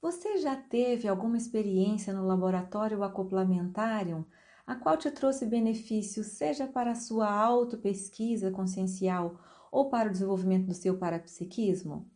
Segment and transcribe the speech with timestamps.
[0.01, 4.25] Você já teve alguma experiência no laboratório acoplamentarium,
[4.65, 9.39] a qual te trouxe benefícios, seja para a sua autopesquisa consciencial
[9.71, 12.09] ou para o desenvolvimento do seu parapsiquismo?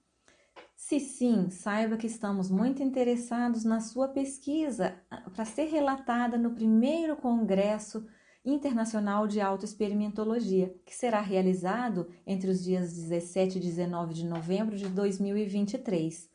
[0.76, 6.54] Se sim, saiba que estamos muito interessados na sua pesquisa ah, para ser relatada no
[6.54, 8.06] primeiro Congresso
[8.44, 14.88] Internacional de Autoexperimentologia, que será realizado entre os dias 17 e 19 de novembro de
[14.88, 16.30] 2023.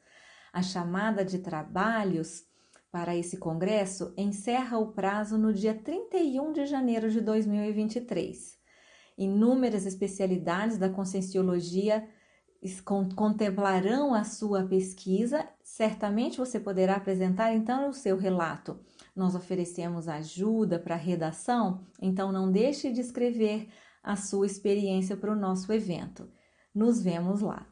[0.52, 2.45] A chamada de trabalhos
[2.91, 8.59] para esse congresso encerra o prazo no dia 31 de janeiro de 2023.
[9.16, 12.09] Inúmeras especialidades da conscienciologia
[13.15, 18.79] contemplarão a sua pesquisa, certamente você poderá apresentar então o seu relato.
[19.17, 23.69] Nós oferecemos ajuda para redação, então não deixe de escrever
[24.02, 26.29] a sua experiência para o nosso evento.
[26.75, 27.67] Nos vemos lá.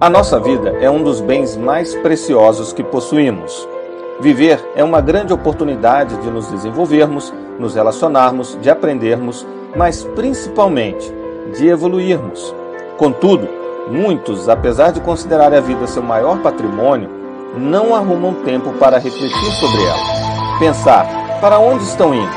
[0.00, 3.73] A nossa vida é um dos bens mais preciosos que possuímos.
[4.20, 11.12] Viver é uma grande oportunidade de nos desenvolvermos, nos relacionarmos, de aprendermos, mas principalmente
[11.56, 12.54] de evoluirmos.
[12.96, 13.48] Contudo,
[13.88, 17.10] muitos, apesar de considerar a vida seu maior patrimônio,
[17.56, 20.58] não arrumam tempo para refletir sobre ela.
[20.60, 21.06] Pensar
[21.40, 22.32] para onde estão indo,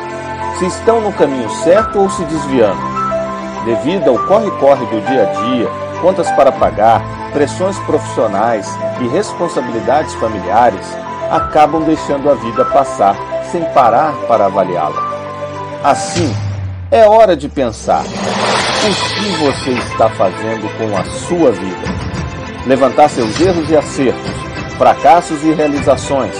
[0.57, 2.81] se estão no caminho certo ou se desviando.
[3.65, 5.67] Devido ao corre-corre do dia a dia,
[6.01, 8.67] contas para pagar, pressões profissionais
[8.99, 10.97] e responsabilidades familiares,
[11.29, 13.15] acabam deixando a vida passar
[13.51, 15.01] sem parar para avaliá-la.
[15.83, 16.33] Assim,
[16.91, 21.87] é hora de pensar: o que você está fazendo com a sua vida?
[22.65, 24.31] Levantar seus erros e acertos,
[24.77, 26.35] fracassos e realizações,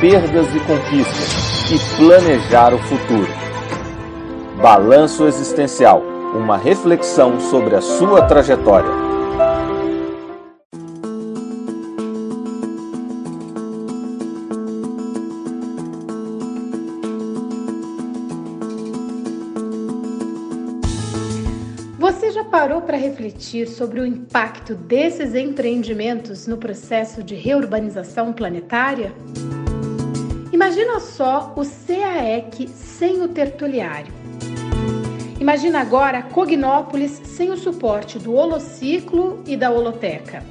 [0.00, 3.28] perdas e conquistas e planejar o futuro.
[4.60, 6.02] Balanço Existencial
[6.34, 9.11] uma reflexão sobre a sua trajetória.
[22.62, 29.12] Parou para refletir sobre o impacto desses empreendimentos no processo de reurbanização planetária?
[30.52, 34.12] Imagina só o CAEC sem o tertuliário.
[35.40, 40.44] Imagina agora a Cognópolis sem o suporte do Holociclo e da Holoteca.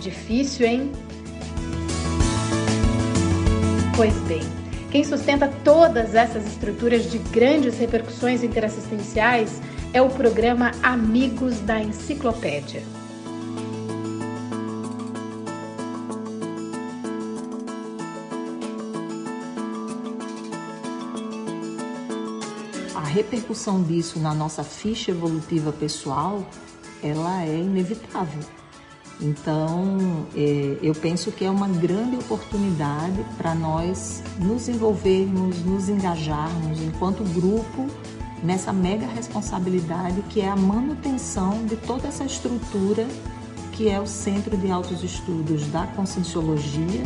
[0.00, 0.92] Difícil, hein?
[3.98, 4.42] Pois bem,
[4.92, 9.60] quem sustenta todas essas estruturas de grandes repercussões interassistenciais
[9.92, 12.80] é o programa Amigos da Enciclopédia.
[22.94, 26.46] A repercussão disso na nossa ficha evolutiva pessoal,
[27.02, 28.44] ela é inevitável.
[29.20, 36.80] Então, é, eu penso que é uma grande oportunidade para nós nos envolvermos, nos engajarmos
[36.80, 37.86] enquanto grupo
[38.42, 43.06] nessa mega responsabilidade que é a manutenção de toda essa estrutura
[43.72, 47.02] que é o Centro de Altos Estudos da Conscienciologia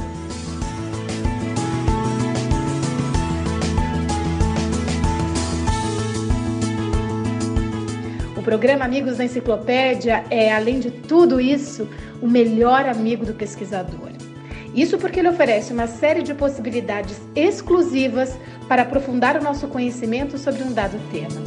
[8.42, 11.88] O programa Amigos da Enciclopédia é, além de tudo isso,
[12.20, 14.10] o melhor amigo do pesquisador.
[14.75, 18.36] Isso porque ele oferece uma série de possibilidades exclusivas
[18.66, 21.41] para aprofundar o nosso conhecimento sobre um dado tema.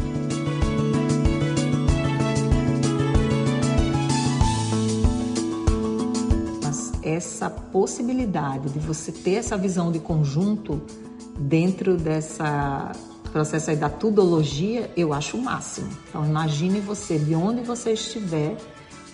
[6.64, 10.82] Mas essa possibilidade de você ter essa visão de conjunto
[11.38, 12.94] dentro dessa
[13.36, 15.90] processo aí da tudologia, eu acho o máximo.
[16.08, 18.56] Então imagine você, de onde você estiver,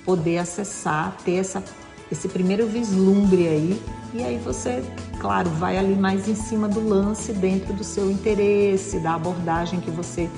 [0.05, 1.63] poder acessar, ter essa,
[2.11, 3.81] esse primeiro vislumbre aí,
[4.13, 4.83] e aí você,
[5.19, 9.89] claro, vai ali mais em cima do lance, dentro do seu interesse, da abordagem que
[9.89, 10.29] você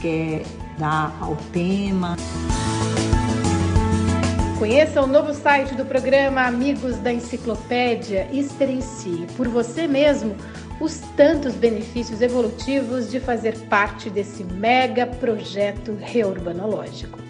[0.00, 0.42] quer
[0.78, 2.16] dar ao tema.
[4.58, 10.34] Conheça o novo site do programa Amigos da Enciclopédia experiencie por você mesmo
[10.80, 17.25] os tantos benefícios evolutivos de fazer parte desse mega projeto reurbanológico.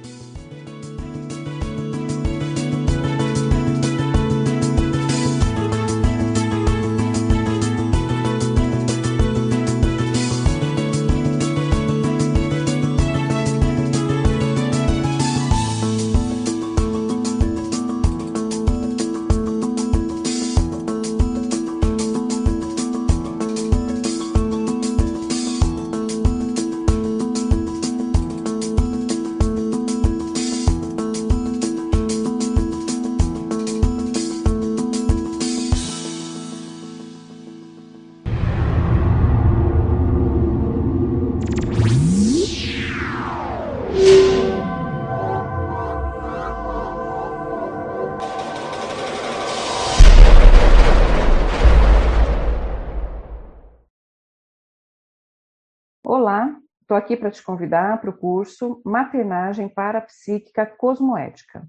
[56.96, 61.69] Estou aqui para te convidar para o curso Maternagem Parapsíquica Cosmoética.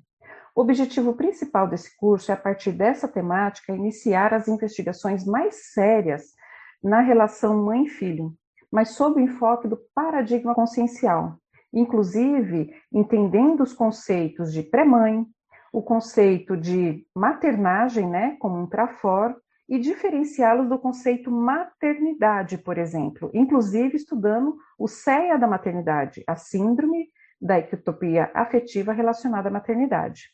[0.56, 6.34] O objetivo principal desse curso é, a partir dessa temática, iniciar as investigações mais sérias
[6.82, 8.34] na relação mãe-filho,
[8.72, 11.38] mas sob o enfoque do paradigma consciencial,
[11.74, 15.26] inclusive entendendo os conceitos de pré-mãe,
[15.74, 19.36] o conceito de maternagem, né, como um trafor,
[19.68, 27.10] e diferenciá-los do conceito maternidade, por exemplo, inclusive estudando o CEA da maternidade, a síndrome
[27.40, 30.32] da ectopia afetiva relacionada à maternidade.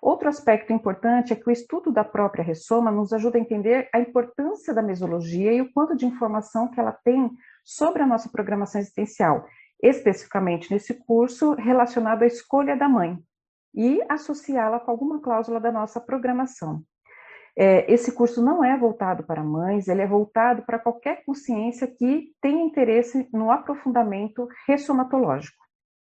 [0.00, 3.98] Outro aspecto importante é que o estudo da própria ressoma nos ajuda a entender a
[3.98, 7.30] importância da mesologia e o quanto de informação que ela tem
[7.64, 9.44] sobre a nossa programação existencial,
[9.82, 13.18] especificamente nesse curso relacionado à escolha da mãe,
[13.74, 16.82] e associá-la com alguma cláusula da nossa programação.
[17.60, 22.32] É, esse curso não é voltado para mães, ele é voltado para qualquer consciência que
[22.40, 25.56] tenha interesse no aprofundamento ressomatológico.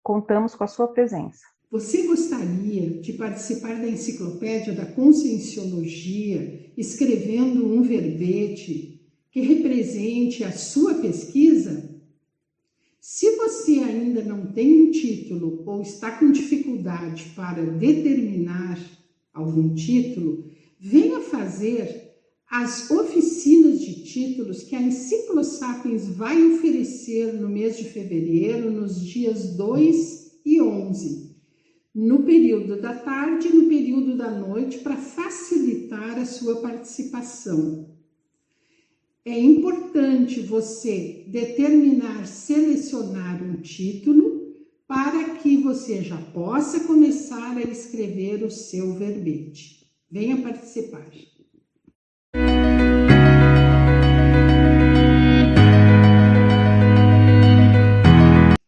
[0.01, 1.45] Contamos com a sua presença.
[1.69, 10.95] Você gostaria de participar da enciclopédia da Conscienciologia escrevendo um verbete que represente a sua
[10.95, 11.93] pesquisa?
[12.99, 18.79] Se você ainda não tem um título ou está com dificuldade para determinar
[19.31, 22.05] algum título, venha fazer
[22.49, 29.55] as oficinas de títulos que a Enciclosapiens vai oferecer no mês de fevereiro, nos dias
[29.55, 31.35] 2 e 11,
[31.93, 37.89] no período da tarde e no período da noite, para facilitar a sua participação.
[39.25, 44.53] É importante você determinar, selecionar um título
[44.87, 49.74] para que você já possa começar a escrever o seu verbete.
[50.15, 51.05] Venha participar.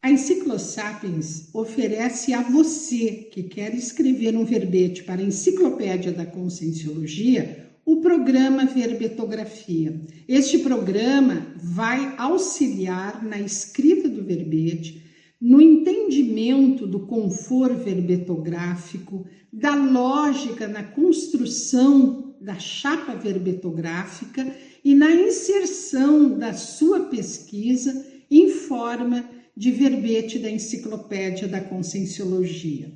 [0.04, 7.66] A Enciclosapiens oferece a você que quer escrever um verbete para a Enciclopédia da Conscienciologia
[7.86, 10.02] o programa Verbetografia.
[10.28, 15.07] Este programa vai auxiliar na escrita do verbete,
[15.40, 24.52] no entendimento do conforto verbetográfico, da lógica na construção da chapa verbetográfica
[24.84, 32.92] e na inserção da sua pesquisa em forma de verbete da Enciclopédia da Conscienciologia.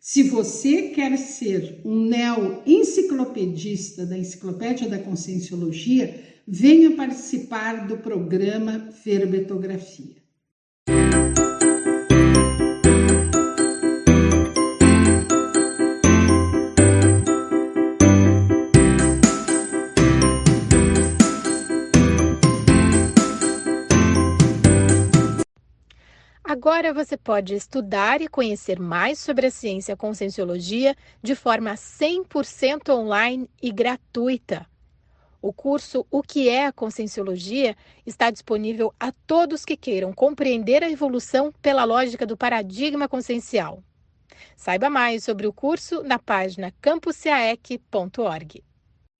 [0.00, 10.23] Se você quer ser um neo-enciclopedista da Enciclopédia da Conscienciologia, venha participar do programa Verbetografia.
[26.94, 33.72] Você pode estudar e conhecer mais sobre a ciência Conscienciologia de forma 100% online e
[33.72, 34.66] gratuita.
[35.42, 40.90] O curso O que é a Conscienciologia está disponível a todos que queiram compreender a
[40.90, 43.82] evolução pela lógica do paradigma consciencial.
[44.56, 48.62] Saiba mais sobre o curso na página campusaec.org.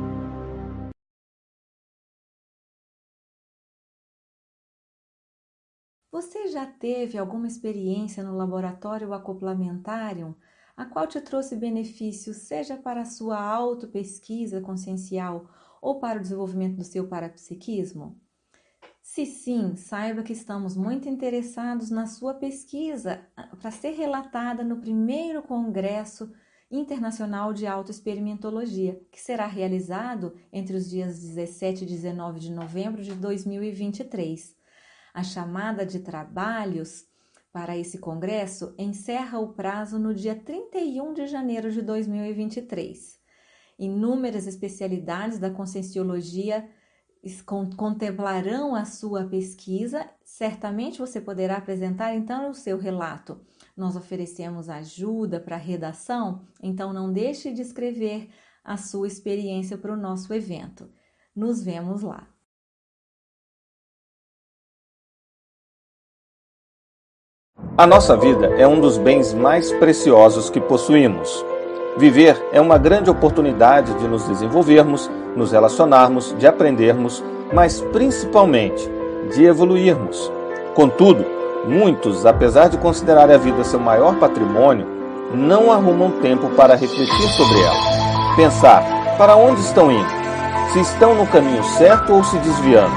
[6.11, 10.35] Você já teve alguma experiência no laboratório acoplamentário,
[10.75, 15.45] a qual te trouxe benefícios, seja para a sua autopesquisa consciencial
[15.81, 18.21] ou para o desenvolvimento do seu parapsiquismo?
[19.01, 24.77] Se sim, saiba que estamos muito interessados na sua pesquisa ah, para ser relatada no
[24.77, 26.31] primeiro Congresso
[26.69, 33.13] Internacional de Autoexperimentologia, que será realizado entre os dias 17 e 19 de novembro de
[33.13, 34.55] 2023.
[35.13, 37.05] A chamada de trabalhos
[37.51, 43.20] para esse congresso encerra o prazo no dia 31 de janeiro de 2023.
[43.81, 46.69] Inúmeras especialidades da conscienciologia
[47.75, 50.07] contemplarão a sua pesquisa.
[50.23, 53.41] Certamente você poderá apresentar então o seu relato.
[53.75, 58.29] Nós oferecemos ajuda para redação, então não deixe de escrever
[58.63, 60.87] a sua experiência para o nosso evento.
[61.35, 62.27] Nos vemos lá.
[67.75, 71.50] A nossa vida é um dos bens mais preciosos que possuímos.
[71.97, 77.21] Viver é uma grande oportunidade de nos desenvolvermos, nos relacionarmos, de aprendermos,
[77.51, 78.89] mas principalmente
[79.33, 80.31] de evoluirmos.
[80.73, 81.25] Contudo,
[81.65, 84.87] muitos, apesar de considerar a vida seu maior patrimônio,
[85.33, 88.35] não arrumam tempo para refletir sobre ela.
[88.37, 88.83] Pensar
[89.17, 90.09] para onde estão indo,
[90.71, 92.95] se estão no caminho certo ou se desviando.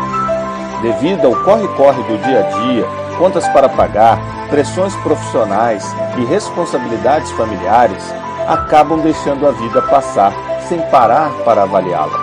[0.82, 2.84] Devido ao corre-corre do dia a dia,
[3.18, 5.84] contas para pagar, pressões profissionais
[6.16, 8.14] e responsabilidades familiares
[8.46, 10.32] acabam deixando a vida passar
[10.68, 12.18] sem parar para avaliá-la.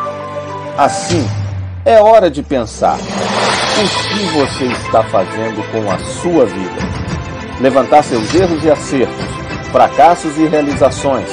[0.78, 1.28] Assim,
[1.86, 6.82] é hora de pensar: o que você está fazendo com a sua vida?
[7.60, 9.26] Levantar seus erros e acertos,
[9.72, 11.30] fracassos e realizações,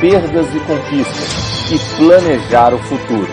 [0.00, 3.28] perdas e conquistas e planejar o futuro.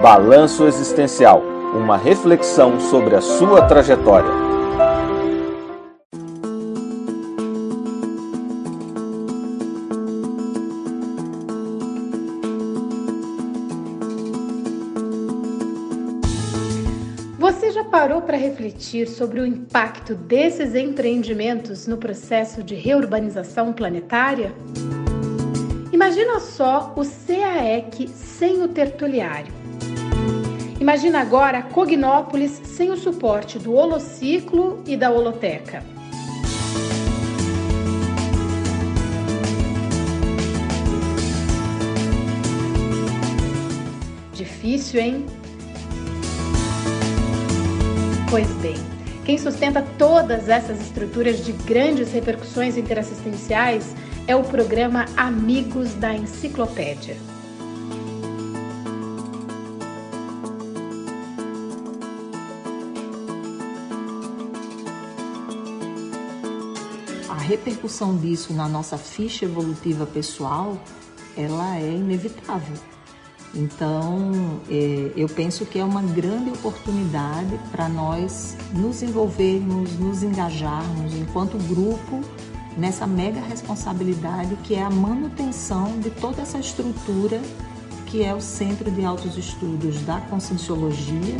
[0.00, 1.42] Balanço existencial
[1.74, 4.51] uma reflexão sobre a sua trajetória.
[18.02, 24.52] Parou para refletir sobre o impacto desses empreendimentos no processo de reurbanização planetária?
[25.92, 29.52] Imagina só o CAEC sem o tertuliário
[30.80, 35.84] Imagina agora a Cognópolis sem o suporte do Holociclo e da Holoteca.
[44.34, 45.41] Difícil, hein?
[48.32, 48.76] Pois bem,
[49.26, 53.94] quem sustenta todas essas estruturas de grandes repercussões interassistenciais
[54.26, 57.14] é o programa Amigos da Enciclopédia.
[67.42, 70.80] repercussão disso na nossa ficha evolutiva pessoal,
[71.36, 72.91] ela é inevitável.
[73.54, 81.14] Então, é, eu penso que é uma grande oportunidade para nós nos envolvermos, nos engajarmos
[81.14, 82.20] enquanto grupo
[82.76, 87.40] nessa mega responsabilidade que é a manutenção de toda essa estrutura
[88.06, 91.36] que é o Centro de Altos Estudos da Conscienciologia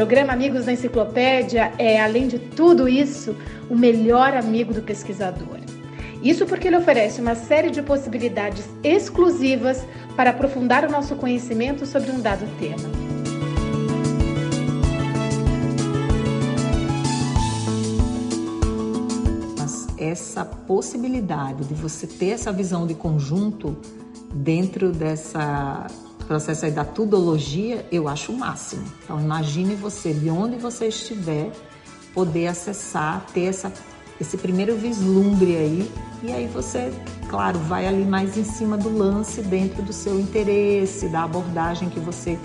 [0.00, 3.36] programa Amigos da Enciclopédia é, além de tudo isso,
[3.68, 5.58] o melhor amigo do pesquisador.
[6.22, 12.10] Isso porque ele oferece uma série de possibilidades exclusivas para aprofundar o nosso conhecimento sobre
[12.10, 12.88] um dado tema.
[19.98, 23.76] essa possibilidade de você ter essa visão de conjunto
[24.32, 25.86] dentro dessa
[26.30, 28.84] processo aí da tudologia, eu acho o máximo.
[29.02, 31.50] Então, imagine você, de onde você estiver,
[32.14, 33.72] poder acessar, ter essa,
[34.20, 35.90] esse primeiro vislumbre aí,
[36.22, 36.92] e aí você,
[37.28, 41.98] claro, vai ali mais em cima do lance, dentro do seu interesse, da abordagem que
[41.98, 42.38] você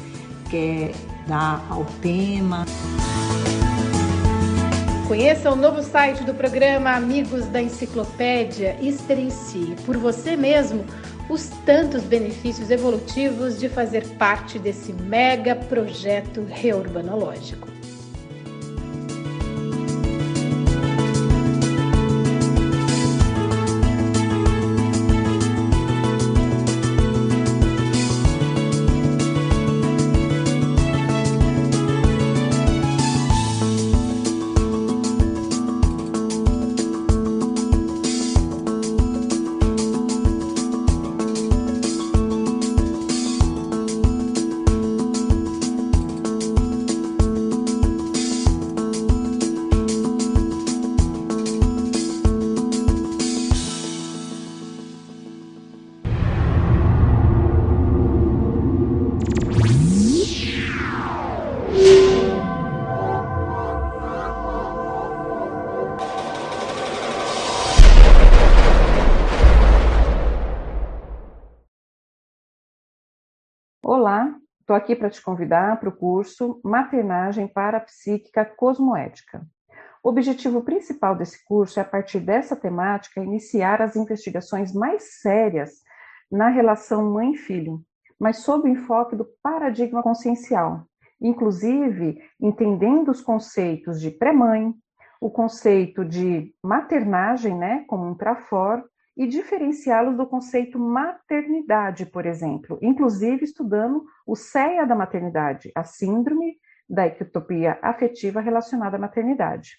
[0.50, 0.92] quer
[1.28, 2.66] dar ao tema.
[5.08, 10.84] Conheça o novo site do programa Amigos da Enciclopédia experiencie por você mesmo
[11.30, 17.75] os tantos benefícios evolutivos de fazer parte desse mega projeto reurbanológico.
[74.66, 79.46] Estou aqui para te convidar para o curso Maternagem Parapsíquica Cosmoética.
[80.04, 85.84] O objetivo principal desse curso é, a partir dessa temática, iniciar as investigações mais sérias
[86.32, 87.80] na relação mãe-filho,
[88.20, 90.88] mas sob o enfoque do paradigma consciencial,
[91.22, 94.74] inclusive entendendo os conceitos de pré-mãe,
[95.22, 98.84] o conceito de maternagem, né, como um trafor,
[99.16, 106.58] e diferenciá-los do conceito maternidade, por exemplo, inclusive estudando o CEA da maternidade, a síndrome
[106.88, 109.78] da ectopia afetiva relacionada à maternidade.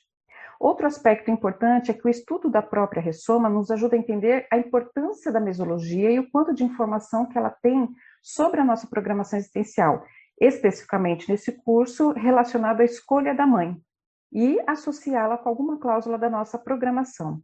[0.59, 4.57] Outro aspecto importante é que o estudo da própria ressoma nos ajuda a entender a
[4.57, 7.89] importância da mesologia e o quanto de informação que ela tem
[8.23, 10.03] sobre a nossa programação existencial,
[10.41, 13.77] especificamente nesse curso relacionado à escolha da mãe,
[14.33, 17.41] e associá-la com alguma cláusula da nossa programação.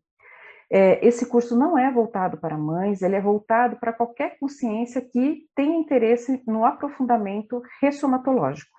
[0.74, 5.46] É, esse curso não é voltado para mães, ele é voltado para qualquer consciência que
[5.54, 8.70] tenha interesse no aprofundamento ressomatológico.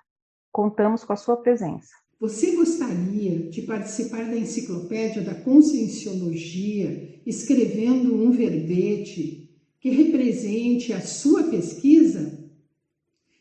[0.50, 1.94] Contamos com a sua presença.
[2.18, 11.44] Você gostaria de participar da enciclopédia da Conscienciologia escrevendo um verbete que represente a sua
[11.44, 12.44] pesquisa?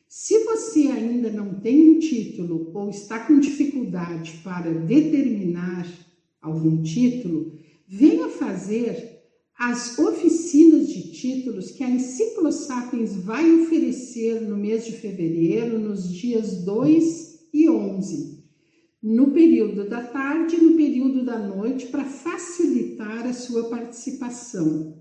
[0.08, 5.88] Se você ainda não tem um título ou está com dificuldade para determinar
[6.40, 9.22] algum título, venha fazer
[9.58, 16.64] as oficinas de títulos que a Enciclosapiens vai oferecer no mês de fevereiro, nos dias
[16.64, 18.44] 2 e 11
[19.04, 24.98] no período da tarde e no período da noite para facilitar a sua participação.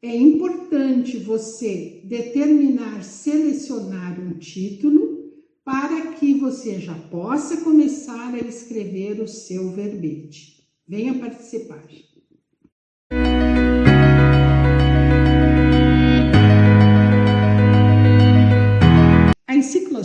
[0.00, 5.30] É importante você determinar, selecionar um título
[5.62, 10.61] para que você já possa começar a escrever o seu verbete.
[10.86, 11.82] Venha participar.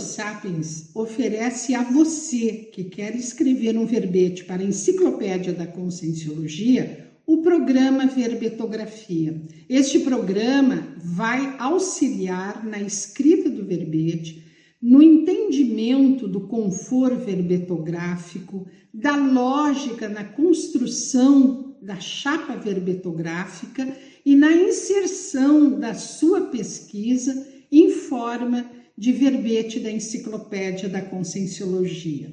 [0.00, 7.42] Sapiens oferece a você que quer escrever um verbete para a Enciclopédia da Conscienciologia o
[7.42, 9.40] programa Verbetografia.
[9.68, 14.47] Este programa vai auxiliar na escrita do verbete,
[14.80, 18.64] no entendimento do conforto verbetográfico,
[18.94, 23.92] da lógica na construção da chapa verbetográfica
[24.24, 32.32] e na inserção da sua pesquisa em forma de verbete da Enciclopédia da Conscienciologia.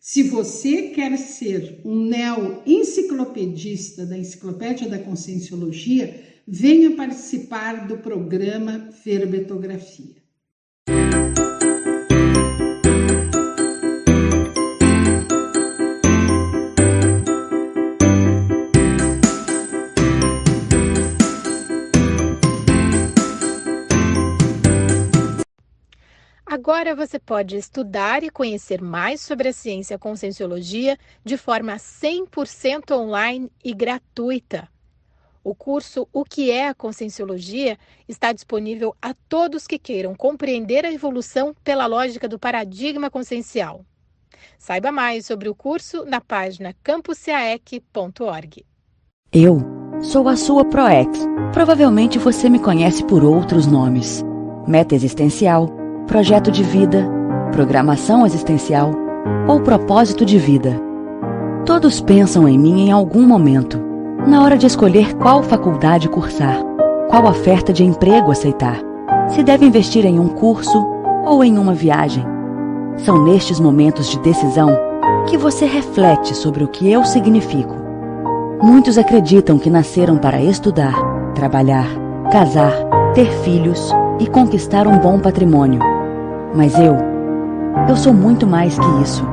[0.00, 10.22] Se você quer ser um neo-enciclopedista da Enciclopédia da Conscienciologia, venha participar do programa Verbetografia.
[26.74, 33.48] Agora você pode estudar e conhecer mais sobre a ciência Conscienciologia de forma 100% online
[33.64, 34.68] e gratuita.
[35.44, 40.92] O curso O que é a Conscienciologia está disponível a todos que queiram compreender a
[40.92, 43.86] evolução pela lógica do paradigma consciencial.
[44.58, 48.66] Saiba mais sobre o curso na página campusaec.org.
[49.32, 49.60] Eu
[50.02, 51.20] sou a sua ProEx.
[51.52, 54.24] Provavelmente você me conhece por outros nomes.
[54.66, 57.08] Meta existencial projeto de vida,
[57.52, 58.90] programação existencial
[59.48, 60.80] ou propósito de vida.
[61.64, 63.80] Todos pensam em mim em algum momento,
[64.26, 66.58] na hora de escolher qual faculdade cursar,
[67.08, 68.78] qual oferta de emprego aceitar,
[69.28, 70.86] se deve investir em um curso
[71.24, 72.24] ou em uma viagem.
[72.98, 74.76] São nestes momentos de decisão
[75.26, 77.74] que você reflete sobre o que eu significo.
[78.62, 80.94] Muitos acreditam que nasceram para estudar,
[81.34, 81.88] trabalhar,
[82.30, 82.72] casar,
[83.14, 83.90] ter filhos
[84.20, 85.93] e conquistar um bom patrimônio.
[86.54, 86.94] Mas eu,
[87.88, 89.24] eu sou muito mais que isso.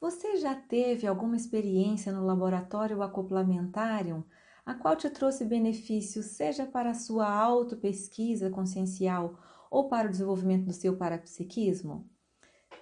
[0.00, 4.22] Você já teve alguma experiência no laboratório acoplamentarium
[4.64, 9.34] a qual te trouxe benefícios, seja para a sua autopesquisa consciencial
[9.70, 12.08] ou para o desenvolvimento do seu parapsiquismo?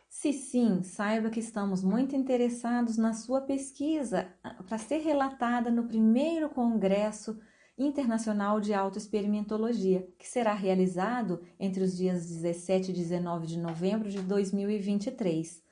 [0.08, 5.86] Se sim, saiba que estamos muito interessados na sua pesquisa ah, para ser relatada no
[5.86, 7.38] primeiro Congresso
[7.76, 14.22] Internacional de Autoexperimentologia, que será realizado entre os dias 17 e 19 de novembro de
[14.22, 15.62] 2023.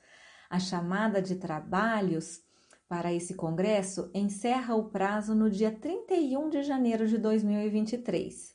[0.47, 2.43] A chamada de trabalhos
[2.87, 8.54] para esse congresso encerra o prazo no dia 31 de janeiro de 2023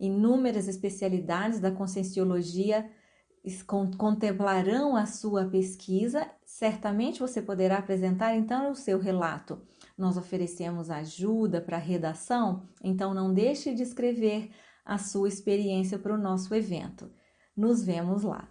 [0.00, 2.90] inúmeras especialidades da conscienciologia
[3.96, 6.26] contemplarão a sua pesquisa.
[6.44, 9.60] Certamente você poderá apresentar então o seu relato.
[9.96, 14.50] Nós oferecemos ajuda para redação, então não deixe de escrever
[14.84, 17.10] a sua experiência para o nosso evento.
[17.56, 18.48] Nos vemos lá.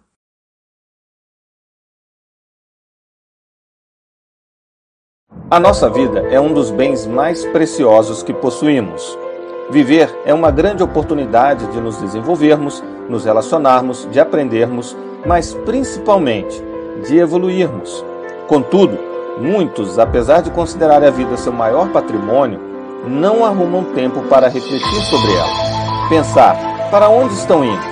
[5.50, 9.29] A nossa vida é um dos bens mais preciosos que possuímos.
[9.70, 16.60] Viver é uma grande oportunidade de nos desenvolvermos, nos relacionarmos, de aprendermos, mas principalmente
[17.06, 18.04] de evoluirmos.
[18.48, 18.98] Contudo,
[19.38, 22.60] muitos, apesar de considerar a vida seu maior patrimônio,
[23.06, 26.08] não arrumam tempo para refletir sobre ela.
[26.08, 26.56] Pensar
[26.90, 27.82] para onde estão indo,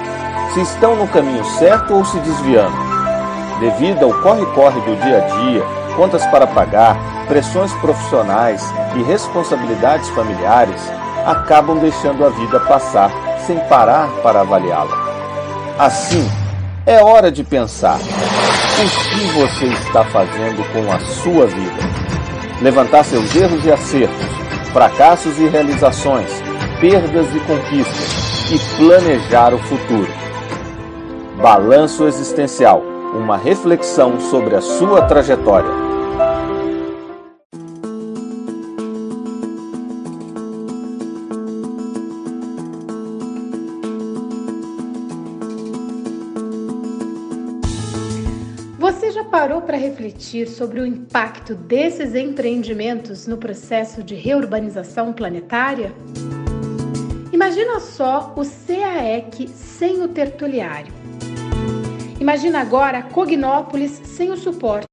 [0.52, 2.76] se estão no caminho certo ou se desviando.
[3.60, 5.62] Devido ao corre-corre do dia a dia,
[5.94, 6.96] contas para pagar,
[7.28, 8.64] pressões profissionais
[8.96, 10.82] e responsabilidades familiares,
[11.28, 13.10] acabam deixando a vida passar
[13.46, 14.96] sem parar para avaliá-la.
[15.78, 16.26] Assim,
[16.86, 21.88] é hora de pensar: o que você está fazendo com a sua vida?
[22.62, 24.26] Levantar seus erros e acertos,
[24.72, 26.30] fracassos e realizações,
[26.80, 30.08] perdas e conquistas e planejar o futuro.
[31.40, 32.82] Balanço Existencial
[33.14, 35.87] uma reflexão sobre a sua trajetória.
[49.68, 55.92] Para refletir sobre o impacto desses empreendimentos no processo de reurbanização planetária?
[57.30, 60.90] Imagina só o CAEC sem o tertuliário.
[62.18, 64.87] Imagina agora Cognópolis sem o suporte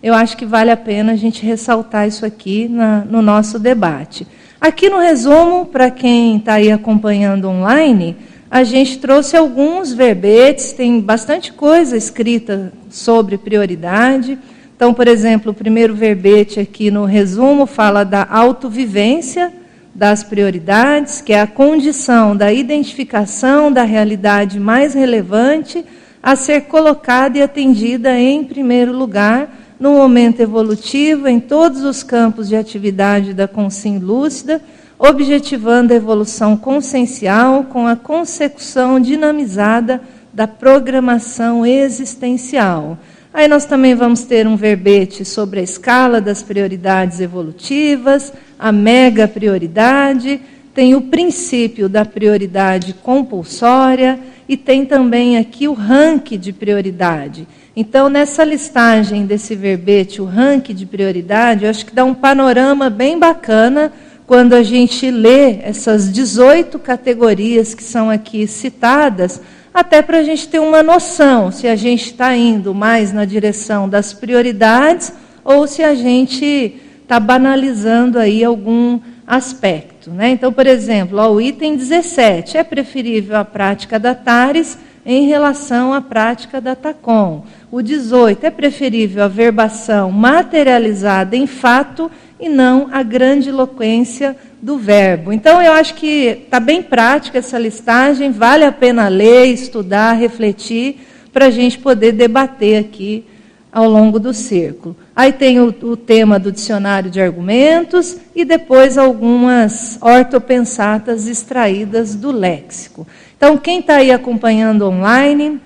[0.00, 4.24] eu acho que vale a pena a gente ressaltar isso aqui na, no nosso debate.
[4.60, 8.16] Aqui no resumo, para quem está aí acompanhando online,
[8.48, 14.38] a gente trouxe alguns verbetes, tem bastante coisa escrita sobre prioridade.
[14.78, 19.52] Então, por exemplo, o primeiro verbete aqui no resumo fala da autovivência
[19.92, 25.84] das prioridades, que é a condição da identificação da realidade mais relevante
[26.22, 32.48] a ser colocada e atendida em primeiro lugar no momento evolutivo em todos os campos
[32.48, 34.62] de atividade da consciência lúcida,
[34.96, 40.00] objetivando a evolução consciencial com a consecução dinamizada
[40.32, 42.96] da programação existencial.
[43.38, 49.28] Aí nós também vamos ter um verbete sobre a escala das prioridades evolutivas, a mega
[49.28, 50.40] prioridade,
[50.74, 57.46] tem o princípio da prioridade compulsória e tem também aqui o ranking de prioridade.
[57.76, 62.90] Então, nessa listagem desse verbete, o ranking de prioridade, eu acho que dá um panorama
[62.90, 63.92] bem bacana
[64.26, 69.40] quando a gente lê essas 18 categorias que são aqui citadas
[69.78, 73.88] até para a gente ter uma noção se a gente está indo mais na direção
[73.88, 75.12] das prioridades
[75.44, 80.10] ou se a gente está banalizando aí algum aspecto.
[80.10, 80.30] Né?
[80.30, 85.92] Então, por exemplo, ó, o item 17 é preferível a prática da TARES em relação
[85.92, 87.44] à prática da TACOM.
[87.70, 94.76] O 18 é preferível a verbação materializada em fato e não a grande eloquência do
[94.78, 95.32] verbo.
[95.32, 101.00] Então, eu acho que está bem prática essa listagem, vale a pena ler, estudar, refletir,
[101.32, 103.24] para a gente poder debater aqui
[103.72, 104.96] ao longo do círculo.
[105.18, 112.30] Aí tem o, o, tema do dicionário de argumentos e depois algumas ortopensatas extraídas do
[112.30, 113.04] léxico.
[113.36, 115.60] Então, quem está aí acompanhando online,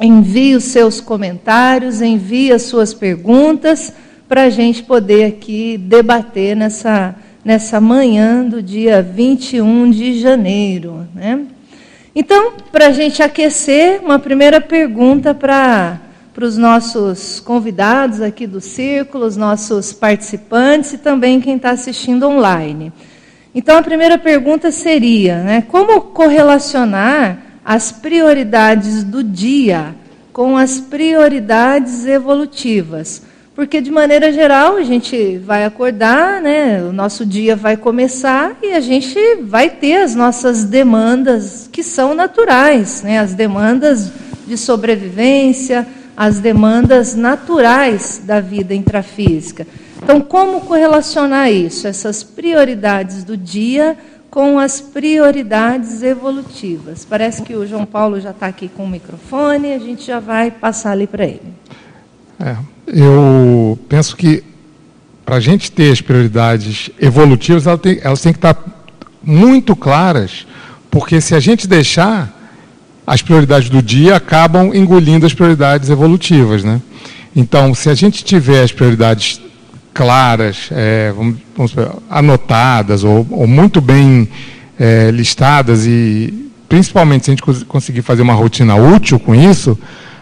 [0.00, 3.92] envie os seus comentários, envie as suas perguntas
[4.28, 11.08] para a gente poder aqui debater nessa nessa manhã do dia 21 de janeiro.
[11.12, 11.44] Né?
[12.14, 15.98] Então, para a gente aquecer, uma primeira pergunta para
[16.34, 22.26] para os nossos convidados aqui do círculo, os nossos participantes e também quem está assistindo
[22.26, 22.92] online.
[23.54, 29.94] Então, a primeira pergunta seria: né, como correlacionar as prioridades do dia
[30.32, 33.22] com as prioridades evolutivas?
[33.54, 38.72] Porque, de maneira geral, a gente vai acordar, né, o nosso dia vai começar e
[38.72, 44.10] a gente vai ter as nossas demandas que são naturais, né, as demandas
[44.46, 49.66] de sobrevivência, as demandas naturais da vida intrafísica.
[50.02, 53.96] Então, como correlacionar isso, essas prioridades do dia
[54.30, 57.04] com as prioridades evolutivas?
[57.04, 60.50] Parece que o João Paulo já está aqui com o microfone, a gente já vai
[60.50, 61.52] passar ali para ele.
[62.40, 64.42] É, eu penso que
[65.24, 68.56] para a gente ter as prioridades evolutivas, elas têm, elas têm que estar
[69.22, 70.46] muito claras,
[70.90, 72.41] porque se a gente deixar,
[73.06, 76.62] as prioridades do dia acabam engolindo as prioridades evolutivas.
[76.62, 76.80] Né?
[77.34, 79.40] Então, se a gente tiver as prioridades
[79.92, 81.74] claras, é, vamos, vamos,
[82.08, 84.28] anotadas ou, ou, muito bem
[84.78, 89.78] é, listadas e principalmente se a gente conseguir fazer uma rotina útil com isso,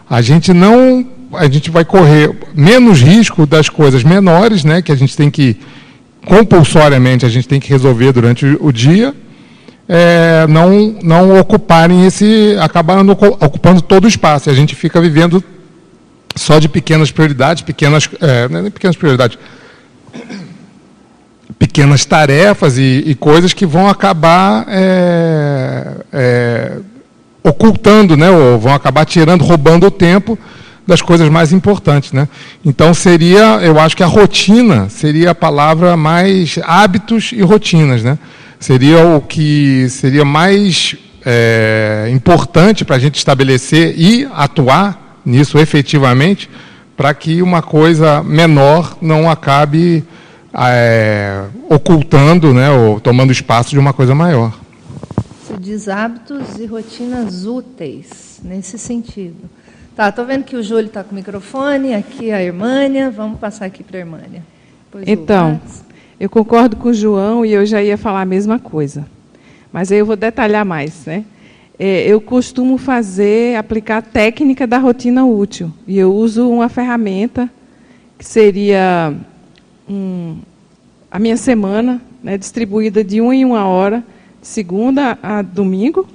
[0.08, 4.96] a gente não a gente vai correr menos risco das coisas menores, né, que a
[4.96, 5.56] gente tem que
[6.26, 9.14] compulsoriamente a gente tem que resolver durante o dia,
[9.92, 14.48] é, não não ocuparem esse acabarem ocupando todo o espaço.
[14.48, 15.42] E a gente fica vivendo
[16.36, 19.36] só de pequenas prioridades, pequenas é, não é pequenas prioridades,
[21.58, 26.72] pequenas tarefas e, e coisas que vão acabar é, é,
[27.42, 30.38] ocultando, né, ou vão acabar tirando, roubando o tempo
[30.86, 32.28] das coisas mais importantes, né?
[32.64, 38.18] Então seria, eu acho que a rotina seria a palavra mais hábitos e rotinas, né?
[38.60, 40.94] Seria o que seria mais
[41.24, 46.48] é, importante para a gente estabelecer e atuar nisso efetivamente,
[46.94, 50.04] para que uma coisa menor não acabe
[50.52, 54.58] é, ocultando, né, ou tomando espaço de uma coisa maior.
[55.42, 59.48] Você diz hábitos e rotinas úteis nesse sentido.
[59.96, 63.10] Tá, estou vendo que o Júlio está com o microfone, aqui a Irmânia.
[63.10, 64.42] Vamos passar aqui para a Irmânia.
[65.06, 65.60] então,
[66.20, 69.06] eu concordo com o João e eu já ia falar a mesma coisa.
[69.72, 71.06] Mas aí eu vou detalhar mais.
[71.06, 71.24] Né?
[71.78, 75.72] É, eu costumo fazer, aplicar a técnica da rotina útil.
[75.88, 77.50] E eu uso uma ferramenta
[78.18, 79.14] que seria
[79.88, 80.36] um,
[81.10, 84.04] a minha semana, né, distribuída de uma em uma hora,
[84.42, 86.06] de segunda a domingo,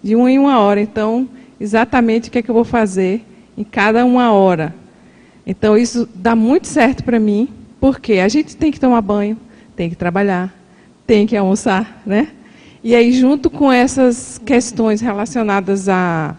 [0.00, 0.80] de uma em uma hora.
[0.80, 3.24] Então, exatamente o que, é que eu vou fazer
[3.56, 4.72] em cada uma hora.
[5.44, 7.48] Então, isso dá muito certo para mim,
[7.80, 9.36] porque a gente tem que tomar banho,
[9.78, 10.52] tem que trabalhar,
[11.06, 12.26] tem que almoçar, né?
[12.82, 16.34] E aí, junto com essas questões relacionadas a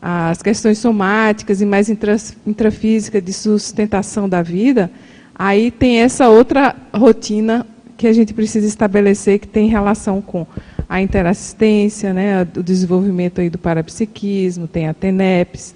[0.00, 4.90] as questões somáticas e mais intra, intrafísicas de sustentação da vida,
[5.32, 7.64] aí tem essa outra rotina
[7.96, 10.44] que a gente precisa estabelecer que tem relação com
[10.88, 15.72] a interassistência, né, o desenvolvimento aí do parapsiquismo, tem a TENEPS,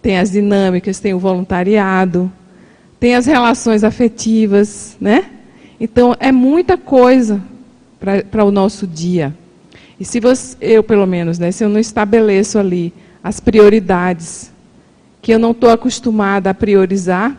[0.00, 2.32] tem as dinâmicas, tem o voluntariado,
[2.98, 5.37] tem as relações afetivas, né?
[5.80, 7.40] Então é muita coisa
[8.30, 9.34] para o nosso dia.
[9.98, 14.52] E se você, eu pelo menos, né, se eu não estabeleço ali as prioridades
[15.20, 17.36] que eu não estou acostumada a priorizar,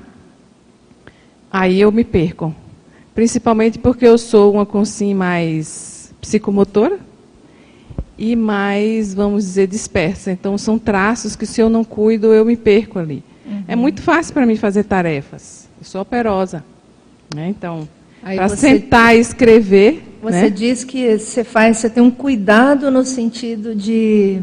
[1.52, 2.54] aí eu me perco.
[3.16, 7.00] Principalmente porque eu sou uma consim mais psicomotora,
[8.20, 10.30] e mais, vamos dizer, dispersa.
[10.30, 13.24] Então, são traços que, se eu não cuido, eu me perco ali.
[13.46, 13.64] Uhum.
[13.66, 15.70] É muito fácil para mim fazer tarefas.
[15.80, 16.62] Eu sou operosa.
[17.34, 17.48] Né?
[17.48, 17.88] Então,
[18.22, 20.04] para sentar e escrever.
[20.22, 20.50] Você né?
[20.50, 24.42] diz que você faz, você tem um cuidado no sentido de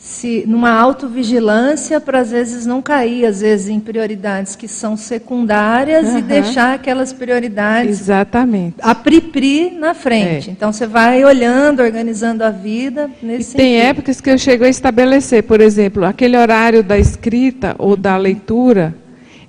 [0.00, 6.08] se numa autovigilância para às vezes não cair às vezes em prioridades que são secundárias
[6.08, 6.18] uhum.
[6.18, 10.52] e deixar aquelas prioridades exatamente a pripri na frente é.
[10.52, 14.70] então você vai olhando organizando a vida nesse e tem épocas que eu chego a
[14.70, 18.94] estabelecer por exemplo aquele horário da escrita ou da leitura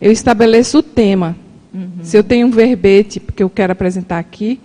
[0.02, 1.34] eu estabeleço o tema
[1.74, 1.90] uhum.
[2.02, 4.60] se eu tenho um verbete que eu quero apresentar aqui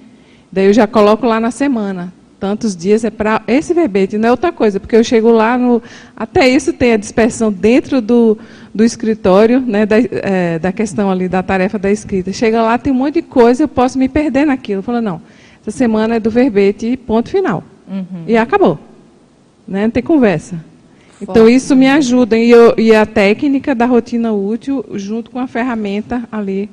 [0.50, 4.30] daí eu já coloco lá na semana tantos dias é para esse verbete, não é
[4.30, 5.82] outra coisa, porque eu chego lá, no,
[6.16, 8.38] até isso tem a dispersão dentro do,
[8.74, 12.32] do escritório, né, da, é, da questão ali, da tarefa da escrita.
[12.32, 14.82] Chega lá, tem um monte de coisa, eu posso me perder naquilo.
[14.82, 15.20] Falo, não,
[15.60, 17.64] essa semana é do verbete ponto final.
[17.88, 18.24] Uhum.
[18.26, 18.78] E acabou.
[19.66, 20.62] Né, não tem conversa.
[21.18, 21.32] Foco.
[21.32, 22.36] Então, isso me ajuda.
[22.36, 26.68] E, eu, e a técnica da rotina útil, junto com a ferramenta ali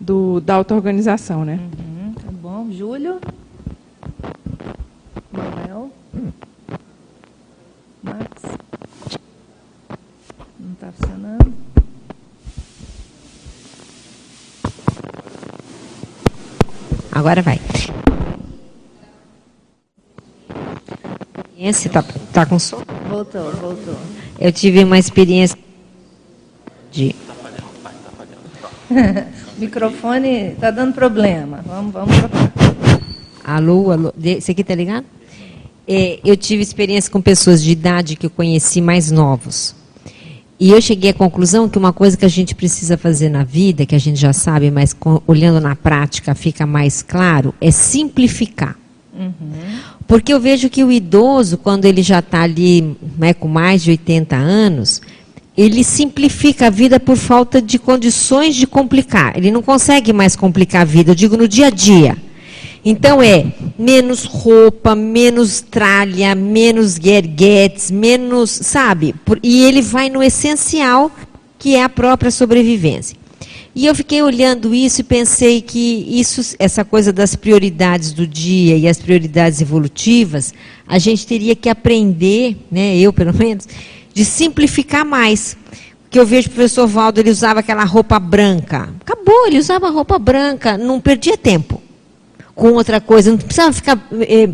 [0.00, 1.44] do, da auto-organização.
[1.44, 1.58] Né?
[1.78, 2.14] Uhum.
[2.14, 2.70] Tá bom.
[2.70, 3.20] Júlio?
[5.32, 5.90] Manuel?
[8.02, 8.28] Max?
[10.58, 11.52] Não está funcionando?
[17.12, 17.60] Agora vai.
[21.58, 22.80] Esse tá, tá com som?
[23.08, 23.96] Voltou, voltou.
[24.38, 25.58] Eu tive uma experiência
[26.92, 27.16] de.
[29.58, 31.60] microfone está dando problema.
[31.66, 32.52] Vamos, vamos trocar.
[33.44, 34.12] Alô, alô.
[34.16, 35.06] Você aqui tá ligado?
[35.86, 39.74] É, eu tive experiência com pessoas de idade que eu conheci mais novos.
[40.60, 43.86] E eu cheguei à conclusão que uma coisa que a gente precisa fazer na vida,
[43.86, 48.76] que a gente já sabe, mas com, olhando na prática fica mais claro, é simplificar.
[49.16, 49.32] Uhum.
[50.06, 53.92] Porque eu vejo que o idoso, quando ele já está ali né, com mais de
[53.92, 55.00] 80 anos,
[55.58, 59.36] ele simplifica a vida por falta de condições de complicar.
[59.36, 62.16] Ele não consegue mais complicar a vida, eu digo no dia a dia.
[62.84, 63.44] Então é
[63.76, 69.16] menos roupa, menos tralha, menos guerguetes, menos, sabe?
[69.42, 71.10] E ele vai no essencial,
[71.58, 73.16] que é a própria sobrevivência.
[73.74, 78.76] E eu fiquei olhando isso e pensei que isso, essa coisa das prioridades do dia
[78.76, 80.54] e as prioridades evolutivas,
[80.86, 83.66] a gente teria que aprender, né, eu pelo menos,
[84.18, 85.56] de simplificar mais.
[86.10, 88.88] Que eu vejo o professor Valdo, ele usava aquela roupa branca.
[89.00, 91.80] Acabou, ele usava roupa branca, não perdia tempo
[92.52, 94.48] com outra coisa, não precisava ficar é,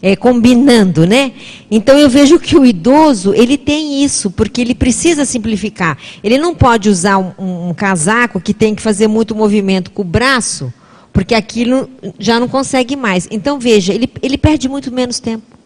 [0.00, 1.32] é, combinando, né?
[1.70, 5.98] Então eu vejo que o idoso ele tem isso, porque ele precisa simplificar.
[6.24, 10.04] Ele não pode usar um, um, casaco que tem que fazer muito movimento com o
[10.06, 10.72] braço,
[11.12, 13.28] porque aquilo já não consegue mais.
[13.30, 15.59] Então veja, ele, ele perde muito menos tempo.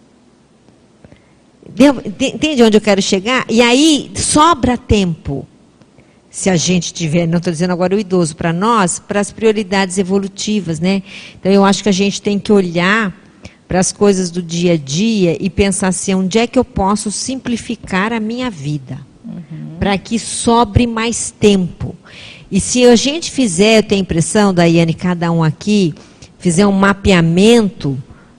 [1.77, 3.45] Entende onde eu quero chegar?
[3.49, 5.47] E aí sobra tempo
[6.35, 9.99] se a gente tiver, não estou dizendo agora o idoso, para nós, para as prioridades
[9.99, 11.01] evolutivas, né?
[11.39, 13.17] Então eu acho que a gente tem que olhar
[13.69, 17.13] para as coisas do dia a dia e pensar assim, onde é que eu posso
[17.13, 18.99] simplificar a minha vida?
[19.25, 19.77] Uhum.
[19.79, 21.95] Para que sobre mais tempo.
[22.51, 25.95] E se a gente fizer, eu tenho a impressão, Daiane, cada um aqui,
[26.37, 27.97] fizer um mapeamento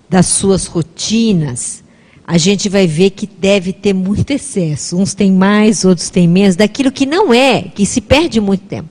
[0.09, 1.81] das suas rotinas,
[2.27, 4.97] a gente vai ver que deve ter muito excesso.
[4.97, 8.89] Uns têm mais, outros têm menos, daquilo que não é, que se perde muito tempo.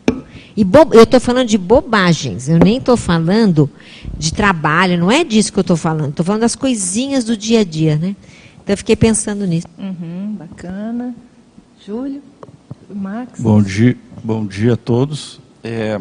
[0.57, 3.69] E eu estou falando de bobagens, eu nem estou falando
[4.17, 7.61] de trabalho, não é disso que eu estou falando, estou falando das coisinhas do dia
[7.61, 8.15] a dia, né?
[8.63, 9.67] Então eu fiquei pensando nisso.
[9.77, 11.13] Uhum, bacana.
[11.85, 12.23] Júlio,
[12.89, 13.41] Max.
[13.41, 15.41] Bom dia, bom dia a todos.
[15.65, 16.01] É,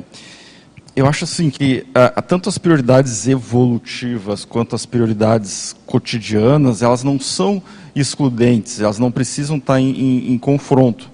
[0.96, 7.20] eu acho assim que uh, tanto as prioridades evolutivas quanto as prioridades cotidianas, elas não
[7.20, 7.62] são
[7.96, 11.10] excludentes, elas não precisam estar em, em, em confronto.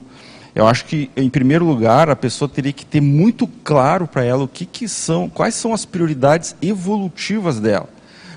[0.53, 4.43] Eu acho que, em primeiro lugar, a pessoa teria que ter muito claro para ela
[4.43, 7.87] o que, que são, quais são as prioridades evolutivas dela.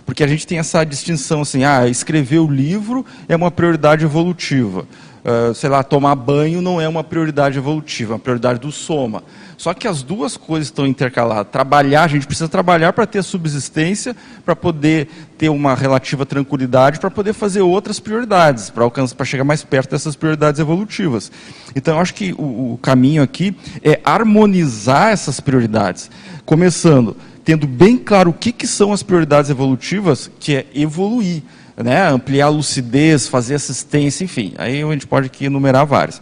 [0.06, 4.86] Porque a gente tem essa distinção assim, ah, escrever o livro é uma prioridade evolutiva.
[5.24, 9.22] Uh, sei lá, tomar banho não é uma prioridade evolutiva, é uma prioridade do soma.
[9.56, 11.52] Só que as duas coisas estão intercaladas.
[11.52, 15.08] Trabalhar, a gente precisa trabalhar para ter subsistência, para poder
[15.38, 19.90] ter uma relativa tranquilidade, para poder fazer outras prioridades, para alcançar, para chegar mais perto
[19.90, 21.30] dessas prioridades evolutivas.
[21.76, 26.10] Então, eu acho que o, o caminho aqui é harmonizar essas prioridades,
[26.44, 31.42] começando tendo bem claro o que, que são as prioridades evolutivas, que é evoluir
[31.76, 34.54] né, ampliar a lucidez, fazer assistência, enfim.
[34.58, 36.20] Aí a gente pode aqui enumerar várias.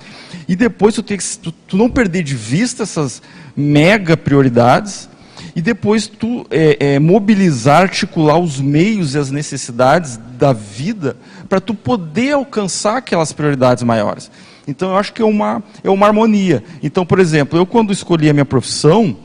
[0.49, 3.23] E depois tu, tem que, tu, tu não perder de vista essas
[3.57, 5.09] mega prioridades
[5.55, 11.17] e depois tu é, é, mobilizar, articular os meios e as necessidades da vida
[11.49, 14.31] para tu poder alcançar aquelas prioridades maiores.
[14.67, 16.63] Então eu acho que é uma, é uma harmonia.
[16.83, 19.17] Então, por exemplo, eu quando escolhi a minha profissão,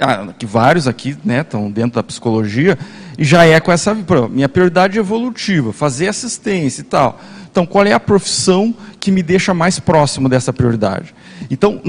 [0.00, 2.78] ah, que vários aqui né, estão dentro da psicologia,
[3.16, 3.96] e já é com essa
[4.30, 7.20] minha prioridade evolutiva, fazer assistência e tal.
[7.50, 11.14] Então, qual é a profissão que me deixa mais próximo dessa prioridade?
[11.48, 11.80] Então,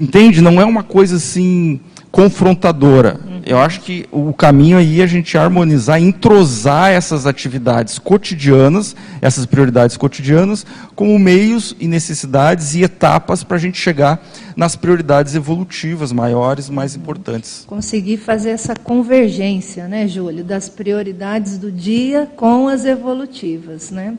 [0.00, 0.40] entende?
[0.40, 1.80] Não é uma coisa assim
[2.10, 3.20] confrontadora.
[3.46, 9.46] Eu acho que o caminho aí é a gente harmonizar, entrosar essas atividades cotidianas, essas
[9.46, 14.22] prioridades cotidianas, como meios e necessidades e etapas para a gente chegar
[14.54, 17.64] nas prioridades evolutivas maiores, mais importantes.
[17.66, 24.18] Conseguir fazer essa convergência, né, Júlio, das prioridades do dia com as evolutivas, né?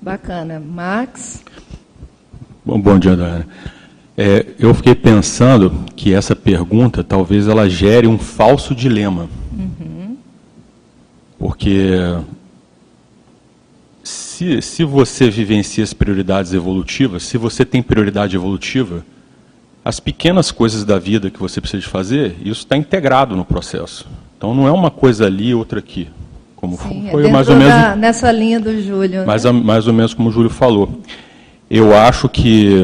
[0.00, 0.60] Bacana.
[0.60, 1.40] Max?
[2.64, 3.46] Bom, bom dia, Dana.
[4.20, 9.28] É, eu fiquei pensando que essa pergunta talvez ela gere um falso dilema.
[9.56, 10.16] Uhum.
[11.38, 11.92] Porque
[14.02, 19.06] se, se você vivencia as prioridades evolutivas, se você tem prioridade evolutiva,
[19.84, 24.04] as pequenas coisas da vida que você precisa de fazer, isso está integrado no processo.
[24.36, 26.08] Então não é uma coisa ali, outra aqui.
[26.56, 29.24] Como Sim, foi é mais ou menos da, nessa linha do Júlio.
[29.24, 29.52] Mais, né?
[29.52, 31.02] mais ou menos como o Júlio falou.
[31.70, 32.82] Eu acho que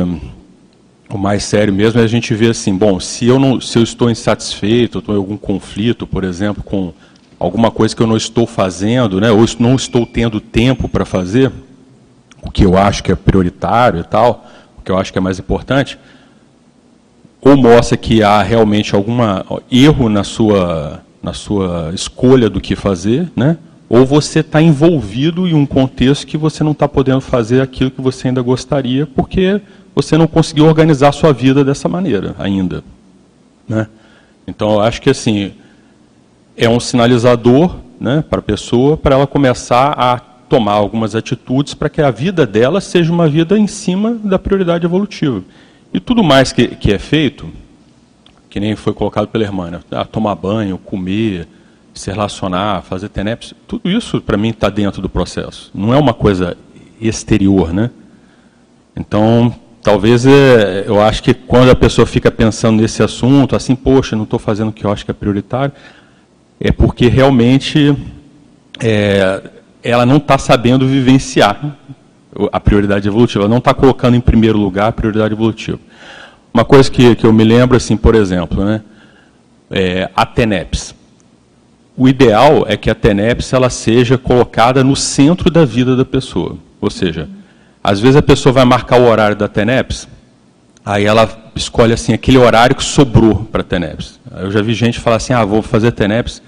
[1.10, 3.82] o mais sério mesmo é a gente ver assim, bom, se eu não, se eu
[3.82, 6.92] estou insatisfeito, estou em algum conflito, por exemplo, com
[7.38, 11.52] alguma coisa que eu não estou fazendo, né, ou não estou tendo tempo para fazer,
[12.42, 14.46] o que eu acho que é prioritário e tal,
[14.78, 15.98] o que eu acho que é mais importante,
[17.40, 19.18] ou mostra que há realmente algum
[19.70, 23.56] erro na sua na sua escolha do que fazer, né?
[23.88, 28.00] Ou você está envolvido em um contexto que você não está podendo fazer aquilo que
[28.00, 29.60] você ainda gostaria, porque
[29.94, 32.82] você não conseguiu organizar a sua vida dessa maneira ainda.
[33.68, 33.86] Né?
[34.46, 35.52] Então, eu acho que assim
[36.56, 40.18] é um sinalizador né, para a pessoa, para ela começar a
[40.48, 44.84] tomar algumas atitudes para que a vida dela seja uma vida em cima da prioridade
[44.84, 45.42] evolutiva.
[45.92, 47.48] E tudo mais que, que é feito,
[48.50, 49.80] que nem foi colocado pela irmã, né?
[49.90, 51.48] ah, tomar banho, comer,
[51.94, 55.70] se relacionar, fazer TENEPS, tudo isso para mim está dentro do processo.
[55.74, 56.56] Não é uma coisa
[57.00, 57.90] exterior, né?
[58.96, 59.54] Então,
[59.84, 64.24] talvez é, eu acho que quando a pessoa fica pensando nesse assunto, assim, poxa, não
[64.24, 65.74] estou fazendo o que eu acho que é prioritário,
[66.58, 67.94] é porque realmente
[68.82, 69.42] é,
[69.82, 71.76] ela não está sabendo vivenciar
[72.50, 75.78] a prioridade evolutiva, ela não está colocando em primeiro lugar a prioridade evolutiva.
[76.52, 78.80] Uma coisa que, que eu me lembro, assim, por exemplo, né,
[79.70, 80.94] é, a TENEPS.
[81.94, 86.56] O ideal é que a TENEPS ela seja colocada no centro da vida da pessoa.
[86.80, 87.28] Ou seja,
[87.84, 90.08] às vezes a pessoa vai marcar o horário da TENEPS,
[90.82, 94.18] aí ela escolhe assim aquele horário que sobrou para a TENEPS.
[94.38, 96.40] Eu já vi gente falar assim, ah, vou fazer TENEPS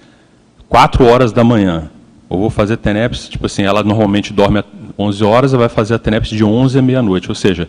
[0.66, 1.90] 4 horas da manhã.
[2.28, 4.64] Ou vou fazer TENEPS, tipo assim, ela normalmente dorme
[4.98, 7.28] 11 horas, ela vai fazer a TENEPS de 11 à meia-noite.
[7.28, 7.68] Ou seja,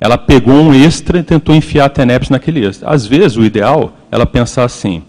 [0.00, 2.90] ela pegou um extra e tentou enfiar a TENEPS naquele extra.
[2.90, 5.02] Às vezes, o ideal ela pensar assim,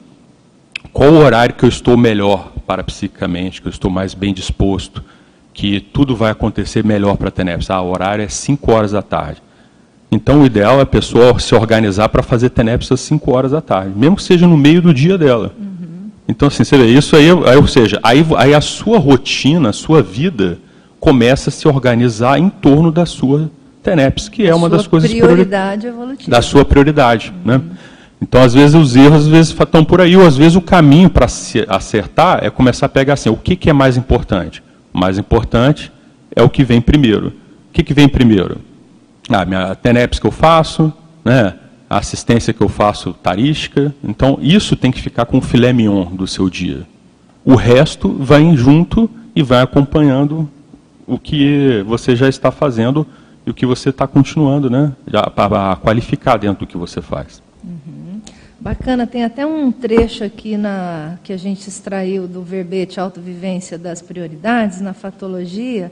[0.93, 5.03] qual o horário que eu estou melhor para psicamente, que eu estou mais bem disposto,
[5.57, 7.71] que tudo vai acontecer melhor para a TENEPS.
[7.71, 9.41] Ah, o horário é 5 horas da tarde.
[10.11, 13.59] Então, o ideal é a pessoa se organizar para fazer TENEPS às 5 horas da
[13.59, 15.51] tarde, mesmo que seja no meio do dia dela.
[15.57, 16.11] Uhum.
[16.29, 19.73] Então, assim, você vê, isso aí, aí ou seja, aí, aí a sua rotina, a
[19.73, 20.59] sua vida,
[20.99, 23.49] começa a se organizar em torno da sua
[23.81, 26.29] TENEPS, que é uma das coisas prioridade evolutiva.
[26.29, 27.55] da sua prioridade, né?
[27.55, 27.63] uhum.
[27.63, 27.77] né?
[28.21, 31.09] Então, às vezes os erros às vezes estão por aí, ou às vezes o caminho
[31.09, 34.61] para acertar é começar a pegar assim, o que, que é mais importante?
[34.97, 35.91] Mais importante
[36.35, 37.27] é o que vem primeiro.
[37.27, 38.57] O que, que vem primeiro?
[39.29, 40.91] Ah, minha TENEPS que eu faço,
[41.23, 41.53] né?
[41.87, 43.93] a assistência que eu faço tarística.
[44.03, 46.81] Então, isso tem que ficar com o filé mignon do seu dia.
[47.45, 50.49] O resto vai junto e vai acompanhando
[51.05, 53.05] o que você já está fazendo
[53.45, 54.91] e o que você está continuando né,
[55.35, 57.41] para qualificar dentro do que você faz.
[57.63, 58.16] Uhum.
[58.59, 64.01] Bacana, tem até um trecho aqui na, que a gente extraiu do verbete autovivência das
[64.01, 65.91] prioridades, na fatologia,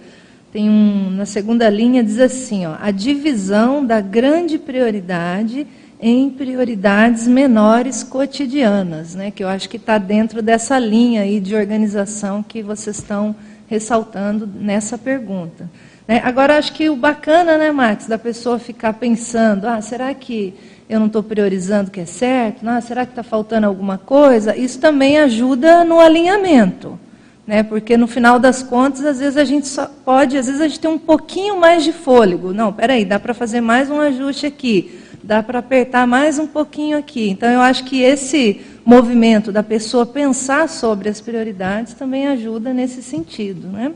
[0.52, 5.68] tem um, na segunda linha diz assim, ó, a divisão da grande prioridade
[6.02, 11.56] em prioridades menores cotidianas, né, que eu acho que está dentro dessa linha aí de
[11.56, 13.36] organização que vocês estão
[13.68, 15.70] ressaltando nessa pergunta.
[16.08, 16.20] Né?
[16.24, 20.54] Agora, acho que o bacana, né, Max, da pessoa ficar pensando: ah, será que
[20.88, 22.68] eu não estou priorizando o que é certo?
[22.68, 24.56] Ah, será que está faltando alguma coisa?
[24.56, 27.00] Isso também ajuda no alinhamento.
[27.46, 27.64] Né?
[27.64, 30.80] Porque no final das contas, às vezes a gente só pode, às vezes a gente
[30.80, 32.54] tem um pouquinho mais de fôlego.
[32.54, 36.98] Não, peraí, dá para fazer mais um ajuste aqui, dá para apertar mais um pouquinho
[36.98, 37.30] aqui.
[37.30, 43.02] Então eu acho que esse movimento da pessoa pensar sobre as prioridades também ajuda nesse
[43.02, 43.68] sentido.
[43.68, 43.92] Né?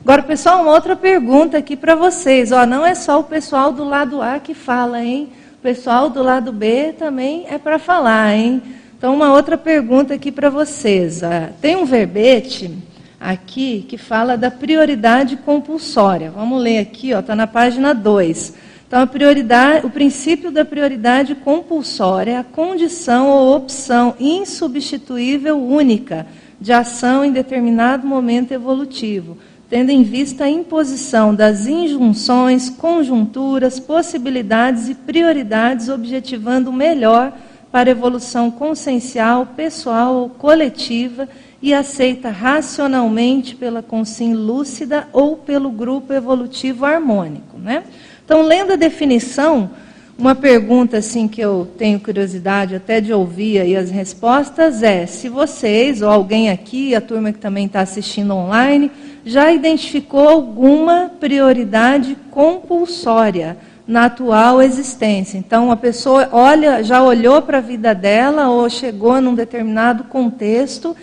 [0.00, 2.52] Agora, pessoal, uma outra pergunta aqui para vocês.
[2.52, 5.30] Ó, não é só o pessoal do lado A que fala, hein?
[5.62, 8.62] Pessoal do lado B também é para falar, hein?
[8.96, 11.20] Então, uma outra pergunta aqui para vocês.
[11.60, 12.70] Tem um verbete
[13.18, 16.30] aqui que fala da prioridade compulsória.
[16.30, 18.54] Vamos ler aqui, está na página 2.
[18.86, 26.24] Então, a prioridade, o princípio da prioridade compulsória é a condição ou opção insubstituível única
[26.60, 29.36] de ação em determinado momento evolutivo,
[29.68, 37.32] tendo em vista a imposição das injunções, conjunturas, possibilidades e prioridades, objetivando o melhor
[37.70, 41.28] para evolução consciencial, pessoal ou coletiva
[41.60, 47.58] e aceita racionalmente pela consciência lúcida ou pelo grupo evolutivo harmônico.
[47.58, 47.84] Né?
[48.24, 49.70] Então, lendo a definição,
[50.18, 55.28] uma pergunta assim que eu tenho curiosidade até de ouvir aí as respostas é se
[55.28, 58.90] vocês ou alguém aqui, a turma que também está assistindo online,
[59.24, 63.56] já identificou alguma prioridade compulsória
[63.86, 65.38] na atual existência.
[65.38, 70.96] Então, a pessoa olha, já olhou para a vida dela ou chegou num determinado contexto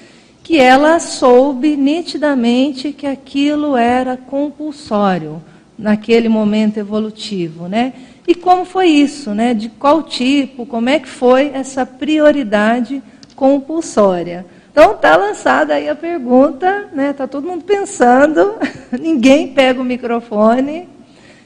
[0.43, 5.41] que ela soube nitidamente que aquilo era compulsório
[5.78, 7.93] naquele momento evolutivo, né?
[8.28, 9.54] E como foi isso, né?
[9.54, 13.02] De qual tipo, como é que foi essa prioridade
[13.36, 14.46] compulsória?
[14.72, 17.12] Então está lançada aí a pergunta, né?
[17.12, 18.56] Está todo mundo pensando,
[19.00, 20.90] ninguém pega o microfone.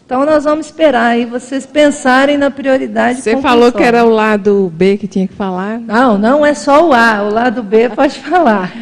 [0.04, 3.22] Então nós vamos esperar aí vocês pensarem na prioridade.
[3.22, 5.80] Você falou que era o lado B que tinha que falar?
[5.80, 8.74] Não, não é só o A, o lado B pode falar.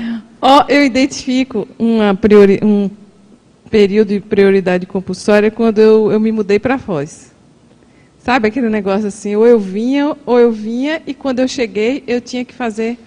[0.42, 2.90] Ó, oh, eu identifico uma priori, um
[3.70, 7.36] período de prioridade compulsória quando eu, eu me mudei para Foz.
[8.28, 12.20] Sabe aquele negócio assim, ou eu vinha, ou eu vinha, e quando eu cheguei, eu
[12.20, 12.98] tinha que fazer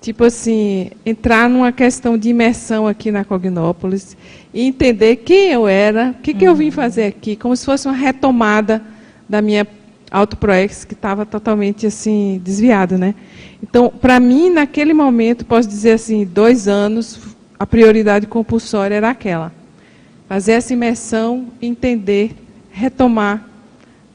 [0.00, 4.16] tipo assim, entrar numa questão de imersão aqui na Cognópolis
[4.52, 6.72] e entender quem eu era, o que, que eu vim uhum.
[6.72, 8.82] fazer aqui, como se fosse uma retomada
[9.28, 9.64] da minha
[10.10, 13.14] autoproex que estava totalmente assim desviada, né?
[13.62, 17.20] Então, para mim, naquele momento, posso dizer assim, dois anos,
[17.56, 19.52] a prioridade compulsória era aquela:
[20.28, 22.34] fazer essa imersão, entender,
[22.72, 23.51] retomar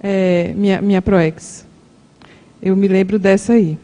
[0.02, 1.66] é, minha, minha ProEx.
[2.62, 3.78] Eu me lembro dessa aí.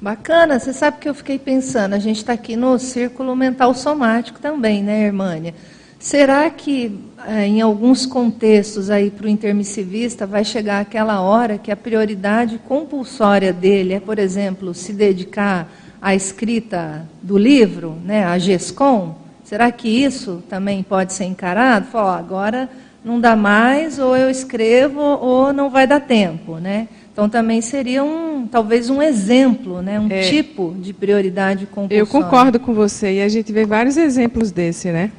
[0.00, 4.38] Bacana, você sabe que eu fiquei pensando, a gente está aqui no círculo mental somático
[4.38, 5.54] também, né, Irmânia?
[5.98, 11.72] Será que eh, em alguns contextos aí para o intermissivista vai chegar aquela hora que
[11.72, 18.38] a prioridade compulsória dele é, por exemplo, se dedicar à escrita do livro, né, a
[18.38, 19.14] GESCOM?
[19.42, 21.86] Será que isso também pode ser encarado?
[21.86, 22.68] Falar, agora
[23.06, 26.88] não dá mais, ou eu escrevo, ou não vai dar tempo, né?
[27.12, 29.98] Então também seria um, talvez um exemplo, né?
[30.00, 32.00] um é, tipo de prioridade compulsória.
[32.00, 35.12] Eu concordo com você e a gente vê vários exemplos desse, né?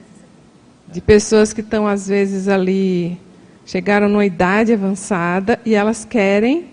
[0.91, 3.17] De pessoas que estão às vezes ali
[3.65, 6.65] chegaram numa idade avançada e elas querem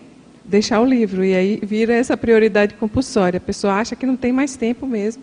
[0.44, 3.38] deixar o livro e aí vira essa prioridade compulsória.
[3.38, 5.22] A pessoa acha que não tem mais tempo mesmo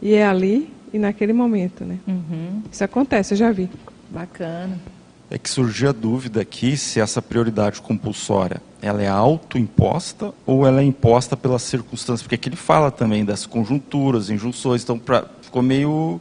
[0.00, 1.98] e é ali e naquele momento, né?
[2.08, 2.62] Uhum.
[2.72, 3.68] Isso acontece, eu já vi.
[4.10, 4.95] Bacana.
[5.30, 10.80] É que surgiu a dúvida aqui se essa prioridade compulsória ela é autoimposta ou ela
[10.80, 12.22] é imposta pelas circunstâncias?
[12.22, 16.20] Porque aqui ele fala também das conjunturas, injunções, então pra, ficou meio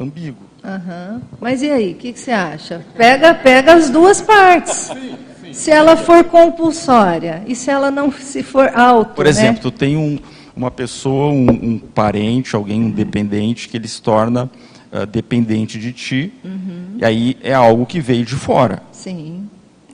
[0.00, 0.42] ambíguo.
[0.64, 1.20] Uhum.
[1.40, 2.84] Mas e aí, o que, que, você acha?
[2.96, 4.74] Pega, pega as duas partes.
[4.74, 5.52] Sim, sim.
[5.52, 9.14] Se ela for compulsória e se ela não se for auto.
[9.14, 9.60] Por exemplo, né?
[9.62, 10.18] tu tem um,
[10.56, 14.50] uma pessoa, um, um, parente, alguém dependente que ele se torna
[14.92, 16.96] uh, dependente de ti, uhum.
[16.98, 18.82] e aí é algo que veio de fora.
[18.92, 19.48] Sim.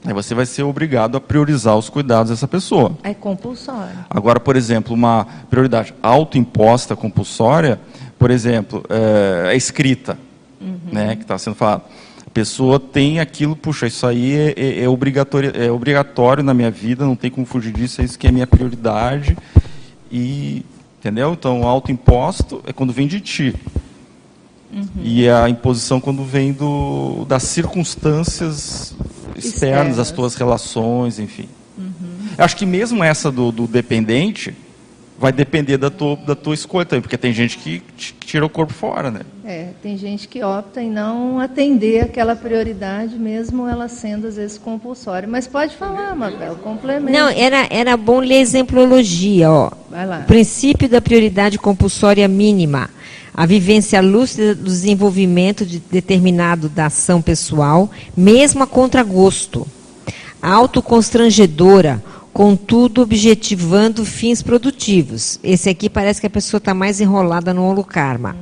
[0.04, 2.96] Aí você vai ser obrigado a priorizar os cuidados dessa pessoa.
[3.02, 3.98] É compulsório.
[4.08, 7.80] Agora, por exemplo, uma prioridade autoimposta compulsória,
[8.18, 10.18] por exemplo, é, a escrita,
[10.60, 10.78] uhum.
[10.92, 11.82] né, que está sendo falado.
[12.26, 16.70] A pessoa tem aquilo, puxa, isso aí é, é, é, obrigatório, é obrigatório na minha
[16.70, 19.36] vida, não tem como fugir disso, é isso que é minha prioridade.
[20.10, 20.64] E,
[20.98, 21.32] entendeu?
[21.32, 23.54] Então, autoimposto é quando vem de ti.
[24.72, 24.86] Uhum.
[25.02, 28.94] E a imposição quando vem do, das circunstâncias
[29.34, 31.48] externas, as tuas relações, enfim.
[31.76, 32.28] Uhum.
[32.36, 34.54] Acho que mesmo essa do, do, dependente
[35.18, 37.82] vai depender da tua, da tua escolha também, porque tem gente que
[38.20, 39.22] tira o corpo fora, né?
[39.44, 44.58] É, tem gente que opta em não atender aquela prioridade, mesmo ela sendo às vezes
[44.58, 45.26] compulsória.
[45.26, 47.10] Mas pode falar, Mabel, complemento.
[47.10, 49.72] Não, era, era bom ler exemplologia, ó.
[49.90, 50.20] Vai lá.
[50.20, 52.88] O princípio da prioridade compulsória mínima
[53.38, 59.64] a vivência lúcida do desenvolvimento de determinado da ação pessoal, mesmo a contragosto,
[60.42, 65.38] autoconstrangedora, contudo objetivando fins produtivos.
[65.40, 68.36] Esse aqui parece que a pessoa está mais enrolada no holocarma.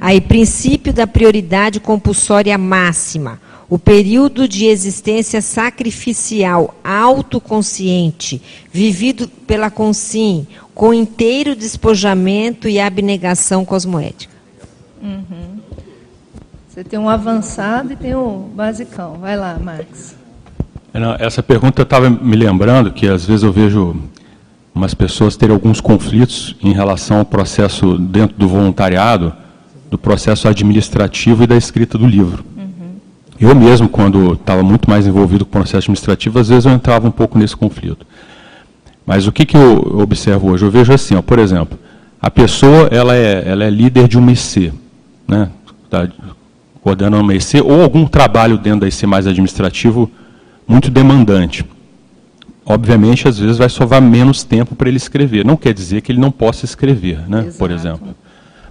[0.00, 3.40] Aí, princípio da prioridade compulsória máxima.
[3.68, 8.42] O período de existência sacrificial autoconsciente,
[8.72, 10.44] vivido pela consim,
[10.74, 14.29] com inteiro despojamento e abnegação cosmoética.
[15.02, 15.60] Uhum.
[16.68, 19.14] Você tem um avançado e tem um basicão.
[19.20, 20.16] Vai lá, Max.
[21.18, 23.96] Essa pergunta eu estava me lembrando que às vezes eu vejo
[24.74, 29.32] umas pessoas terem alguns conflitos em relação ao processo dentro do voluntariado,
[29.90, 32.44] do processo administrativo e da escrita do livro.
[32.56, 32.94] Uhum.
[33.38, 37.06] Eu mesmo, quando estava muito mais envolvido com o processo administrativo, às vezes eu entrava
[37.06, 38.06] um pouco nesse conflito.
[39.04, 40.64] Mas o que, que eu observo hoje?
[40.64, 41.78] Eu vejo assim, ó, por exemplo,
[42.22, 44.72] a pessoa ela é, ela é líder de uma IC
[45.30, 45.48] né,
[45.88, 46.08] tá
[46.82, 50.10] coordenando uma IC, ou algum trabalho dentro da IC mais administrativo
[50.66, 51.64] muito demandante.
[52.64, 55.44] Obviamente, às vezes vai sobrar menos tempo para ele escrever.
[55.44, 58.14] Não quer dizer que ele não possa escrever, né, por exemplo.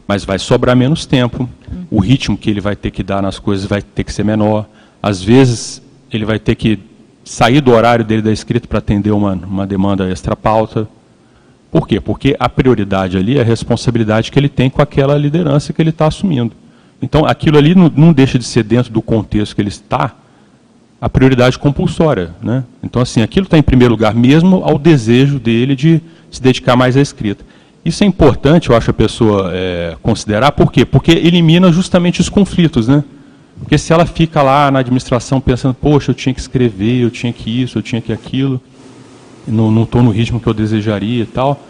[0.07, 1.86] Mas vai sobrar menos tempo, uhum.
[1.91, 4.66] o ritmo que ele vai ter que dar nas coisas vai ter que ser menor.
[5.01, 5.82] Às vezes,
[6.12, 6.80] ele vai ter que
[7.24, 10.88] sair do horário dele da escrita para atender uma, uma demanda extra pauta.
[11.72, 11.99] Por quê?
[11.99, 15.91] Porque a prioridade ali é a responsabilidade que ele tem com aquela liderança que ele
[15.91, 16.51] está assumindo.
[17.01, 20.13] Então, aquilo ali não, não, deixa de ser dentro do contexto que ele está
[20.99, 22.32] a prioridade compulsória.
[22.41, 22.63] Né?
[22.84, 26.97] Então, assim, aquilo está em primeiro lugar, mesmo ao desejo dele de se dedicar mais
[26.97, 27.45] à escrita.
[27.86, 30.51] Isso é importante, eu acho, a pessoa é, considerar.
[30.51, 30.84] Por quê?
[30.86, 32.88] Porque elimina justamente os conflitos.
[32.88, 33.03] Né?
[33.59, 37.32] Porque se ela fica lá na administração pensando, poxa, eu tinha que escrever, eu tinha
[37.32, 38.61] que isso, eu tinha que aquilo,
[39.49, 41.61] não estou no ritmo que eu desejaria e tal,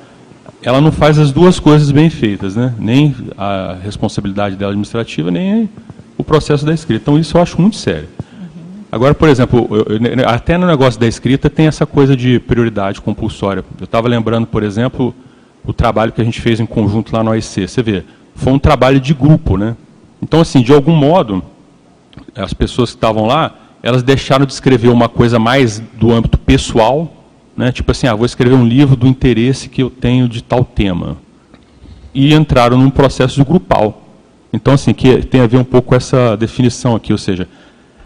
[0.62, 2.74] ela não faz as duas coisas bem feitas, né?
[2.78, 5.70] nem a responsabilidade dela administrativa, nem
[6.18, 7.04] o processo da escrita.
[7.04, 8.10] Então, isso eu acho muito sério.
[8.92, 13.00] Agora, por exemplo, eu, eu, até no negócio da escrita tem essa coisa de prioridade
[13.00, 13.64] compulsória.
[13.80, 15.14] Eu estava lembrando, por exemplo,
[15.64, 17.68] o trabalho que a gente fez em conjunto lá no OIC.
[17.68, 18.04] Você vê,
[18.36, 19.76] foi um trabalho de grupo, né?
[20.22, 21.44] Então, assim, de algum modo,
[22.36, 27.19] as pessoas que estavam lá, elas deixaram de escrever uma coisa mais do âmbito pessoal
[27.60, 27.74] né?
[27.74, 31.18] Tipo assim, ah, vou escrever um livro do interesse que eu tenho de tal tema.
[32.14, 34.02] E entraram num processo grupal.
[34.54, 37.50] Então, assim, que tem a ver um pouco com essa definição aqui, ou seja,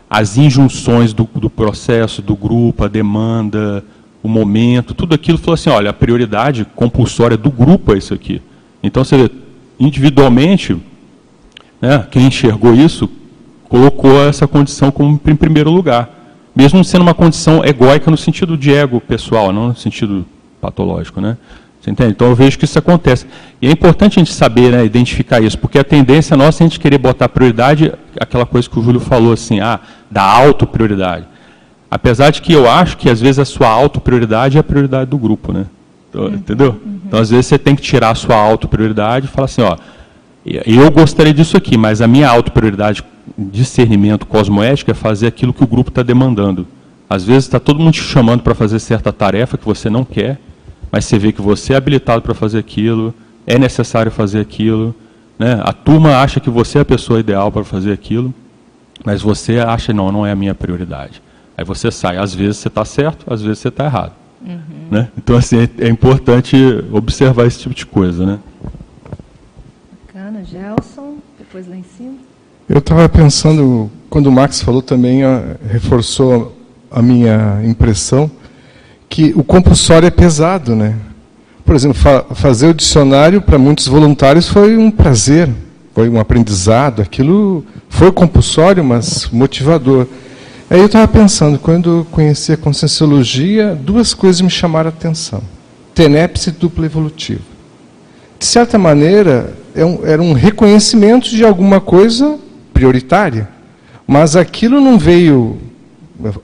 [0.10, 3.86] as injunções do, do processo, do grupo, a demanda,
[4.24, 8.41] o momento, tudo aquilo falou assim, olha, a prioridade compulsória do grupo é isso aqui.
[8.82, 9.32] Então, você vê,
[9.80, 10.76] individualmente,
[11.80, 13.08] né, quem enxergou isso,
[13.70, 16.22] colocou essa condição como em primeiro lugar.
[16.56, 20.26] Mesmo sendo uma condição egóica no sentido de ego pessoal, não no sentido
[20.62, 21.38] patológico, né?
[21.84, 22.12] Você entende?
[22.12, 23.26] Então eu vejo que isso acontece.
[23.62, 26.70] E é importante a gente saber, né, identificar isso, porque a tendência nossa é a
[26.70, 31.26] gente querer botar prioridade, aquela coisa que o Júlio falou assim, ah, da auto-prioridade.
[31.91, 35.18] Apesar de que eu acho que às vezes a sua auto-prioridade é a prioridade do
[35.18, 35.66] grupo, né?
[36.10, 36.34] Então, uhum.
[36.36, 36.70] Entendeu?
[36.70, 36.99] Uhum.
[37.06, 39.76] Então às vezes você tem que tirar a sua auto-prioridade e falar assim, ó,
[40.45, 43.04] eu gostaria disso aqui, mas a minha auto-prioridade,
[43.38, 46.67] discernimento cosmoético, é fazer aquilo que o grupo está demandando.
[47.09, 50.39] Às vezes está todo mundo te chamando para fazer certa tarefa que você não quer,
[50.91, 53.13] mas você vê que você é habilitado para fazer aquilo,
[53.45, 54.95] é necessário fazer aquilo,
[55.38, 55.59] né?
[55.63, 58.34] a turma acha que você é a pessoa ideal para fazer aquilo,
[59.03, 61.21] mas você acha, não, não é a minha prioridade.
[61.57, 64.13] Aí você sai, às vezes você está certo, às vezes você está errado.
[64.41, 64.88] Uhum.
[64.91, 65.09] Né?
[65.17, 66.55] Então, assim, é, é, importante
[66.91, 68.26] observar esse tipo de coisa.
[68.26, 68.39] Né?
[69.91, 72.17] Bacana, Gelson, depois lá em cima.
[72.70, 75.20] Eu estava pensando, quando o Max falou também,
[75.70, 76.57] reforçou
[76.89, 78.32] a minha impressão,
[79.09, 80.95] que o compulsório é pesado, né?
[81.66, 85.49] Por exemplo, fa fazer o dicionário para muitos voluntários foi um prazer,
[85.93, 87.01] foi um aprendizado.
[87.01, 90.07] Aquilo foi compulsório, mas motivador.
[90.70, 95.43] Aí eu estava pensando, quando conheci a conscienciologia, duas coisas me chamaram a atenção:
[95.93, 97.41] tenepse dupla evolutiva.
[98.39, 102.39] De certa maneira, é era um reconhecimento de alguma coisa
[102.84, 103.48] prioritária,
[104.06, 105.58] mas aquilo não veio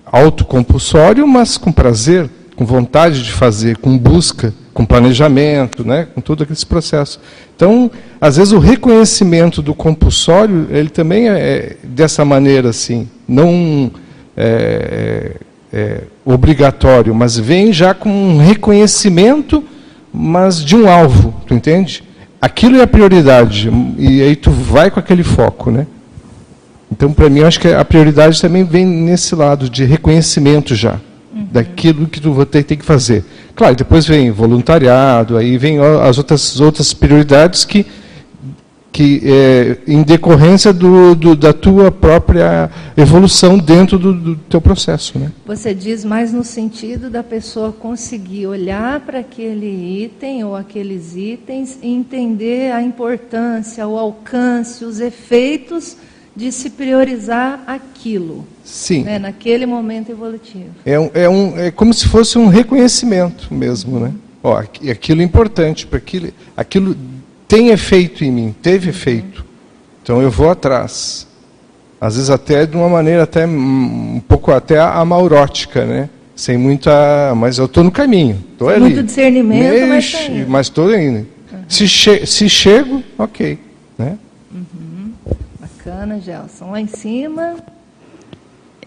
[0.06, 6.44] autocompulsório, mas com prazer com vontade de fazer, com busca, com planejamento, né, com todo
[6.44, 7.18] aquele processo.
[7.56, 13.90] Então, às vezes o reconhecimento do compulsório, ele também é, é dessa maneira assim, não
[14.36, 15.32] é,
[15.72, 19.64] é, é, obrigatório, mas vem já com um reconhecimento,
[20.12, 22.04] mas de um alvo, tu entende?
[22.42, 25.88] Aquilo é a prioridade e aí tu vai com aquele foco, né?
[26.92, 31.00] Então, para mim, eu acho que a prioridade também vem nesse lado de reconhecimento já
[31.52, 33.24] daquilo que tu tem, tem que fazer.
[33.56, 37.86] Claro, depois vem voluntariado, aí vem as outras, outras prioridades que,
[38.92, 45.18] que é, em decorrência do, do, da tua própria evolução dentro do, do, teu processo.
[45.18, 45.32] Né?
[45.46, 51.78] Você diz mais no sentido da pessoa conseguir olhar para aquele item ou aqueles itens
[51.82, 55.98] e entender a importância, o alcance, os efeitos
[56.40, 58.48] de se priorizar aquilo.
[58.64, 59.04] Sim.
[59.04, 60.70] Né, naquele momento evolutivo.
[60.86, 64.14] É, um, é, um, é como se fosse um reconhecimento mesmo, né?
[64.42, 66.96] Ó, aquilo é importante, para aquilo, aquilo
[67.46, 69.44] tem efeito em mim, teve efeito.
[70.02, 71.28] Então eu vou atrás.
[72.00, 76.10] Às vezes até de uma maneira até um pouco até amaurótica, né?
[76.34, 78.80] Sem muita, mas eu estou no caminho, estou ali.
[78.80, 81.18] Muito discernimento, Mexe, mas estou tá indo.
[81.52, 81.60] Uhum.
[81.68, 83.60] Se, che se chego, ok,
[83.98, 84.18] né?
[85.90, 86.70] Bacana, Gelson.
[86.70, 87.56] Lá em cima.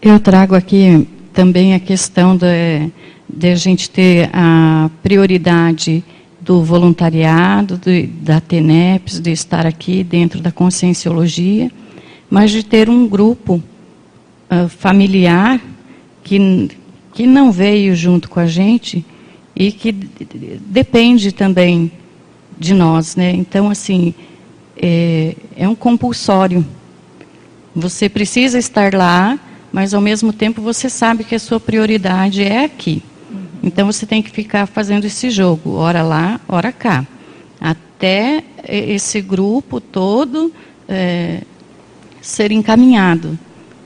[0.00, 2.92] Eu trago aqui também a questão de,
[3.28, 6.04] de a gente ter a prioridade
[6.40, 11.72] do voluntariado, de, da TENEPS, de estar aqui dentro da conscienciologia,
[12.30, 13.60] mas de ter um grupo
[14.48, 15.60] uh, familiar
[16.22, 16.70] que,
[17.12, 19.04] que não veio junto com a gente
[19.56, 21.90] e que depende também
[22.56, 23.16] de nós.
[23.16, 23.32] Né?
[23.32, 24.14] Então, assim,
[24.76, 26.64] é, é um compulsório.
[27.74, 29.38] Você precisa estar lá
[29.72, 33.02] mas ao mesmo tempo você sabe que a sua prioridade é aqui.
[33.62, 37.06] Então você tem que ficar fazendo esse jogo, hora lá, hora cá,
[37.58, 40.52] até esse grupo todo
[40.88, 41.40] é,
[42.20, 43.38] ser encaminhado.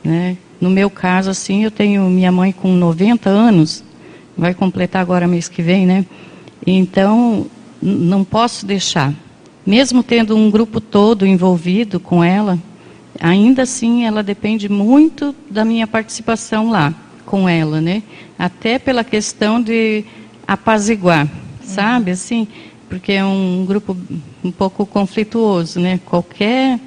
[0.03, 0.37] Né?
[0.61, 3.84] No meu caso, assim, eu tenho minha mãe com 90 anos,
[4.37, 6.05] vai completar agora mês que vem, né?
[6.66, 7.47] Então,
[7.80, 9.12] não posso deixar.
[9.64, 12.59] Mesmo tendo um grupo todo envolvido com ela,
[13.21, 16.95] ainda assim ela depende muito da minha participação lá
[17.25, 18.03] com ela, né?
[18.39, 20.05] Até pela questão de
[20.47, 21.29] apaziguar,
[21.62, 22.12] sabe?
[22.12, 22.47] Assim,
[22.89, 23.97] porque é um grupo
[24.45, 26.01] um pouco conflituoso, né?
[26.07, 26.79] Qualquer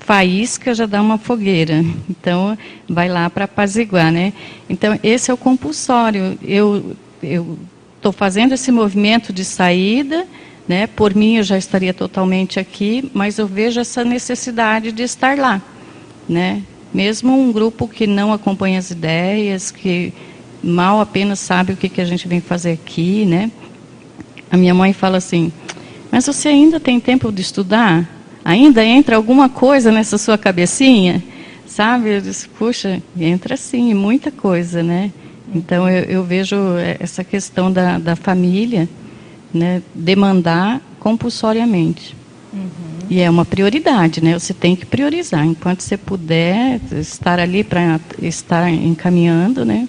[0.00, 1.84] faísca já dá uma fogueira.
[2.08, 2.56] Então,
[2.88, 4.32] vai lá para apaziguar, né?
[4.68, 6.38] Então, esse é o compulsório.
[6.42, 7.56] Eu eu
[7.96, 10.26] estou fazendo esse movimento de saída,
[10.66, 10.88] né?
[10.88, 15.62] Por mim, eu já estaria totalmente aqui, mas eu vejo essa necessidade de estar lá
[16.32, 16.62] né?
[16.92, 20.12] Mesmo um grupo que não acompanha as ideias, que
[20.62, 23.50] mal apenas sabe o que, que a gente vem fazer aqui, né?
[24.50, 25.52] A minha mãe fala assim:
[26.10, 28.08] Mas você ainda tem tempo de estudar?
[28.44, 31.22] Ainda entra alguma coisa nessa sua cabecinha?
[31.72, 32.16] sabe?
[32.16, 35.10] Eu disse, puxa, entra sim, muita coisa, né?
[35.54, 36.56] Então eu, eu vejo
[36.98, 38.88] essa questão da, da família,
[39.52, 42.14] né, demandar compulsoriamente.
[42.52, 42.70] Uhum.
[43.12, 44.38] E é uma prioridade, né?
[44.38, 45.44] Você tem que priorizar.
[45.44, 49.86] Enquanto você puder estar ali para estar encaminhando, né?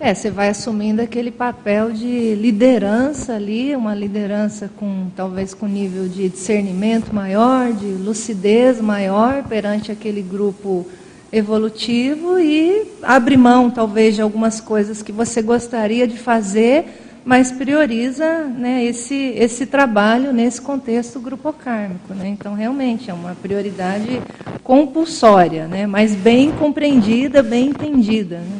[0.00, 6.08] É, você vai assumindo aquele papel de liderança ali, uma liderança com talvez com nível
[6.08, 10.86] de discernimento maior, de lucidez maior perante aquele grupo
[11.30, 18.44] evolutivo e abre mão talvez de algumas coisas que você gostaria de fazer, mas prioriza
[18.44, 22.14] né, esse, esse trabalho nesse contexto grupo kármico.
[22.14, 22.28] Né?
[22.28, 24.20] Então, realmente, é uma prioridade
[24.62, 28.38] compulsória, né, mas bem compreendida, bem entendida.
[28.38, 28.58] Né?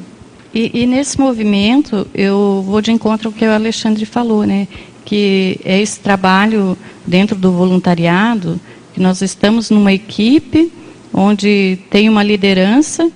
[0.52, 4.66] E, e, nesse movimento, eu vou de encontro ao que o Alexandre falou, né?
[5.04, 8.60] que é esse trabalho dentro do voluntariado,
[8.92, 10.70] que nós estamos numa equipe
[11.12, 13.10] onde tem uma liderança,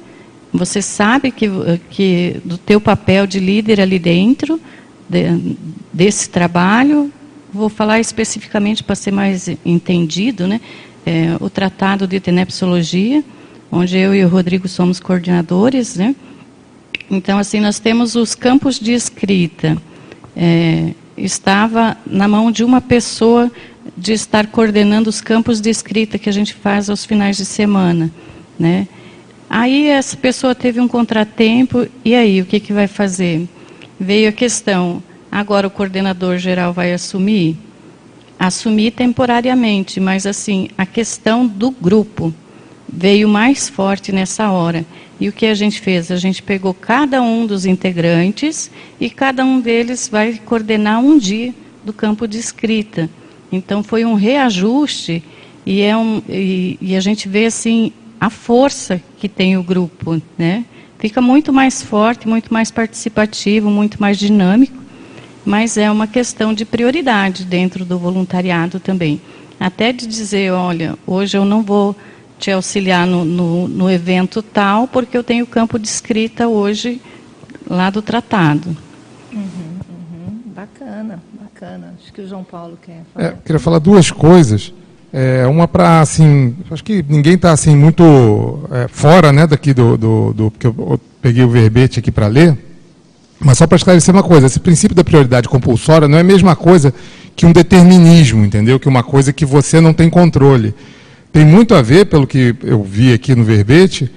[0.52, 1.48] você sabe que,
[1.90, 4.60] que do teu papel de líder ali dentro,
[5.08, 5.56] de,
[5.92, 7.12] desse trabalho,
[7.52, 10.60] vou falar especificamente para ser mais entendido, né?
[11.06, 13.22] É, o Tratado de Tenepsologia,
[13.70, 16.14] onde eu e o Rodrigo somos coordenadores, né?
[17.10, 19.76] Então, assim, nós temos os campos de escrita.
[20.36, 23.50] É, estava na mão de uma pessoa
[23.96, 28.10] de estar coordenando os campos de escrita que a gente faz aos finais de semana,
[28.58, 28.88] né?
[29.48, 33.46] Aí essa pessoa teve um contratempo e aí o que que vai fazer?
[33.98, 35.02] Veio a questão.
[35.30, 37.56] Agora o coordenador geral vai assumir,
[38.38, 42.32] assumir temporariamente, mas assim a questão do grupo
[42.88, 44.84] veio mais forte nessa hora.
[45.20, 46.10] E o que a gente fez?
[46.10, 48.70] A gente pegou cada um dos integrantes
[49.00, 53.08] e cada um deles vai coordenar um dia do campo de escrita.
[53.50, 55.22] Então foi um reajuste
[55.64, 60.20] e, é um, e, e a gente vê assim a força que tem o grupo,
[60.36, 60.64] né?
[61.04, 64.82] Fica muito mais forte, muito mais participativo, muito mais dinâmico,
[65.44, 69.20] mas é uma questão de prioridade dentro do voluntariado também.
[69.60, 71.94] Até de dizer, olha, hoje eu não vou
[72.38, 77.02] te auxiliar no, no, no, evento tal, porque eu tenho campo de escrita hoje
[77.68, 78.74] lá do tratado.
[79.30, 80.40] Uhum, uhum.
[80.56, 81.94] Bacana, bacana.
[82.00, 83.26] Acho que o João Paulo quer falar.
[83.26, 84.72] É, queria falar duas coisas.
[85.16, 89.96] É, uma para assim, acho que ninguém está assim muito é, fora, né, daqui do,
[89.96, 92.58] do, do porque eu, peguei o verbete aqui para ler.
[93.38, 96.56] Mas só para esclarecer uma coisa, esse princípio da prioridade compulsória não é a mesma
[96.56, 96.92] coisa
[97.36, 98.80] que um determinismo, entendeu?
[98.80, 100.74] Que uma coisa que você não tem controle
[101.32, 104.10] tem muito a ver, pelo que eu vi aqui no verbete,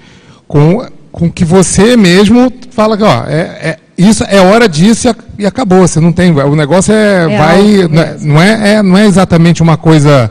[0.48, 5.46] com, com que você mesmo fala que ó, é, é isso é hora disso e
[5.46, 5.86] acabou.
[5.86, 6.32] Você não tem.
[6.32, 7.32] O negócio é.
[7.32, 7.88] é vai.
[8.20, 10.28] Não é, é, não é exatamente uma coisa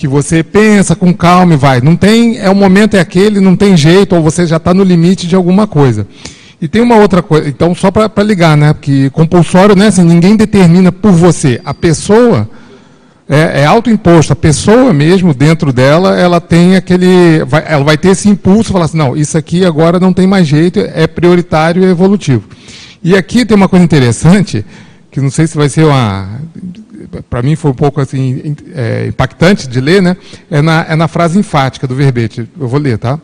[0.00, 1.82] que você pensa com calma e vai.
[1.82, 2.38] Não tem.
[2.38, 5.36] É o momento é aquele, não tem jeito, ou você já está no limite de
[5.36, 6.06] alguma coisa.
[6.58, 8.72] E tem uma outra coisa, então, só para ligar, né?
[8.72, 9.88] Porque compulsório, né?
[9.88, 11.60] Assim, ninguém determina por você.
[11.66, 12.48] A pessoa
[13.28, 14.32] é, é autoimposto.
[14.32, 17.44] A pessoa mesmo, dentro dela, ela tem aquele.
[17.44, 20.46] Vai, ela vai ter esse impulso, falar assim, não, isso aqui agora não tem mais
[20.46, 22.44] jeito, é prioritário e evolutivo.
[23.04, 24.64] E aqui tem uma coisa interessante,
[25.10, 26.40] que não sei se vai ser uma.
[27.28, 30.16] Para mim foi um pouco assim é, impactante de ler, né?
[30.50, 32.48] É na, é na frase enfática do verbete.
[32.58, 33.18] Eu vou ler, tá?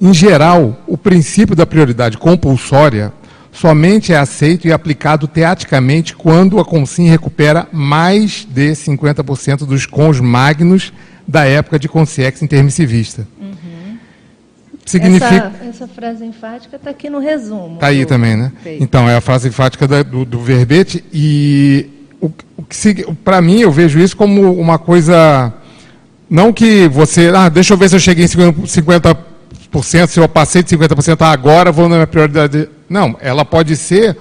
[0.00, 3.12] Em geral, o princípio da prioridade compulsória
[3.52, 10.18] somente é aceito e aplicado teaticamente quando a Consim recupera mais de 50% dos cons
[10.18, 10.92] magnos
[11.28, 13.28] da época de Consciex intermissivista.
[13.40, 13.98] Uhum.
[14.84, 15.52] Significa...
[15.54, 17.74] Essa, essa, frase enfática está aqui no resumo.
[17.74, 18.52] Está aí também, né?
[18.80, 21.88] Então, é a frase enfática da, do, do, verbete e
[22.22, 25.52] o, o que para mim eu vejo isso como uma coisa
[26.30, 29.16] não que você, ah, deixa eu ver se eu cheguei em 50%,
[29.72, 33.76] 50% se eu passei de 50%, ah, agora vou na minha prioridade não, ela pode
[33.76, 34.16] ser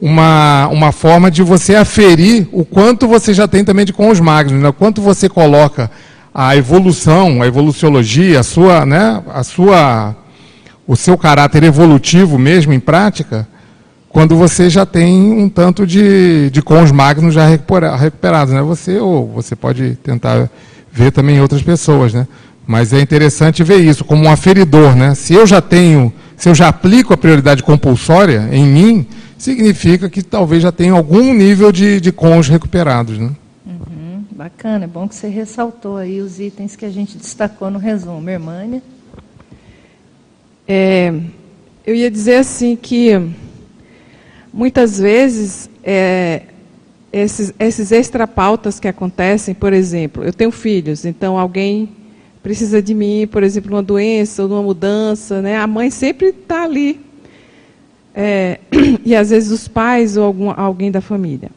[0.00, 4.18] uma, uma forma de você aferir o quanto você já tem também de com os
[4.18, 4.72] magnos, né?
[4.76, 5.90] quanto você coloca
[6.34, 10.14] a evolução, a evoluciologia, a sua, né, a sua,
[10.86, 13.48] o seu caráter evolutivo mesmo em prática,
[14.16, 18.62] quando você já tem um tanto de, de com os magnos já recuperados, né?
[18.62, 20.48] Você ou você pode tentar
[20.90, 22.26] ver também outras pessoas, né?
[22.66, 25.14] Mas é interessante ver isso como um aferidor, né?
[25.14, 29.06] Se eu já tenho se eu já aplico a prioridade compulsória em mim,
[29.36, 33.18] significa que talvez já tenha algum nível de, de cons recuperados.
[33.18, 33.32] Né?
[33.66, 37.78] Uhum, bacana, é bom que você ressaltou aí os itens que a gente destacou no
[37.78, 38.30] resumo.
[38.30, 38.82] Hermânia?
[40.66, 41.12] É,
[41.86, 43.12] eu ia dizer assim que
[44.56, 46.42] muitas vezes é,
[47.12, 51.90] esses, esses extrapautas que acontecem, por exemplo, eu tenho filhos, então alguém
[52.42, 55.58] precisa de mim, por exemplo, numa doença ou numa mudança, né?
[55.58, 56.98] A mãe sempre está ali.
[58.14, 58.60] É,
[59.04, 61.50] e às vezes os pais ou algum, alguém da família.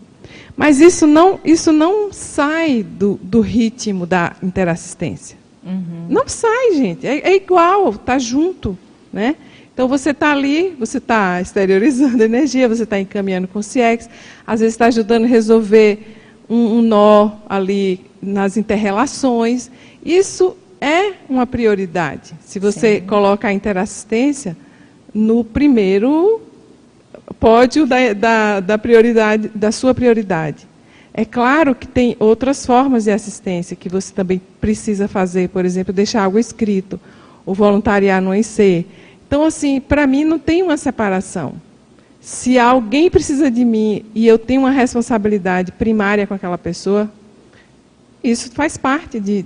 [0.58, 5.38] Mas isso não, isso não sai do, do ritmo da interassistência.
[5.64, 6.08] Uhum.
[6.10, 7.08] Não sai, gente.
[7.08, 8.78] É, é igual, está junto.
[9.14, 9.36] Né?
[9.80, 14.09] Então você está ali, você está exteriorizando energia, você está encaminhando com o CIEX,
[14.45, 16.17] às vezes está ajudando a resolver
[16.49, 19.71] um, um nó ali nas interrelações.
[20.03, 22.34] Isso é uma prioridade.
[22.41, 23.07] Se você Sim.
[23.07, 24.57] coloca a interassistência
[25.13, 26.41] no primeiro
[27.39, 30.67] pódio da, da, da, prioridade, da sua prioridade.
[31.13, 35.93] É claro que tem outras formas de assistência que você também precisa fazer, por exemplo,
[35.93, 36.99] deixar algo escrito,
[37.45, 38.86] ou voluntariar no IC.
[39.30, 41.53] Então, assim, para mim não tem uma separação.
[42.19, 47.07] Se alguém precisa de mim e eu tenho uma responsabilidade primária com aquela pessoa,
[48.23, 49.45] isso faz parte de,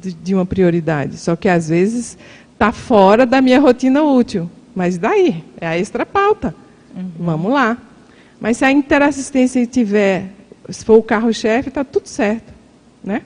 [0.00, 1.16] de, de uma prioridade.
[1.16, 2.16] Só que às vezes
[2.52, 4.48] está fora da minha rotina útil.
[4.72, 5.42] Mas daí?
[5.60, 6.54] É a extra pauta.
[6.94, 7.10] Uhum.
[7.18, 7.76] Vamos lá.
[8.40, 10.30] Mas se a interassistência tiver,
[10.68, 12.54] se for o carro-chefe, está tudo certo.
[13.02, 13.22] Né?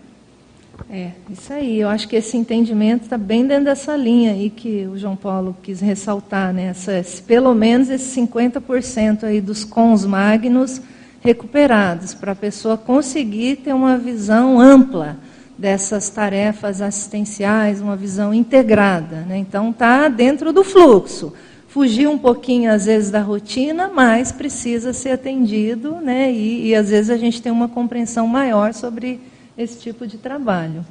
[0.91, 1.81] É, isso aí.
[1.81, 5.57] Eu acho que esse entendimento está bem dentro dessa linha aí que o João Paulo
[5.63, 6.67] quis ressaltar, né?
[6.67, 10.81] Essas, pelo menos esses 50% aí dos cons magnos
[11.21, 15.19] recuperados, para a pessoa conseguir ter uma visão ampla
[15.59, 19.27] dessas tarefas assistenciais, uma visão integrada.
[19.29, 19.39] Né?
[19.39, 21.33] Então, está dentro do fluxo
[21.67, 26.33] fugir um pouquinho, às vezes, da rotina, mas precisa ser atendido, né?
[26.33, 29.21] e, e às vezes a gente tem uma compreensão maior sobre
[29.59, 30.87] esse tipo de trabalho.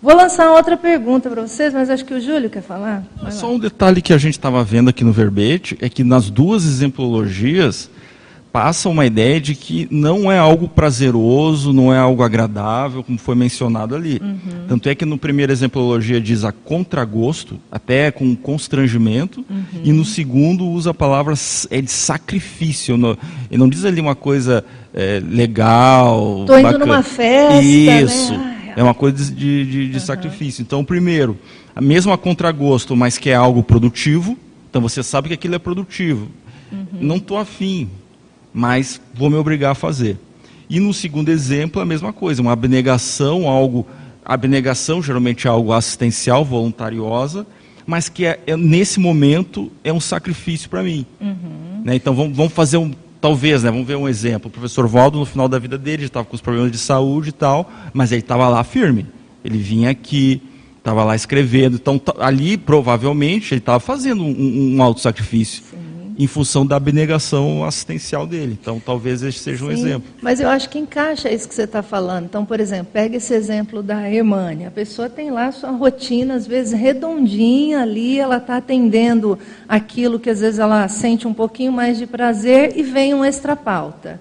[0.00, 3.04] Vou lançar outra pergunta para vocês, mas acho que o Júlio quer falar.
[3.30, 6.64] Só um detalhe que a gente estava vendo aqui no verbete é que nas duas
[6.64, 7.90] exemplologias
[8.54, 13.34] passa uma ideia de que não é algo prazeroso, não é algo agradável, como foi
[13.34, 14.20] mencionado ali.
[14.22, 14.66] Uhum.
[14.68, 19.64] Tanto é que no primeiro exemplologia diz a contragosto, até com constrangimento, uhum.
[19.82, 21.34] e no segundo usa a palavra
[21.68, 22.96] é de sacrifício.
[22.96, 23.18] No,
[23.50, 24.64] e não diz ali uma coisa
[24.94, 26.40] é, legal.
[26.40, 27.62] Estou indo numa festa.
[27.62, 28.32] Isso.
[28.32, 28.74] Né?
[28.76, 30.00] É uma coisa de, de, de uhum.
[30.00, 30.62] sacrifício.
[30.62, 31.38] Então, primeiro,
[31.74, 34.38] a mesma contragosto, mas que é algo produtivo.
[34.70, 36.28] Então você sabe que aquilo é produtivo.
[36.72, 36.86] Uhum.
[37.00, 37.88] Não estou afim
[38.54, 40.16] mas vou me obrigar a fazer.
[40.70, 43.84] E no segundo exemplo, a mesma coisa, uma abnegação, algo,
[44.24, 47.44] abnegação geralmente é algo assistencial, voluntariosa,
[47.84, 51.04] mas que é, é nesse momento é um sacrifício para mim.
[51.20, 51.82] Uhum.
[51.84, 51.96] Né?
[51.96, 52.92] Então vamos, vamos, fazer um,
[53.24, 54.48] talvez, né, vamos ver um exemplo.
[54.48, 57.32] O professor Valdo, no final da vida dele, estava com os problemas de saúde e
[57.32, 59.06] tal, mas ele estava lá firme.
[59.42, 60.42] Ele vinha aqui,
[60.76, 61.76] estava lá escrevendo.
[61.76, 65.62] Então ali, provavelmente, ele estava fazendo um, um auto-sacrifício
[66.16, 68.56] em função da abnegação assistencial dele.
[68.60, 70.10] Então, talvez esse seja um Sim, exemplo.
[70.22, 72.26] Mas eu acho que encaixa isso que você está falando.
[72.26, 74.68] Então, por exemplo, pega esse exemplo da Hermânia.
[74.68, 79.38] A pessoa tem lá sua rotina, às vezes redondinha ali, ela está atendendo
[79.68, 83.56] aquilo que às vezes ela sente um pouquinho mais de prazer e vem um extra
[83.56, 84.20] pauta.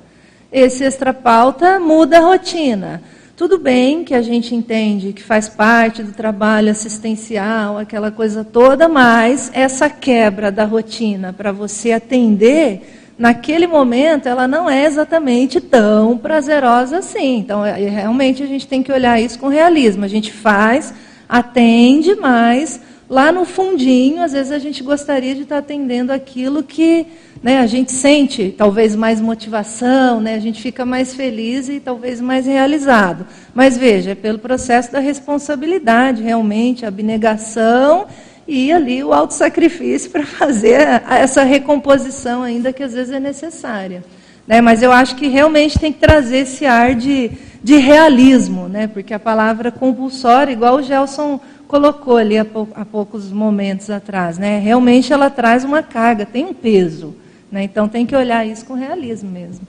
[0.51, 3.01] Esse extra pauta muda a rotina.
[3.43, 8.87] Tudo bem que a gente entende que faz parte do trabalho assistencial, aquela coisa toda,
[8.87, 16.17] mas essa quebra da rotina para você atender, naquele momento, ela não é exatamente tão
[16.17, 17.39] prazerosa assim.
[17.39, 20.05] Então, é, realmente, a gente tem que olhar isso com realismo.
[20.05, 20.93] A gente faz,
[21.27, 22.79] atende, mas
[23.14, 27.05] lá no fundinho, às vezes a gente gostaria de estar atendendo aquilo que
[27.43, 32.20] né, a gente sente talvez mais motivação, né, a gente fica mais feliz e talvez
[32.20, 33.28] mais realizado.
[33.53, 38.07] Mas veja, é pelo processo da responsabilidade, realmente, a abnegação
[38.47, 44.03] e ali o autossacrifício para fazer essa recomposição ainda que às vezes é necessária.
[44.47, 44.59] Né?
[44.59, 47.30] Mas eu acho que realmente tem que trazer esse ar de,
[47.64, 48.88] de realismo, né?
[48.88, 51.39] porque a palavra compulsória, igual o Gelson
[51.74, 54.59] colocou ali há, pou, há poucos momentos atrás, né?
[54.59, 57.15] realmente ela traz uma carga, tem um peso.
[57.51, 57.63] Né?
[57.63, 59.61] Então tem que olhar isso com realismo mesmo.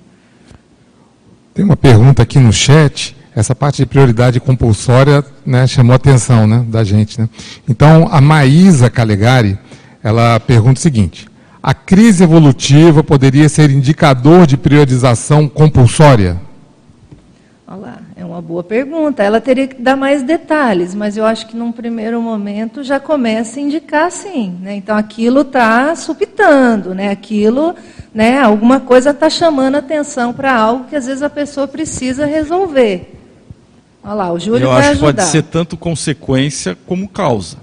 [1.55, 3.16] Tem uma pergunta aqui no chat.
[3.34, 7.18] Essa parte de prioridade compulsória né, chamou a atenção né, da gente.
[7.18, 7.26] Né?
[7.66, 9.59] Então, a Maísa Calegari,
[10.02, 11.26] ela pergunta o seguinte:
[11.62, 16.36] a crise evolutiva poderia ser indicador de priorização compulsória?
[18.35, 19.22] Uma boa pergunta.
[19.22, 23.61] Ela teria que dar mais detalhes, mas eu acho que num primeiro momento já começa
[23.61, 24.59] a indicar sim.
[24.61, 24.74] Né?
[24.74, 27.12] Então aquilo está supitando, né?
[27.12, 27.76] aquilo,
[28.12, 28.41] né?
[28.41, 33.14] alguma coisa está chamando atenção para algo que às vezes a pessoa precisa resolver.
[34.03, 35.07] Olha lá, o Júlio eu vai acho ajudar.
[35.07, 37.59] que pode ser tanto consequência como causa.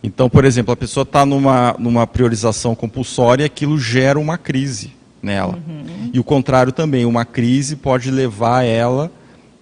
[0.00, 4.92] Então, por exemplo, a pessoa está numa, numa priorização compulsória e aquilo gera uma crise
[5.20, 5.58] nela.
[5.66, 6.10] Uhum.
[6.12, 9.10] E o contrário também, uma crise pode levar ela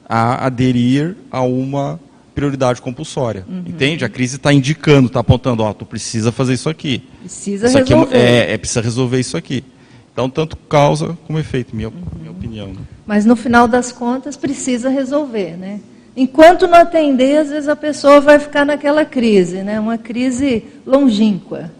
[0.08, 2.00] a aderir a uma
[2.34, 3.44] prioridade compulsória.
[3.48, 3.64] Uhum.
[3.66, 4.04] Entende?
[4.04, 7.02] A crise está indicando, está apontando, ó, tu precisa fazer isso aqui.
[7.20, 8.16] Precisa isso resolver.
[8.16, 9.64] Aqui é, é, precisa resolver isso aqui.
[10.12, 11.94] Então, tanto causa como efeito, minha, uhum.
[12.18, 12.68] minha opinião.
[12.68, 12.80] Né?
[13.06, 15.80] Mas no final das contas, precisa resolver, né?
[16.16, 19.78] Enquanto não atender, às vezes a pessoa vai ficar naquela crise, né?
[19.78, 21.70] Uma crise longínqua.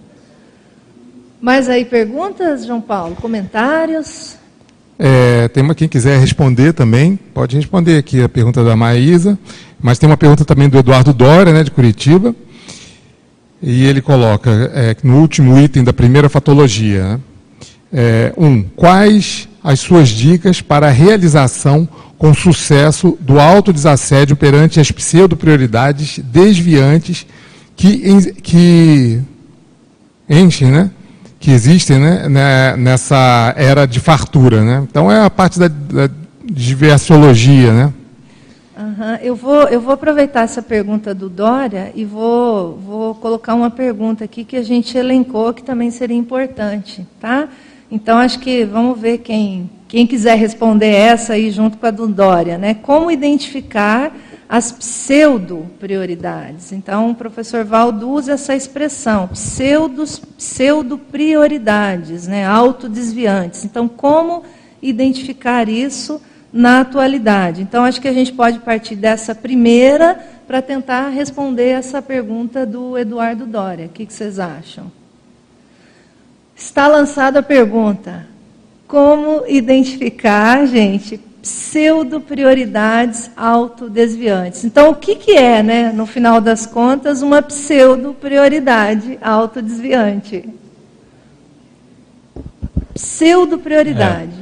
[1.41, 3.17] Mais aí perguntas, João Paulo?
[3.17, 4.38] Comentários?
[4.99, 9.39] É, tem uma, quem quiser responder também, pode responder aqui a pergunta da Maísa,
[9.81, 12.35] mas tem uma pergunta também do Eduardo Dória, né, de Curitiba,
[13.63, 17.21] e ele coloca é, no último item da primeira fatologia, né,
[17.93, 21.89] é, um, quais as suas dicas para a realização
[22.19, 27.25] com sucesso do autodesassédio perante as pseudo-prioridades desviantes
[27.77, 29.21] que, que
[30.29, 30.91] enchem, né?
[31.41, 34.63] Que existem né, né, nessa era de fartura.
[34.63, 34.87] Né?
[34.89, 36.11] Então é a parte da, da
[36.45, 37.73] diversiologia.
[37.73, 37.93] Né?
[38.79, 39.15] Uhum.
[39.23, 44.25] Eu, vou, eu vou aproveitar essa pergunta do Dória e vou, vou colocar uma pergunta
[44.25, 47.07] aqui que a gente elencou que também seria importante.
[47.21, 47.49] Tá?
[47.91, 52.07] Então acho que vamos ver quem, quem quiser responder essa aí junto com a do
[52.07, 52.75] Dória, né?
[52.75, 54.15] Como identificar
[54.49, 56.73] as pseudo-prioridades?
[56.73, 62.47] Então, o professor Valdo usa essa expressão, pseudo-prioridades, né?
[62.47, 63.63] autodesviantes.
[63.65, 64.43] Então, como
[64.81, 66.19] identificar isso
[66.51, 67.61] na atualidade?
[67.61, 72.97] Então, acho que a gente pode partir dessa primeira para tentar responder essa pergunta do
[72.97, 73.85] Eduardo Dória.
[73.85, 74.91] O que, que vocês acham?
[76.57, 78.27] Está lançada a pergunta.
[78.87, 84.65] Como identificar, gente, pseudo-prioridades autodesviantes.
[84.65, 90.49] Então, o que, que é, né, no final das contas, uma pseudo-prioridade autodesviante?
[92.95, 94.33] Pseudo-prioridade.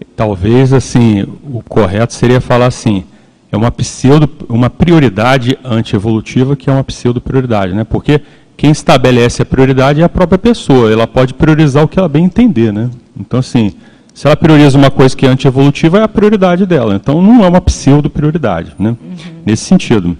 [0.00, 0.04] É.
[0.16, 3.04] Talvez, assim, o correto seria falar assim,
[3.50, 7.84] é uma pseudo, uma prioridade antievolutiva que é uma pseudo-prioridade, né?
[7.84, 8.20] Porque
[8.56, 12.24] quem estabelece a prioridade é a própria pessoa, ela pode priorizar o que ela bem
[12.24, 12.90] entender, né?
[13.18, 13.74] Então, assim,
[14.14, 16.94] se ela prioriza uma coisa que é antievolutiva, é a prioridade dela.
[16.94, 18.90] Então, não é uma pseudo-prioridade, né?
[18.90, 18.96] Uhum.
[19.44, 20.16] Nesse sentido.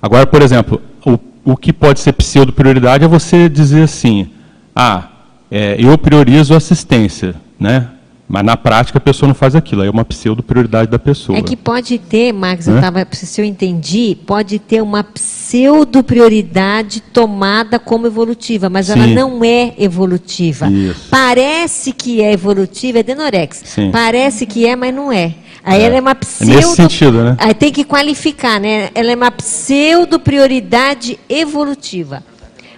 [0.00, 4.30] Agora, por exemplo, o, o que pode ser pseudo-prioridade é você dizer assim,
[4.74, 5.08] ah,
[5.50, 7.86] é, eu priorizo assistência, né?
[8.30, 11.36] Mas na prática a pessoa não faz aquilo, aí é uma pseudo prioridade da pessoa.
[11.36, 17.00] É que pode ter, Max, eu tava, se eu entendi, pode ter uma pseudo prioridade
[17.00, 18.92] tomada como evolutiva, mas Sim.
[18.92, 20.70] ela não é evolutiva.
[20.70, 21.08] Isso.
[21.10, 23.62] Parece que é evolutiva, é denorex.
[23.64, 23.90] Sim.
[23.90, 25.34] Parece que é, mas não é.
[25.64, 25.86] Aí é.
[25.86, 26.52] ela é uma pseudo.
[26.52, 27.36] É nesse sentido, né?
[27.36, 28.90] Aí tem que qualificar, né?
[28.94, 32.22] Ela é uma pseudo prioridade evolutiva.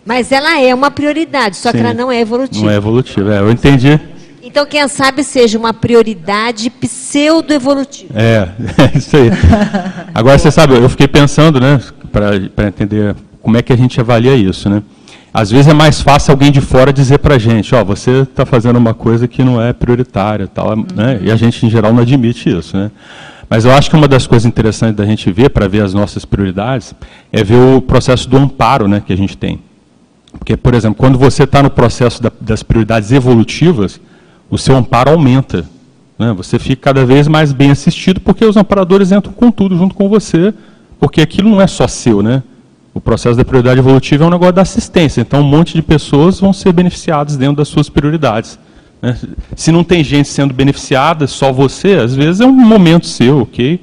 [0.03, 1.77] Mas ela é uma prioridade, só Sim.
[1.77, 2.65] que ela não é evolutiva.
[2.65, 4.01] Não é evolutiva, é, eu entendi.
[4.53, 8.13] Então, quem sabe seja uma prioridade pseudo-evolutiva.
[8.15, 8.51] É,
[8.93, 9.31] é isso aí.
[10.15, 11.81] Agora, você sabe, eu fiquei pensando, né,
[12.13, 14.83] para entender como é que a gente avalia isso, né?
[15.33, 18.11] Às vezes é mais fácil alguém de fora dizer para a gente, ó, oh, você
[18.25, 20.85] está fazendo uma coisa que não é prioritária, tal, uhum.
[20.95, 21.19] né?
[21.23, 22.91] E a gente, em geral, não admite isso, né?
[23.49, 26.27] Mas eu acho que uma das coisas interessantes da gente ver, para ver as nossas
[26.27, 26.95] prioridades,
[27.33, 29.61] é ver o processo do amparo né, que a gente tem.
[30.31, 33.99] Porque, por exemplo, quando você está no processo da, das prioridades evolutivas,
[34.53, 35.65] o seu amparo aumenta.
[36.19, 36.31] Né?
[36.35, 40.11] Você fica cada vez mais bem assistido porque os amparadores entram com tudo junto com
[40.11, 40.53] você,
[41.01, 42.43] porque aquilo não é só seu, né?
[42.93, 46.39] O processo da prioridade evolutiva é um negócio da assistência, então um monte de pessoas
[46.39, 48.59] vão ser beneficiadas dentro das suas prioridades.
[49.01, 49.17] Né?
[49.57, 53.81] Se não tem gente sendo beneficiada, só você, às vezes é um momento seu, ok?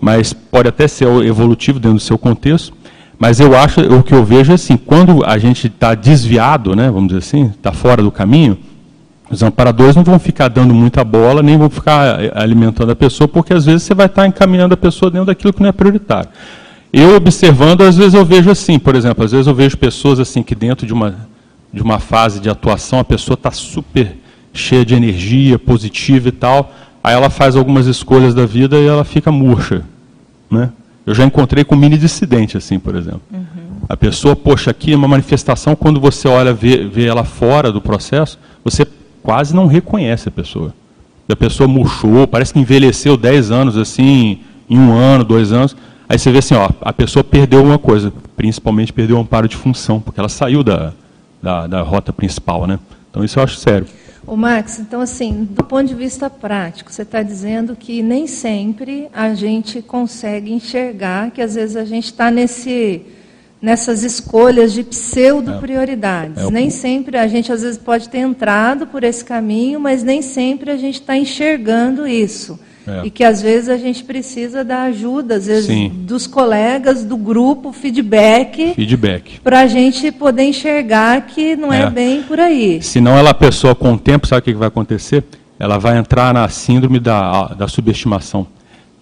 [0.00, 2.72] Mas pode até ser evolutivo dentro do seu contexto.
[3.18, 6.88] Mas eu acho, o que eu vejo é assim, quando a gente está desviado, né,
[6.88, 8.56] vamos dizer assim, está fora do caminho,
[9.30, 13.28] os amparadores não vão ficar dando muita bola, nem vão ficar eh, alimentando a pessoa,
[13.28, 16.30] porque às vezes você vai estar encaminhando a pessoa dentro daquilo que não é prioritário.
[16.90, 20.42] Eu observando, às vezes eu vejo assim, por exemplo, às vezes eu vejo pessoas assim
[20.42, 21.14] que dentro de uma,
[21.72, 24.16] de uma fase de atuação a pessoa está super
[24.54, 26.72] cheia de energia, positiva e tal,
[27.04, 29.84] aí ela faz algumas escolhas da vida e ela fica murcha.
[30.50, 30.70] Né?
[31.04, 33.20] Eu já encontrei com mini dissidente assim, por exemplo.
[33.30, 33.46] Uhum.
[33.86, 37.80] A pessoa, poxa, aqui é uma manifestação, quando você olha, vê, vê ela fora do
[37.80, 38.86] processo, você
[39.28, 40.72] quase não reconhece a pessoa.
[41.28, 44.40] A pessoa murchou, parece que envelheceu 10 anos assim,
[44.70, 45.76] em um ano, dois anos.
[46.08, 49.54] Aí você vê assim, ó, a pessoa perdeu uma coisa, principalmente perdeu o amparo de
[49.54, 50.94] função, porque ela saiu da,
[51.42, 52.78] da, da rota principal, né?
[53.10, 53.86] Então isso eu acho sério.
[54.26, 59.08] O Max, então assim, do ponto de vista prático, você está dizendo que nem sempre
[59.12, 63.02] a gente consegue enxergar que às vezes a gente está nesse
[63.60, 66.38] nessas escolhas de pseudo-prioridades.
[66.38, 66.46] É.
[66.46, 70.22] É nem sempre, a gente às vezes pode ter entrado por esse caminho, mas nem
[70.22, 72.58] sempre a gente está enxergando isso.
[72.86, 73.02] É.
[73.04, 75.90] E que às vezes a gente precisa da ajuda, às vezes Sim.
[75.94, 78.72] dos colegas, do grupo, feedback.
[78.74, 79.40] Feedback.
[79.40, 81.82] Para a gente poder enxergar que não é.
[81.82, 81.90] é.
[81.90, 82.80] bem por aí.
[82.80, 85.22] Senão ela, a pessoa com o tempo, sabe o que vai acontecer?
[85.58, 88.46] Ela vai entrar na síndrome da, da subestimação.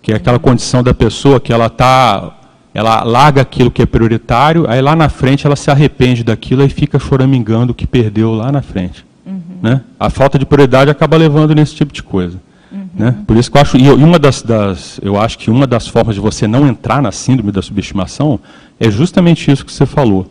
[0.03, 2.36] Que é aquela condição da pessoa que ela está
[2.77, 6.69] ela larga aquilo que é prioritário, aí lá na frente ela se arrepende daquilo e
[6.69, 9.03] fica choramingando o que perdeu lá na frente.
[9.24, 9.40] Uhum.
[9.62, 9.81] Né?
[9.98, 12.39] A falta de prioridade acaba levando nesse tipo de coisa.
[12.70, 12.86] Uhum.
[12.94, 13.15] Né?
[13.27, 16.16] Por isso que eu acho, e uma das, das, eu acho que uma das formas
[16.16, 18.39] de você não entrar na síndrome da subestimação
[18.78, 20.27] é justamente isso que você falou.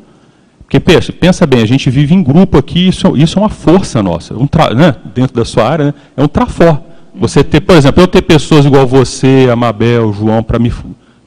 [0.59, 4.03] Porque pensa, pensa bem, a gente vive em grupo aqui, isso, isso é uma força
[4.03, 4.93] nossa, um tra, né?
[5.15, 5.93] dentro da sua área, né?
[6.15, 6.79] é um trafor.
[7.15, 10.71] Você ter, por exemplo, eu ter pessoas igual você, a Mabel, o João, para me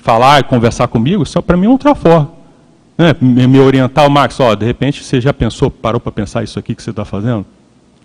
[0.08, 2.28] falar e conversar comigo, isso para mim é um trafor.
[2.96, 3.14] Né?
[3.20, 6.74] Me orientar, o Max, ó, de repente você já pensou, parou para pensar isso aqui
[6.74, 7.44] que você está fazendo?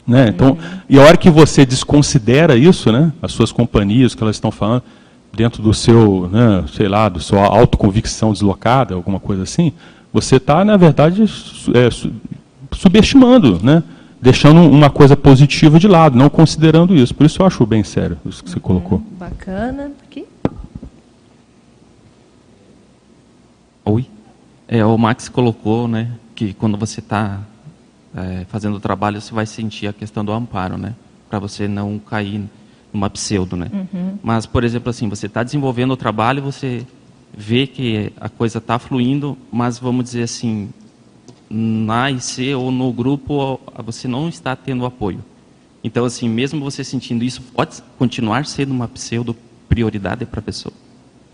[0.06, 0.28] Né?
[0.28, 0.58] Então, uhum.
[0.90, 4.84] e a hora que você desconsidera isso, né, as suas companhias, que elas estão falando,
[5.32, 9.72] dentro do seu, né, sei lá, do sua autoconvicção deslocada, alguma coisa assim,
[10.12, 11.90] você está, na verdade, é,
[12.76, 13.82] subestimando, né?
[14.22, 17.14] deixando uma coisa positiva de lado, não considerando isso.
[17.14, 19.02] Por isso eu acho bem sério isso que você colocou.
[19.20, 19.92] Bacana.
[20.06, 20.26] Aqui.
[23.85, 24.05] Oi.
[24.68, 27.41] É, o Max colocou, né, que quando você está
[28.15, 30.95] é, fazendo o trabalho, você vai sentir a questão do amparo, né,
[31.30, 32.49] para você não cair
[32.93, 33.69] numa pseudo, né.
[33.73, 34.18] Uhum.
[34.23, 36.88] Mas, por exemplo, assim, você está desenvolvendo o trabalho, você
[37.35, 40.69] vê que a coisa está fluindo, mas vamos dizer assim,
[41.49, 45.23] na IC ou no grupo você não está tendo apoio.
[45.84, 49.35] Então, assim, mesmo você sentindo isso, pode continuar sendo uma pseudo
[49.68, 50.73] prioridade para a pessoa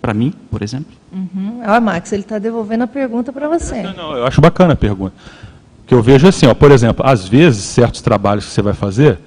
[0.02, 0.92] para mim, por exemplo?
[1.12, 1.62] Uhum.
[1.64, 3.82] Ah, Max, ele está devolvendo a pergunta para você.
[3.82, 5.14] Não, não, eu acho bacana a pergunta.
[5.86, 9.20] Que eu vejo assim, ó, por exemplo, às vezes, certos trabalhos que você vai fazer,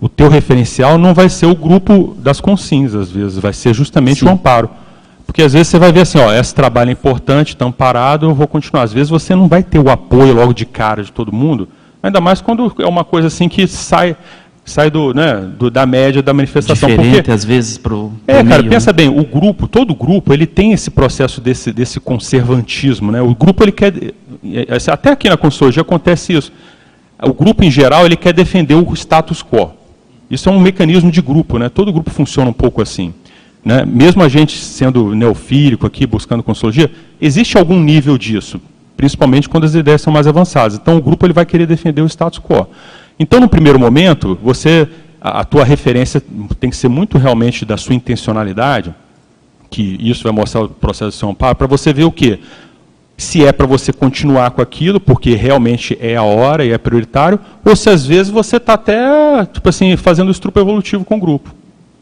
[0.00, 4.20] o teu referencial não vai ser o grupo das consins, às vezes, vai ser justamente
[4.20, 4.26] Sim.
[4.26, 4.70] o amparo.
[5.26, 8.34] Porque às vezes você vai ver assim, ó, esse trabalho é importante, está amparado, eu
[8.34, 8.82] vou continuar.
[8.82, 11.68] Às vezes você não vai ter o apoio logo de cara de todo mundo,
[12.02, 14.16] ainda mais quando é uma coisa assim que sai
[14.64, 16.88] sai do, né, do, da média da manifestação.
[16.88, 18.96] Diferente, porque, às vezes, para o É, cara, meio, pensa né?
[18.96, 23.10] bem, o grupo, todo grupo, ele tem esse processo desse, desse conservantismo.
[23.10, 23.20] Né?
[23.20, 24.12] O grupo, ele quer, é,
[24.68, 26.52] é, até aqui na consultoria acontece isso.
[27.22, 29.72] O grupo, em geral, ele quer defender o status quo.
[30.30, 31.68] Isso é um mecanismo de grupo, né?
[31.68, 33.12] todo grupo funciona um pouco assim.
[33.64, 33.84] Né?
[33.84, 38.60] Mesmo a gente sendo neofílico aqui, buscando consultoria, existe algum nível disso,
[38.96, 40.78] principalmente quando as ideias são mais avançadas.
[40.80, 42.66] Então, o grupo ele vai querer defender o status quo.
[43.22, 44.88] Então, no primeiro momento, você
[45.20, 46.22] a, tua referência
[46.58, 48.94] tem que ser muito realmente da sua intencionalidade,
[49.68, 52.38] que isso vai mostrar o processo de seu amparo, para você ver o quê?
[53.18, 57.38] Se é para você continuar com aquilo, porque realmente é a hora e é prioritário,
[57.62, 61.54] ou se às vezes você está até tipo assim, fazendo estrupo evolutivo com o grupo.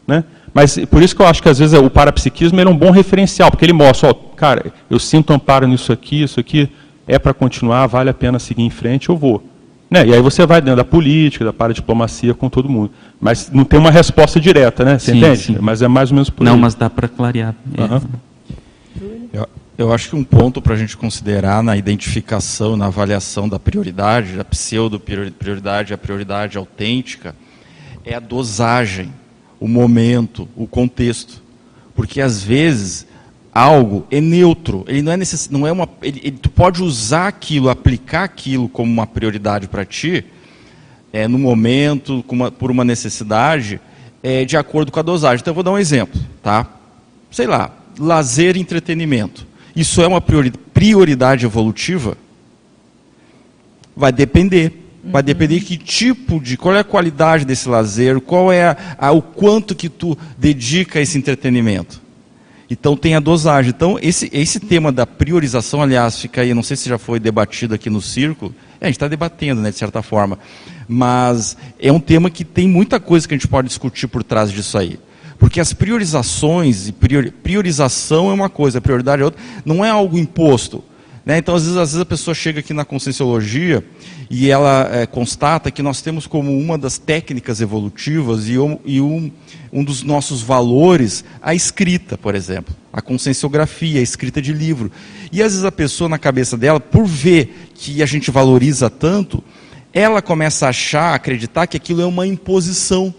[0.07, 0.23] Né?
[0.53, 3.51] Mas por isso que eu acho que às vezes o parapsiquismo é um bom referencial,
[3.51, 6.69] porque ele mostra, ó, cara, eu sinto amparo nisso aqui, isso aqui
[7.05, 9.43] é para continuar, vale a pena seguir em frente, eu vou.
[9.89, 10.05] Né?
[10.05, 12.91] E aí você vai dentro da política, da paradiplomacia com todo mundo.
[13.19, 14.99] Mas não tem uma resposta direta, né?
[14.99, 15.39] Você sim, entende?
[15.39, 15.57] Sim.
[15.59, 16.59] Mas é mais ou menos por Não, aí.
[16.59, 17.55] mas dá para clarear.
[17.77, 18.01] Uhum.
[19.33, 23.57] Eu, eu, acho que um ponto para a gente considerar na identificação, na avaliação da
[23.57, 27.35] prioridade, da pseudo-prioridade, a prioridade autêntica,
[28.05, 29.11] é a dosagem,
[29.59, 31.41] o momento, o contexto.
[31.95, 33.07] Porque às vezes
[33.53, 35.49] algo é neutro, ele não é necess...
[35.49, 39.85] não é uma, ele, ele, tu pode usar aquilo, aplicar aquilo como uma prioridade para
[39.85, 40.25] ti,
[41.11, 43.79] é, no momento, uma, por uma necessidade,
[44.21, 45.41] é, de acordo com a dosagem.
[45.41, 46.67] Então eu vou dar um exemplo, tá?
[47.31, 49.45] Sei lá, lazer e entretenimento.
[49.75, 52.17] Isso é uma prioridade evolutiva?
[53.95, 54.85] Vai depender.
[55.03, 58.77] Vai depender de que tipo de, qual é a qualidade desse lazer, qual é a,
[58.97, 62.01] a, o quanto que tu dedica a esse entretenimento.
[62.69, 63.73] Então tem a dosagem.
[63.75, 67.73] Então esse, esse tema da priorização, aliás, fica aí, não sei se já foi debatido
[67.73, 70.37] aqui no círculo, é, a gente está debatendo, né, de certa forma,
[70.87, 74.51] mas é um tema que tem muita coisa que a gente pode discutir por trás
[74.51, 74.99] disso aí.
[75.37, 76.91] Porque as priorizações,
[77.41, 80.83] priorização é uma coisa, prioridade é outra, não é algo imposto.
[81.29, 81.37] Né?
[81.37, 83.85] Então, às vezes, às vezes a pessoa chega aqui na conscienciologia
[84.31, 88.99] e ela é, constata que nós temos como uma das técnicas evolutivas e um, e
[88.99, 89.31] um,
[89.71, 94.91] um dos nossos valores a escrita, por exemplo, a conscienciografia, a escrita de livro.
[95.31, 99.43] E às vezes a pessoa na cabeça dela, por ver que a gente valoriza tanto,
[99.93, 103.13] ela começa a achar, acreditar que aquilo é uma imposição,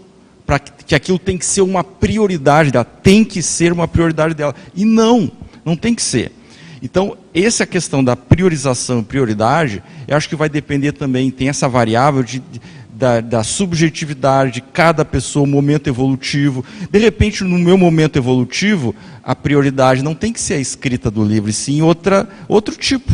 [0.45, 4.53] para que aquilo tem que ser uma prioridade dela, tem que ser uma prioridade dela.
[4.75, 5.31] E não,
[5.63, 6.33] não tem que ser.
[6.83, 11.67] Então, essa questão da priorização e prioridade, eu acho que vai depender também, tem essa
[11.69, 12.43] variável de,
[12.91, 16.63] da, da, subjetividade de cada pessoa, momento evolutivo.
[16.89, 18.93] De repente, no meu momento evolutivo,
[19.23, 23.11] a prioridade não tem que ser a escrita do livro, e sim outra, outro tipo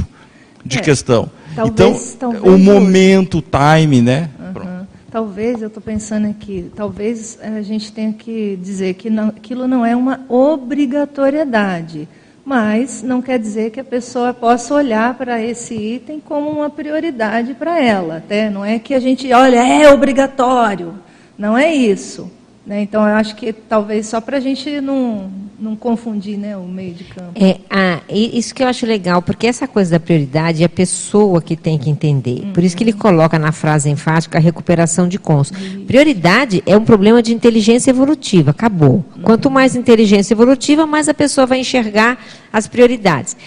[0.65, 1.29] de é, questão.
[1.55, 4.29] Talvez, então, talvez o momento, o time, né?
[4.39, 4.85] Uhum.
[5.09, 9.85] Talvez, eu estou pensando aqui, talvez a gente tenha que dizer que não, aquilo não
[9.85, 12.07] é uma obrigatoriedade
[12.47, 17.53] mas não quer dizer que a pessoa possa olhar para esse item como uma prioridade
[17.53, 18.15] para ela.
[18.19, 20.93] Até não é que a gente olha, é obrigatório.
[21.37, 22.31] Não é isso.
[22.67, 22.81] Né?
[22.81, 26.93] Então, eu acho que talvez só para a gente não, não confundir né, o meio
[26.93, 27.31] de campo.
[27.33, 31.41] É, ah, isso que eu acho legal, porque essa coisa da prioridade é a pessoa
[31.41, 32.41] que tem que entender.
[32.43, 32.51] Uhum.
[32.51, 35.49] Por isso que ele coloca na frase enfática a recuperação de cons.
[35.49, 35.85] Uhum.
[35.85, 39.05] Prioridade é um problema de inteligência evolutiva, acabou.
[39.15, 39.21] Uhum.
[39.23, 42.17] Quanto mais inteligência evolutiva, mais a pessoa vai enxergar
[42.51, 43.37] as prioridades.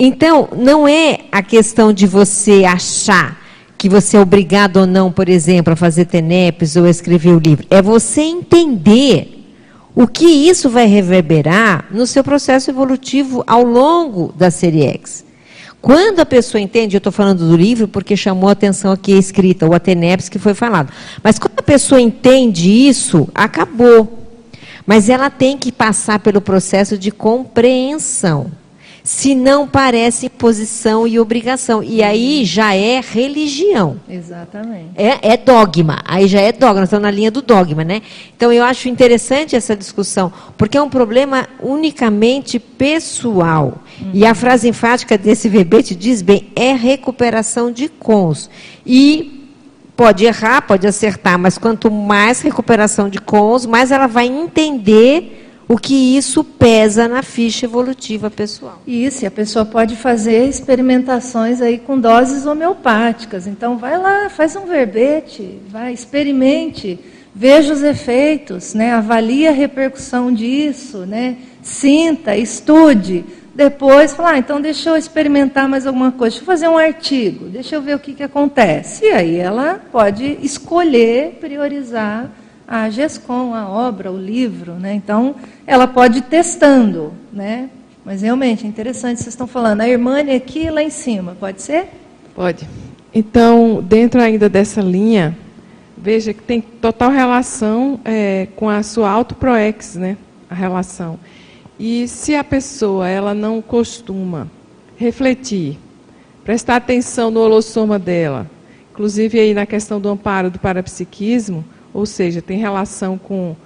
[0.00, 3.38] Então, não é a questão de você achar
[3.78, 7.38] que você é obrigado ou não, por exemplo, a fazer TENEPs ou a escrever o
[7.38, 7.64] livro.
[7.70, 9.36] É você entender
[9.94, 15.24] o que isso vai reverberar no seu processo evolutivo ao longo da série X.
[15.80, 19.18] Quando a pessoa entende, eu estou falando do livro porque chamou a atenção aqui a
[19.18, 20.92] escrita, o Ateneps que foi falado.
[21.22, 24.26] Mas quando a pessoa entende isso, acabou.
[24.84, 28.50] Mas ela tem que passar pelo processo de compreensão
[29.08, 31.82] se não parece imposição e obrigação.
[31.82, 33.98] E aí já é religião.
[34.06, 34.90] Exatamente.
[34.96, 36.02] É, é dogma.
[36.04, 36.80] Aí já é dogma.
[36.80, 38.02] Nós estamos na linha do dogma, né?
[38.36, 43.78] Então eu acho interessante essa discussão, porque é um problema unicamente pessoal.
[43.98, 44.10] Uhum.
[44.12, 48.50] E a frase enfática desse verbete diz bem: é recuperação de cons.
[48.84, 49.48] E
[49.96, 55.76] pode errar, pode acertar, mas quanto mais recuperação de cons, mais ela vai entender o
[55.76, 58.80] que isso pesa na ficha evolutiva pessoal.
[58.86, 63.46] Isso, e a pessoa pode fazer experimentações aí com doses homeopáticas.
[63.46, 66.98] Então, vai lá, faz um verbete, vai, experimente,
[67.34, 68.92] veja os efeitos, né?
[68.92, 71.36] avalie a repercussão disso, né?
[71.62, 73.24] sinta, estude.
[73.54, 77.46] Depois, fala, ah, então deixa eu experimentar mais alguma coisa, deixa eu fazer um artigo,
[77.46, 79.04] deixa eu ver o que, que acontece.
[79.04, 82.30] E aí ela pode escolher, priorizar
[82.68, 84.92] a GESCOM, a obra, o livro, né?
[84.92, 85.34] Então,
[85.66, 87.70] ela pode ir testando, né?
[88.04, 91.88] Mas realmente é interessante, vocês estão falando, a Irmânia aqui lá em cima, pode ser?
[92.34, 92.68] Pode.
[93.14, 95.36] Então, dentro ainda dessa linha,
[95.96, 100.18] veja que tem total relação é, com a sua autoproex, né?
[100.50, 101.18] A relação.
[101.78, 104.46] E se a pessoa ela não costuma
[104.96, 105.78] refletir,
[106.44, 108.50] prestar atenção no holossoma dela,
[108.92, 113.56] inclusive aí na questão do amparo do parapsiquismo, ou seja, tem relação com,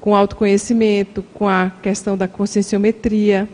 [0.00, 3.48] com autoconhecimento, com a questão da conscienciometria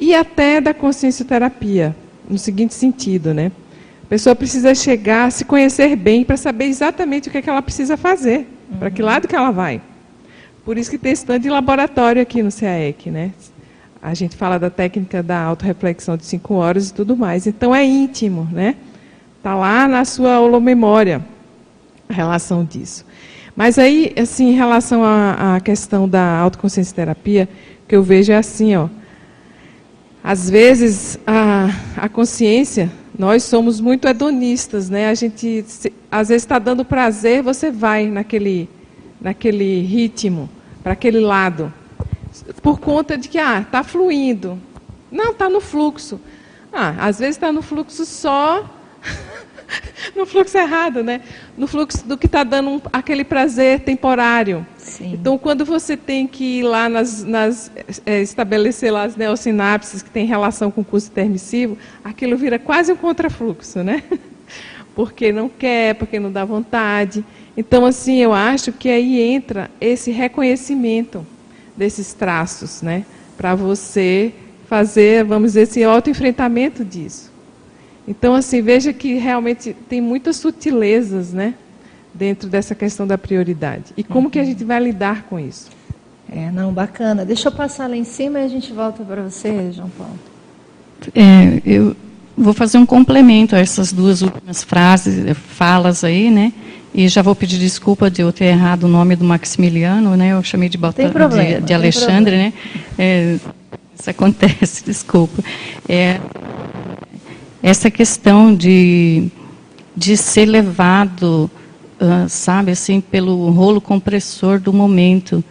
[0.00, 1.94] e até da consciencioterapia,
[2.28, 3.52] no seguinte sentido, né?
[4.04, 7.48] A pessoa precisa chegar a se conhecer bem para saber exatamente o que, é que
[7.48, 8.78] ela precisa fazer, uhum.
[8.78, 9.80] para que lado que ela vai.
[10.64, 13.32] Por isso que tem stand de laboratório aqui no CAEC, né?
[14.02, 17.46] A gente fala da técnica da autorreflexão de cinco horas e tudo mais.
[17.46, 18.76] Então é íntimo, né?
[19.38, 21.24] Está lá na sua holomemória
[22.08, 23.04] a relação disso.
[23.54, 27.48] Mas aí, assim, em relação à, à questão da autoconsciência terapia,
[27.86, 28.88] que eu vejo é assim, ó.
[30.24, 35.08] Às vezes a, a consciência, nós somos muito hedonistas, né?
[35.08, 38.68] A gente se, às vezes está dando prazer, você vai naquele,
[39.20, 40.48] naquele ritmo,
[40.82, 41.72] para aquele lado,
[42.62, 44.58] por conta de que ah, está fluindo.
[45.10, 46.20] Não, está no fluxo.
[46.72, 48.64] Ah, às vezes está no fluxo só
[50.14, 51.20] no fluxo errado, né?
[51.56, 54.66] No fluxo do que está dando um, aquele prazer temporário.
[54.76, 55.12] Sim.
[55.14, 57.70] Então, quando você tem que ir lá nas, nas
[58.04, 62.92] é, estabelecer lá as neossinapses que tem relação com o curso intermissivo, aquilo vira quase
[62.92, 64.02] um contrafluxo, né?
[64.94, 67.24] Porque não quer, porque não dá vontade.
[67.56, 71.26] Então, assim, eu acho que aí entra esse reconhecimento
[71.74, 73.06] desses traços, né?
[73.34, 74.34] Para você
[74.68, 77.31] fazer, vamos dizer, esse autoenfrentamento disso.
[78.12, 81.54] Então, assim, veja que realmente tem muitas sutilezas, né?
[82.12, 83.84] Dentro dessa questão da prioridade.
[83.96, 84.30] E como uhum.
[84.30, 85.70] que a gente vai lidar com isso?
[86.30, 87.24] É, não, bacana.
[87.24, 90.18] Deixa eu passar lá em cima e a gente volta para você, João Paulo.
[91.14, 91.96] É, eu
[92.36, 96.52] vou fazer um complemento a essas duas últimas frases, eh, falas aí, né?
[96.94, 100.32] E já vou pedir desculpa de eu ter errado o nome do Maximiliano, né?
[100.34, 102.52] Eu chamei de, Bota, problema, de, de Alexandre, né?
[102.98, 103.38] É,
[103.98, 105.42] isso acontece, desculpa.
[105.88, 106.20] É,
[107.62, 109.28] essa questão de,
[109.96, 111.50] de ser levado,
[112.00, 115.42] uh, sabe, assim, pelo rolo compressor do momento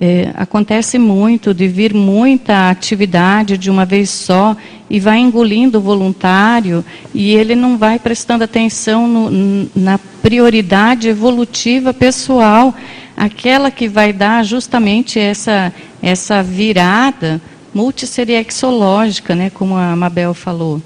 [0.00, 4.56] É, acontece muito de vir muita atividade de uma vez só
[4.90, 6.84] e vai engolindo o voluntário
[7.14, 12.74] e ele não vai prestando atenção no, na prioridade evolutiva pessoal,
[13.16, 15.72] aquela que vai dar justamente essa,
[16.02, 17.40] essa virada
[17.72, 20.82] multisseriexológica, né, como a Mabel falou.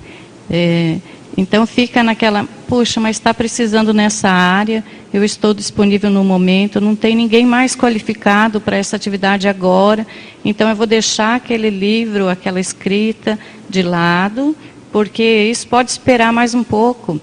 [0.51, 0.99] É,
[1.37, 4.83] então fica naquela, puxa, mas está precisando nessa área,
[5.15, 10.05] eu estou disponível no momento, não tem ninguém mais qualificado para essa atividade agora,
[10.45, 13.39] então eu vou deixar aquele livro, aquela escrita
[13.69, 14.57] de lado,
[14.91, 17.21] porque isso pode esperar mais um pouco,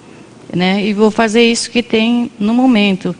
[0.53, 0.85] né?
[0.85, 3.13] E vou fazer isso que tem no momento.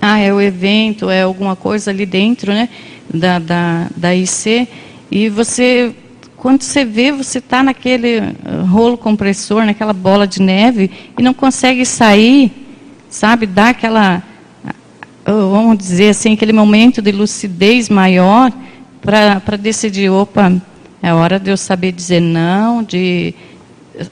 [0.00, 2.68] Ah, é o evento, é alguma coisa ali dentro, né?
[3.12, 4.66] Da, da, da IC,
[5.10, 5.94] e você
[6.38, 10.88] quando você vê, você está naquele uh, rolo compressor, naquela bola de neve,
[11.18, 12.52] e não consegue sair,
[13.10, 13.44] sabe?
[13.44, 14.22] Dá aquela,
[15.26, 18.52] uh, vamos dizer assim, aquele momento de lucidez maior
[19.02, 20.52] para decidir, opa,
[21.02, 23.34] é hora de eu saber dizer não, de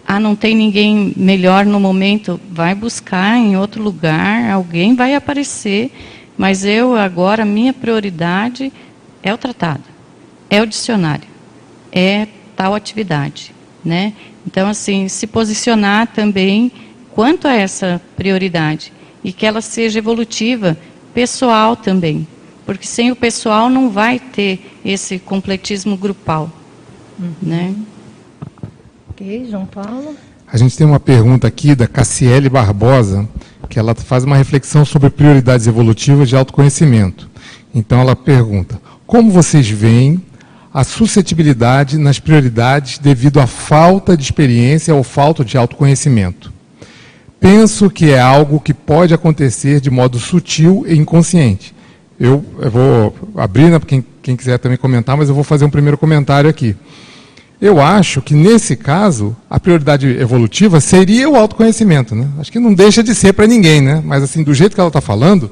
[0.04, 5.92] ah, não tem ninguém melhor no momento, vai buscar em outro lugar, alguém vai aparecer,
[6.36, 8.72] mas eu agora, minha prioridade
[9.22, 9.84] é o tratado,
[10.50, 11.35] é o dicionário
[11.96, 14.12] é tal atividade, né?
[14.46, 16.70] Então, assim, se posicionar também
[17.10, 18.92] quanto a essa prioridade
[19.24, 20.76] e que ela seja evolutiva,
[21.14, 22.28] pessoal também,
[22.66, 26.50] porque sem o pessoal não vai ter esse completismo grupal,
[27.18, 27.32] uhum.
[27.40, 27.74] né?
[29.08, 30.14] Ok, João Paulo.
[30.46, 33.26] A gente tem uma pergunta aqui da Cassiele Barbosa,
[33.70, 37.28] que ela faz uma reflexão sobre prioridades evolutivas de autoconhecimento.
[37.74, 40.22] Então ela pergunta: como vocês veem
[40.76, 46.52] a suscetibilidade nas prioridades devido à falta de experiência ou falta de autoconhecimento.
[47.40, 51.74] Penso que é algo que pode acontecer de modo sutil e inconsciente.
[52.20, 55.64] Eu, eu vou abrir, né, para quem, quem quiser também comentar, mas eu vou fazer
[55.64, 56.76] um primeiro comentário aqui.
[57.58, 62.14] Eu acho que, nesse caso, a prioridade evolutiva seria o autoconhecimento.
[62.14, 62.28] Né?
[62.38, 64.02] Acho que não deixa de ser para ninguém, né?
[64.04, 65.50] mas assim, do jeito que ela está falando,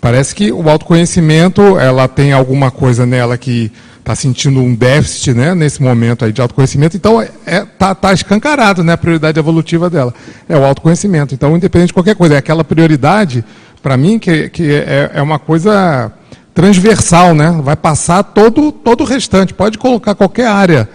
[0.00, 3.70] parece que o autoconhecimento ela tem alguma coisa nela que
[4.04, 8.12] está sentindo um déficit né, nesse momento aí de autoconhecimento, então está é, tá, tá
[8.12, 10.12] escancarado né, a prioridade evolutiva dela.
[10.46, 11.34] É o autoconhecimento.
[11.34, 13.42] Então, independente de qualquer coisa, é aquela prioridade,
[13.82, 16.12] para mim, que, que é, é uma coisa
[16.52, 17.58] transversal, né?
[17.62, 19.54] vai passar todo, todo o restante.
[19.54, 20.86] Pode colocar qualquer área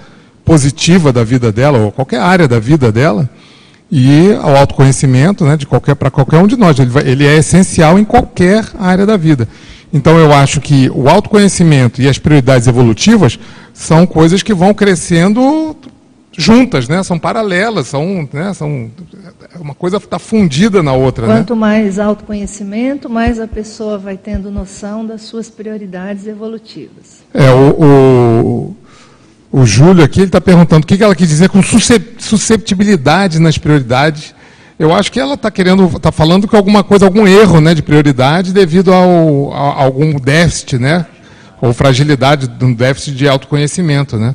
[0.45, 3.27] positiva da vida dela, ou qualquer área da vida dela,
[3.91, 6.77] e o autoconhecimento né, de qualquer para qualquer um de nós.
[6.77, 9.47] Ele, vai, ele é essencial em qualquer área da vida.
[9.91, 13.39] Então eu acho que o autoconhecimento e as prioridades evolutivas
[13.73, 15.75] são coisas que vão crescendo
[16.37, 17.03] juntas, né?
[17.03, 18.53] São paralelas, são, né?
[18.53, 18.89] são
[19.59, 21.27] uma coisa está fundida na outra.
[21.27, 21.35] Né?
[21.35, 21.59] Quanto né?
[21.59, 27.23] mais autoconhecimento, mais a pessoa vai tendo noção das suas prioridades evolutivas.
[27.33, 28.75] É o, o,
[29.51, 34.33] o Júlio aqui está perguntando o que ela quis dizer com susceptibilidade nas prioridades
[34.79, 37.83] eu acho que ela está querendo, está falando que alguma coisa, algum erro, né, de
[37.83, 41.05] prioridade devido ao, a, algum déficit, né,
[41.59, 44.33] ou fragilidade de um déficit de autoconhecimento, né.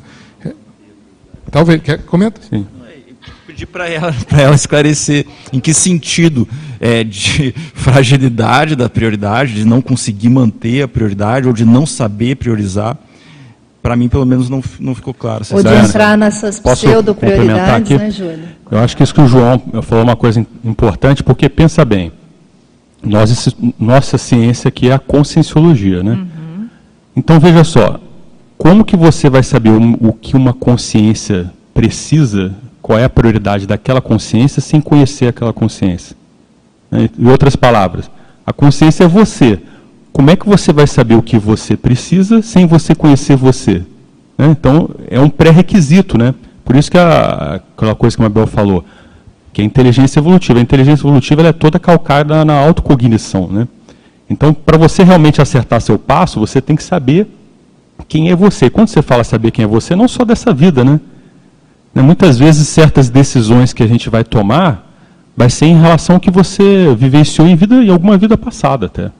[1.49, 2.39] Talvez, quer comenta?
[2.47, 2.67] Sim.
[3.47, 6.47] Pedir para ela, ela esclarecer em que sentido
[6.79, 12.35] é, de fragilidade da prioridade, de não conseguir manter a prioridade ou de não saber
[12.35, 12.95] priorizar
[13.85, 15.45] para mim, pelo menos, não, não ficou claro.
[15.51, 18.39] Ou de entrar nessas pseudo-prioridades, né, Júlio?
[18.71, 22.11] Eu acho que isso que o João falou é uma coisa importante, porque pensa bem,
[23.03, 26.13] nós, nossa ciência aqui é a conscienciologia, né?
[26.13, 26.67] Uhum.
[27.15, 27.99] Então, veja só,
[28.57, 33.67] como que você vai saber o, o que uma consciência precisa, qual é a prioridade
[33.67, 36.17] daquela consciência, sem conhecer aquela consciência?
[36.91, 38.09] Em outras palavras,
[38.47, 39.61] a consciência é você,
[40.15, 43.83] como é que você vai saber o que você precisa sem você conhecer você?
[44.37, 44.47] Né?
[44.49, 46.33] Então, é um pré-requisito, né?
[46.63, 48.85] Por isso que a, aquela coisa que a Mabel falou,
[49.51, 50.57] que a inteligência evolutiva.
[50.57, 53.67] A inteligência evolutiva é toda calcada na autocognição, né?
[54.29, 57.27] Então, para você realmente acertar seu passo, você tem que saber
[58.07, 58.69] quem é você.
[58.69, 60.97] Quando você fala saber quem é você, não só dessa vida, né?
[61.93, 62.01] né?
[62.01, 64.95] Muitas vezes, certas decisões que a gente vai tomar
[65.35, 69.11] vai ser em relação ao que você vivenciou em, vida, em alguma vida passada até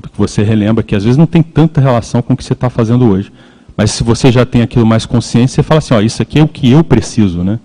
[0.00, 2.70] que você relembra que às vezes não tem tanta relação com o que você está
[2.70, 3.32] fazendo hoje.
[3.76, 6.42] Mas se você já tem aquilo mais consciente, você fala assim, ó, isso aqui é
[6.42, 7.58] o que eu preciso, né?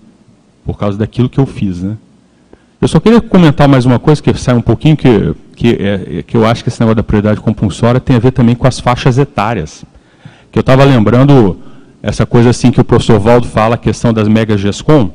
[0.66, 1.98] Por causa daquilo que eu fiz, né?
[2.80, 6.38] Eu só queria comentar mais uma coisa que sai um pouquinho, que, que, é, que
[6.38, 9.18] eu acho que esse negócio da prioridade compulsória tem a ver também com as faixas
[9.18, 9.84] etárias.
[10.52, 11.58] Que eu estava lembrando
[12.04, 15.10] essa coisa assim que o professor Valdo fala, a questão das mega GESCOM,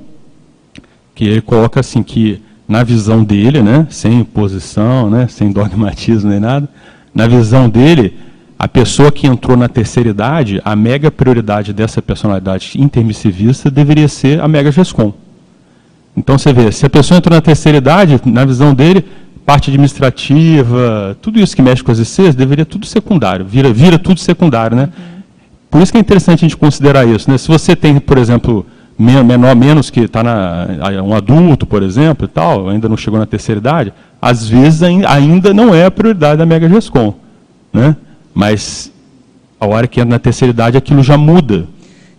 [1.14, 6.40] que ele coloca assim que na visão dele, né, sem imposição, né, sem dogmatismo nem
[6.40, 6.68] nada,
[7.14, 8.18] na visão dele,
[8.58, 14.40] a pessoa que entrou na terceira idade, a mega prioridade dessa personalidade intermissivista deveria ser
[14.40, 15.12] a mega GESCOM.
[16.16, 19.04] Então você vê, se a pessoa entrou na terceira idade, na visão dele,
[19.44, 24.20] parte administrativa, tudo isso que mexe com as ICs, deveria tudo secundário, vira, vira tudo
[24.20, 24.90] secundário, né?
[25.70, 27.38] Por isso que é interessante a gente considerar isso, né?
[27.38, 28.64] Se você tem, por exemplo,
[28.98, 30.22] menor menos que está
[31.02, 33.92] um adulto, por exemplo, e tal, ainda não chegou na terceira idade,
[34.22, 37.14] às vezes ainda não é a prioridade da Mega GESCOM,
[37.72, 37.96] né?
[38.32, 38.92] Mas
[39.58, 41.66] a hora que entra na terceira idade, aquilo já muda.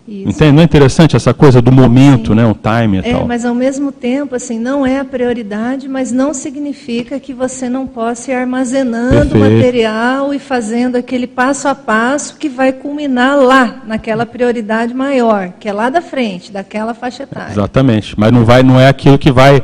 [0.06, 0.30] Isso.
[0.30, 0.52] Entende?
[0.52, 2.36] Não é interessante essa coisa do momento, Sim.
[2.36, 3.26] né, o time e é, tal.
[3.26, 7.88] Mas ao mesmo tempo, assim, não é a prioridade, mas não significa que você não
[7.88, 9.56] possa ir armazenando Perfeito.
[9.56, 15.70] material e fazendo aquele passo a passo que vai culminar lá, naquela prioridade maior, que
[15.70, 17.54] é lá da frente, daquela faixa etária.
[17.54, 18.14] Exatamente.
[18.18, 19.64] Mas não vai, não é aquilo que vai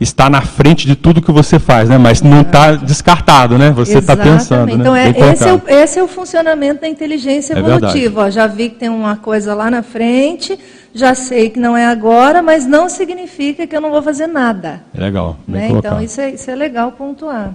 [0.00, 1.98] está na frente de tudo que você faz, né?
[1.98, 3.70] Mas não está descartado, né?
[3.72, 4.68] Você está pensando.
[4.68, 4.80] Né?
[4.80, 8.22] Então, é, esse, é o, esse, é o, funcionamento da inteligência é evolutiva.
[8.22, 10.58] Ó, já vi que tem uma coisa lá na frente,
[10.94, 14.82] já sei que não é agora, mas não significa que eu não vou fazer nada.
[14.96, 15.38] É legal.
[15.46, 15.68] Né?
[15.70, 17.54] Então, isso é, isso é legal pontuar.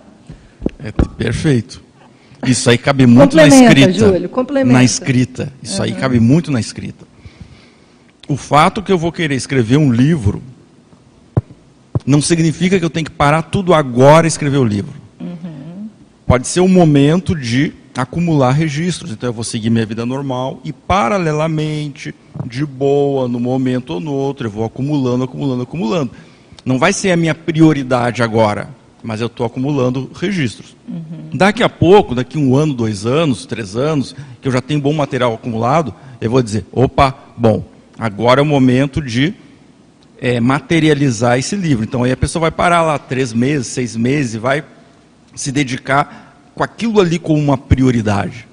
[0.84, 1.84] É perfeito.
[2.46, 3.92] Isso aí cabe muito na escrita.
[3.92, 4.78] Júlio, complementa.
[4.78, 5.52] Na escrita.
[5.64, 5.86] Isso uhum.
[5.86, 7.06] aí cabe muito na escrita.
[8.28, 10.44] O fato que eu vou querer escrever um livro
[12.06, 14.94] não significa que eu tenho que parar tudo agora e escrever o livro.
[15.20, 15.88] Uhum.
[16.26, 19.12] Pode ser um momento de acumular registros.
[19.12, 22.14] Então eu vou seguir minha vida normal e paralelamente,
[22.46, 26.12] de boa, no momento ou no outro, eu vou acumulando, acumulando, acumulando.
[26.64, 28.70] Não vai ser a minha prioridade agora,
[29.04, 30.76] mas eu estou acumulando registros.
[30.88, 31.30] Uhum.
[31.34, 34.94] Daqui a pouco, daqui um ano, dois anos, três anos, que eu já tenho bom
[34.94, 37.64] material acumulado, eu vou dizer, opa, bom,
[37.98, 39.34] agora é o momento de
[40.20, 41.84] é, materializar esse livro.
[41.84, 44.64] Então aí a pessoa vai parar lá três meses, seis meses e vai
[45.34, 48.48] se dedicar com aquilo ali como uma prioridade.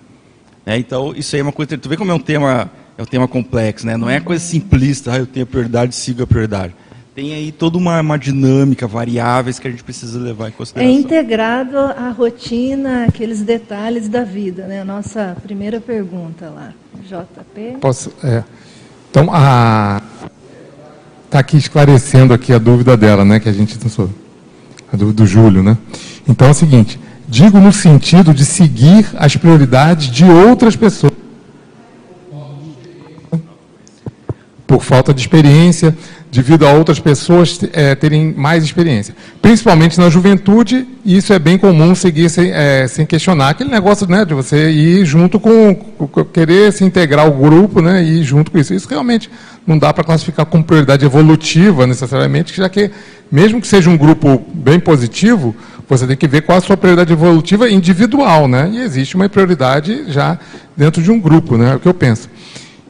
[0.66, 1.76] É, então isso aí é uma coisa.
[1.76, 3.97] Tu vê como é um tema é um tema complexo, né?
[3.97, 5.12] Não é coisa simplista.
[5.12, 6.74] Ah, eu tenho a prioridade, sigo a prioridade.
[7.14, 10.94] Tem aí toda uma, uma dinâmica, variáveis que a gente precisa levar em consideração.
[10.94, 14.80] É integrado à rotina, aqueles detalhes da vida, né?
[14.80, 16.72] A nossa primeira pergunta lá,
[17.02, 17.78] JP.
[17.80, 18.12] Posso?
[18.24, 18.43] É.
[19.10, 20.01] Então a
[21.32, 24.10] está aqui esclarecendo aqui a dúvida dela, né, que a gente pensou,
[24.92, 25.78] a dúvida do Júlio, né?
[26.28, 31.21] Então é o seguinte, digo no sentido de seguir as prioridades de outras pessoas.
[34.72, 35.94] Por falta de experiência,
[36.30, 39.14] devido a outras pessoas é, terem mais experiência.
[39.42, 43.50] Principalmente na juventude, isso é bem comum seguir sem, é, sem questionar.
[43.50, 48.02] Aquele negócio né, de você ir junto com, com, querer se integrar ao grupo né,
[48.02, 48.72] e ir junto com isso.
[48.72, 49.30] Isso realmente
[49.66, 52.90] não dá para classificar como prioridade evolutiva necessariamente, já que,
[53.30, 55.54] mesmo que seja um grupo bem positivo,
[55.86, 58.48] você tem que ver qual a sua prioridade evolutiva individual.
[58.48, 58.70] Né?
[58.72, 60.38] E existe uma prioridade já
[60.74, 62.30] dentro de um grupo, né, é o que eu penso.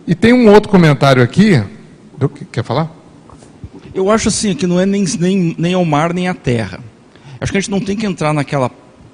[0.07, 1.63] E tem um outro comentário aqui.
[2.51, 2.91] Quer falar?
[3.95, 6.81] Eu acho assim que não é nem, nem, nem ao mar nem à terra.
[7.41, 8.71] Acho que a gente não tem que entrar naquela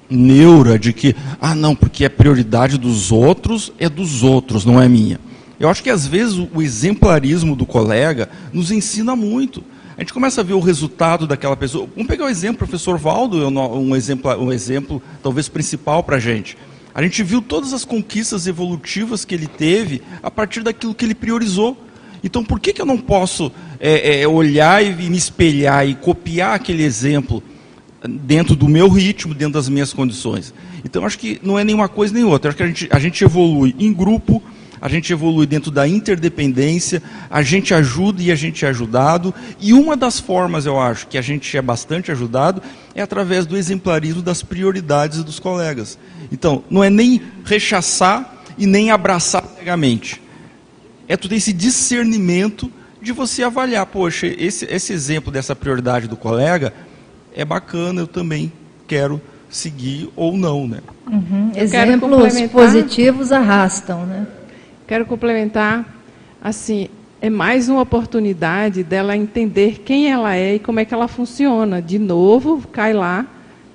[0.09, 4.87] neura de que, ah, não, porque a prioridade dos outros é dos outros, não é
[4.87, 5.19] minha.
[5.59, 9.63] Eu acho que às vezes o exemplarismo do colega nos ensina muito.
[9.97, 11.87] A gente começa a ver o resultado daquela pessoa.
[11.93, 16.57] Vamos pegar o exemplo, professor Valdo, um exemplo, um exemplo talvez principal para a gente.
[16.93, 21.15] A gente viu todas as conquistas evolutivas que ele teve a partir daquilo que ele
[21.15, 21.77] priorizou.
[22.23, 26.55] Então, por que, que eu não posso é, é, olhar e me espelhar e copiar
[26.55, 27.41] aquele exemplo
[28.07, 30.53] dentro do meu ritmo, dentro das minhas condições?
[30.83, 32.49] Então, acho que não é nenhuma coisa nem outra.
[32.49, 34.43] Acho que a gente, a gente evolui em grupo,
[34.81, 39.33] a gente evolui dentro da interdependência, a gente ajuda e a gente é ajudado.
[39.59, 42.61] E uma das formas, eu acho, que a gente é bastante ajudado
[42.99, 45.97] é através do exemplarismo das prioridades dos colegas.
[46.31, 50.21] Então, não é nem rechaçar e nem abraçar cegamente
[51.09, 52.71] é tu ter esse discernimento
[53.01, 56.71] de você avaliar, poxa, esse, esse exemplo dessa prioridade do colega
[57.35, 58.53] é bacana, eu também
[58.87, 59.19] quero
[59.49, 60.81] seguir ou não, né?
[61.07, 61.51] Uhum.
[61.55, 64.27] Exemplos positivos arrastam, né?
[64.87, 65.83] Quero complementar,
[66.39, 66.89] assim,
[67.21, 71.81] é mais uma oportunidade dela entender quem ela é e como é que ela funciona.
[71.81, 73.25] De novo, cai lá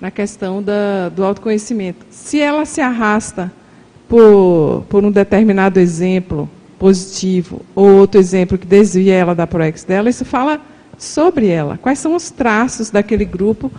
[0.01, 2.07] na questão da, do autoconhecimento.
[2.11, 3.53] Se ela se arrasta
[4.09, 6.49] por, por um determinado exemplo,
[6.79, 10.61] positivo, ou outro exemplo que desvia ela da proex dela, isso fala
[10.97, 11.79] sobre ela.
[11.79, 13.71] Quais são os traços daquele grupo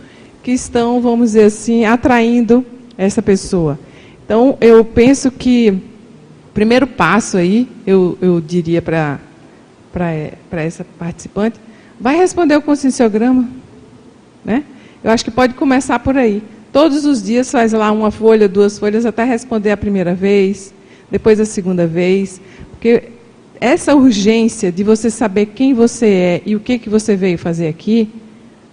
[0.43, 2.63] que estão, vamos dizer assim, atraindo
[2.95, 3.79] essa pessoa.
[4.23, 5.71] Então, eu penso que
[6.49, 9.19] o primeiro passo aí, eu, eu diria para
[10.51, 11.59] essa participante,
[11.99, 13.47] vai responder o conscienciograma.
[14.43, 14.63] Né?
[15.03, 16.41] Eu acho que pode começar por aí.
[16.71, 20.73] todos os dias faz lá uma folha, duas folhas, até responder a primeira vez,
[21.09, 22.41] depois a segunda vez.
[22.71, 23.03] Porque
[23.61, 27.67] essa urgência de você saber quem você é e o que, que você veio fazer
[27.67, 28.09] aqui,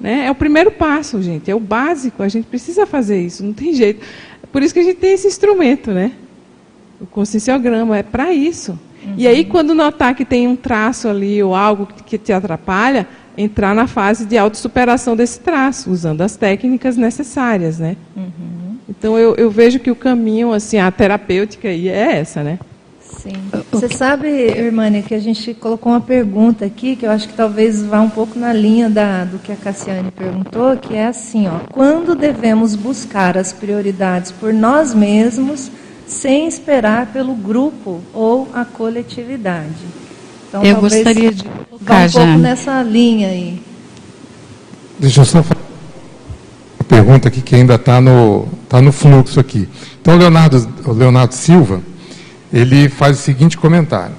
[0.00, 1.50] né, é o primeiro passo, gente.
[1.50, 2.22] É o básico.
[2.22, 4.04] A gente precisa fazer isso, não tem jeito.
[4.50, 6.12] Por isso que a gente tem esse instrumento, né?
[7.00, 8.78] O conscienciograma é para isso.
[9.04, 9.14] Uhum.
[9.16, 13.06] E aí, quando notar que tem um traço ali ou algo que te atrapalha,
[13.36, 17.96] entrar na fase de autossuperação desse traço, usando as técnicas necessárias, né?
[18.16, 18.76] Uhum.
[18.88, 22.58] Então, eu, eu, vejo que o caminho, assim, a terapêutica aí é essa, né?
[23.00, 23.32] Sim.
[23.70, 27.82] Você sabe, Irmânia, que a gente colocou uma pergunta aqui, que eu acho que talvez
[27.82, 31.60] vá um pouco na linha da, do que a Cassiane perguntou, que é assim, ó,
[31.70, 35.70] quando devemos buscar as prioridades por nós mesmos,
[36.12, 39.74] sem esperar pelo grupo ou a coletividade?
[40.48, 43.62] Então, eu gostaria de colocar um pouco nessa linha aí.
[44.98, 45.60] Deixa eu só fazer
[46.78, 49.68] uma pergunta aqui que ainda está no, tá no fluxo aqui.
[50.00, 51.80] Então, o Leonardo, o Leonardo Silva,
[52.52, 54.14] ele faz o seguinte comentário.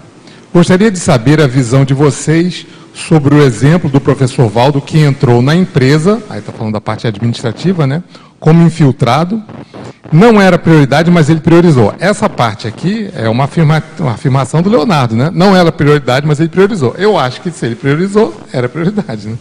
[0.51, 5.41] Gostaria de saber a visão de vocês sobre o exemplo do professor Valdo que entrou
[5.41, 8.03] na empresa, aí está falando da parte administrativa, né,
[8.43, 9.41] como infiltrado.
[10.11, 11.95] Não era prioridade, mas ele priorizou.
[11.97, 15.31] Essa parte aqui é uma, afirma, uma afirmação do Leonardo, né?
[15.33, 16.93] Não era prioridade, mas ele priorizou.
[16.97, 19.37] Eu acho que se ele priorizou, era prioridade, né?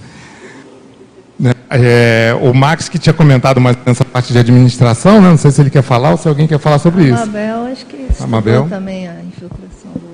[1.38, 1.52] né?
[1.68, 5.30] É, o Max que tinha comentado mais nessa parte de administração, né?
[5.30, 7.26] não sei se ele quer falar ou se alguém quer falar sobre isso.
[7.26, 10.12] Mabel, acho que Mabel também a infiltração do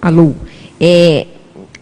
[0.00, 0.34] Alô.
[0.80, 1.26] É,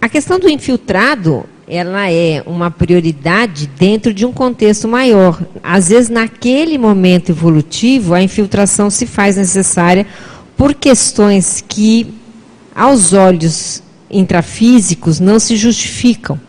[0.00, 5.38] a questão do infiltrado, ela é uma prioridade dentro de um contexto maior.
[5.62, 10.06] Às vezes, naquele momento evolutivo, a infiltração se faz necessária
[10.56, 12.06] por questões que,
[12.74, 16.40] aos olhos intrafísicos, não se justificam,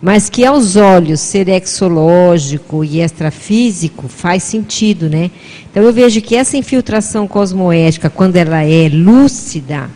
[0.00, 5.30] mas que aos olhos serexológico e extrafísico faz sentido, né?
[5.70, 9.90] Então eu vejo que essa infiltração cosmoética, quando ela é lúcida,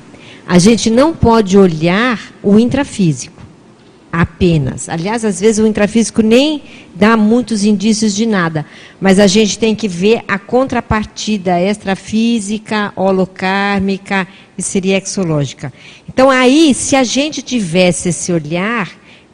[0.46, 3.33] a gente não pode olhar o intrafísico
[4.20, 4.88] apenas.
[4.88, 6.62] Aliás, às vezes o intrafísico nem
[6.94, 8.64] dá muitos indícios de nada,
[9.00, 14.26] mas a gente tem que ver a contrapartida extrafísica, holocármica
[14.56, 15.72] e seriexológica.
[16.08, 18.88] Então aí, se a gente tivesse esse olhar,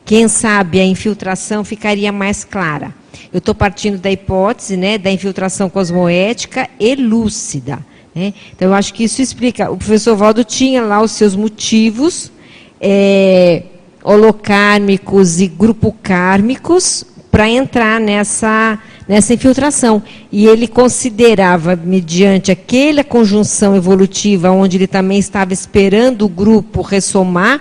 [0.05, 2.95] quem sabe a infiltração ficaria mais clara.
[3.33, 7.85] Eu estou partindo da hipótese né, da infiltração cosmoética e lúcida.
[8.15, 8.33] Né?
[8.57, 9.71] Então, eu acho que isso explica.
[9.71, 12.33] O professor Valdo tinha lá os seus motivos
[12.81, 13.63] é,
[14.03, 20.03] holocármicos e grupo kármicos para entrar nessa, nessa infiltração.
[20.33, 27.61] E ele considerava, mediante aquela conjunção evolutiva, onde ele também estava esperando o grupo ressomar,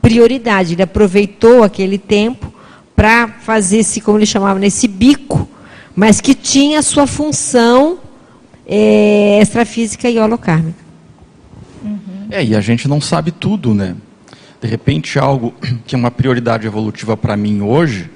[0.00, 0.74] prioridade.
[0.74, 2.52] Ele aproveitou aquele tempo
[2.96, 5.48] para fazer esse, como ele chamava, nesse bico,
[5.94, 7.98] mas que tinha sua função
[8.66, 10.82] é, extrafísica e holocármica.
[11.84, 12.26] Uhum.
[12.30, 13.94] É, e a gente não sabe tudo, né?
[14.62, 15.52] De repente, algo
[15.84, 18.08] que é uma prioridade evolutiva para mim hoje,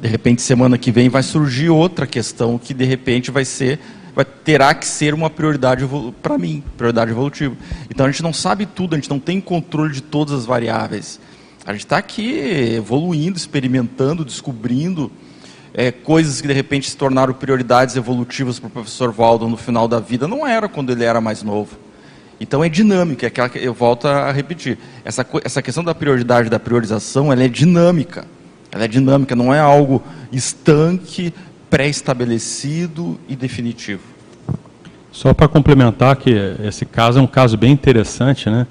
[0.00, 3.80] de repente, semana que vem vai surgir outra questão que, de repente, vai ser
[4.14, 5.84] vai, terá que ser uma prioridade
[6.22, 7.56] para mim, prioridade evolutiva.
[7.90, 11.18] Então a gente não sabe tudo, a gente não tem controle de todas as variáveis.
[11.66, 12.38] A gente está aqui
[12.76, 15.10] evoluindo, experimentando, descobrindo
[15.74, 19.88] é, coisas que de repente se tornaram prioridades evolutivas para o professor Waldo no final
[19.88, 21.81] da vida, não era quando ele era mais novo.
[22.42, 24.76] Então é dinâmica, é aquela que eu volto a repetir.
[25.04, 28.24] Essa, essa questão da prioridade, da priorização, ela é dinâmica.
[28.72, 30.02] Ela é dinâmica, não é algo
[30.32, 31.32] estanque,
[31.70, 34.02] pré-estabelecido e definitivo.
[35.12, 36.32] Só para complementar que
[36.64, 38.66] esse caso é um caso bem interessante, né?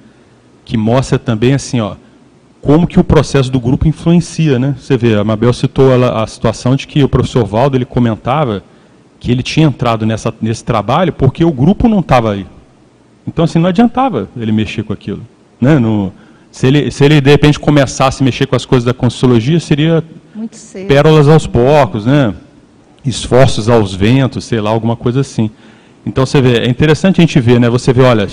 [0.66, 1.96] Que mostra também assim, ó,
[2.62, 4.76] como que o processo do grupo influencia, né?
[4.78, 8.62] Você vê, a Mabel citou a, a situação de que o professor Valdo ele comentava
[9.18, 12.46] que ele tinha entrado nessa, nesse trabalho porque o grupo não estava aí.
[13.28, 15.22] Então assim não adiantava ele mexer com aquilo,
[15.60, 15.78] né?
[15.80, 16.12] No,
[16.52, 20.04] se ele, se ele de repente começasse a mexer com as coisas da Consciologia, seria
[20.88, 22.34] pérolas aos porcos, né?
[23.06, 25.50] Esforços aos ventos, sei lá, alguma coisa assim.
[26.06, 27.70] Então você vê, é interessante a gente ver, né?
[27.70, 28.28] Você vê, olha,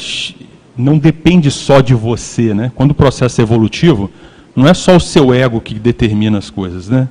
[0.77, 2.73] não depende só de você, né?
[2.75, 4.11] Quando o processo é evolutivo,
[4.55, 7.09] não é só o seu ego que determina as coisas, né?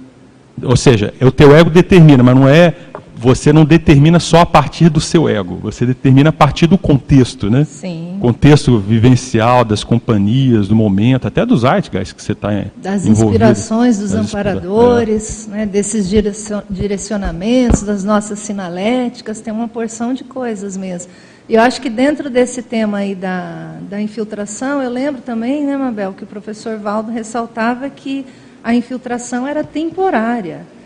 [0.61, 2.73] Ou seja, é o teu ego determina, mas não é
[3.18, 7.49] você não determina só a partir do seu ego, você determina a partir do contexto,
[7.49, 7.65] né?
[7.65, 8.18] Sim.
[8.22, 14.11] Contexto vivencial das companhias, do momento, até dos zeitgeist que você está Das inspirações dos
[14.11, 15.57] das amparadores, é.
[15.57, 16.07] né, desses
[16.69, 21.11] direcionamentos, das nossas sinaléticas, tem uma porção de coisas mesmo.
[21.49, 25.77] E eu acho que dentro desse tema aí da, da infiltração, eu lembro também, né,
[25.77, 28.26] Mabel, que o professor Valdo ressaltava que
[28.64, 30.76] a infiltração era temporária.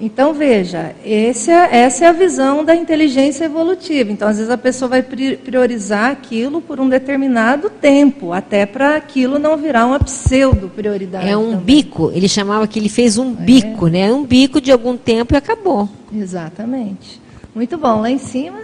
[0.00, 4.12] Então, veja, é, essa é a visão da inteligência evolutiva.
[4.12, 9.40] Então, às vezes, a pessoa vai priorizar aquilo por um determinado tempo, até para aquilo
[9.40, 11.28] não virar uma pseudo-prioridade.
[11.28, 11.64] É um também.
[11.64, 13.42] bico, ele chamava que ele fez um é.
[13.42, 14.12] bico, né?
[14.12, 15.88] Um bico de algum tempo e acabou.
[16.14, 17.20] Exatamente.
[17.52, 18.60] Muito bom, lá em cima.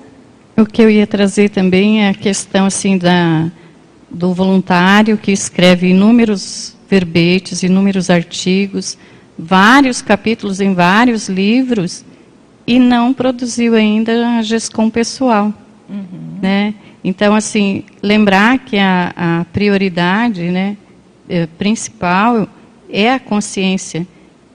[0.56, 3.50] O que eu ia trazer também é a questão assim da,
[4.08, 8.96] do voluntário que escreve inúmeros verbetes, inúmeros artigos,
[9.38, 12.04] vários capítulos em vários livros
[12.66, 15.52] e não produziu ainda a gestão pessoal.
[15.88, 16.38] Uhum.
[16.40, 16.74] Né?
[17.02, 20.76] Então, assim, lembrar que a, a prioridade né,
[21.28, 22.48] é, principal
[22.88, 24.06] é a consciência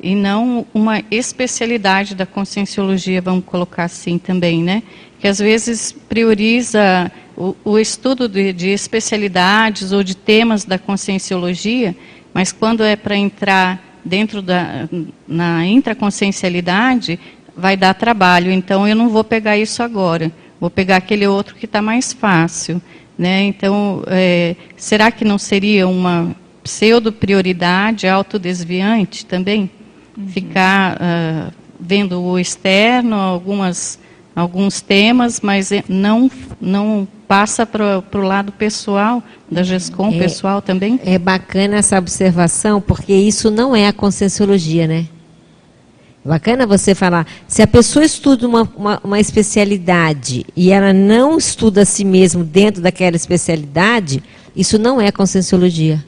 [0.01, 4.81] e não uma especialidade da conscienciologia, vamos colocar assim também, né?
[5.19, 11.95] Que às vezes prioriza o, o estudo de, de, especialidades ou de temas da conscienciologia,
[12.33, 14.87] mas quando é para entrar dentro da
[15.27, 17.19] na intraconsciencialidade,
[17.55, 18.51] vai dar trabalho.
[18.51, 20.31] Então eu não vou pegar isso agora.
[20.59, 22.81] Vou pegar aquele outro que está mais fácil,
[23.17, 23.43] né?
[23.43, 29.71] Então, é, será que não seria uma pseudo prioridade autodesviante também?
[30.17, 30.27] Uhum.
[30.27, 33.97] Ficar uh, vendo o externo, algumas
[34.39, 36.29] alguns temas, mas é, não
[36.59, 40.99] não passa para o lado pessoal, da GESCOM é, pessoal também?
[41.05, 45.05] É bacana essa observação, porque isso não é a conscienciologia, né?
[46.25, 47.25] Bacana você falar.
[47.47, 52.43] Se a pessoa estuda uma, uma, uma, especialidade e ela não estuda a si mesmo
[52.43, 54.21] dentro daquela especialidade,
[54.55, 56.03] isso não é conscienciologia.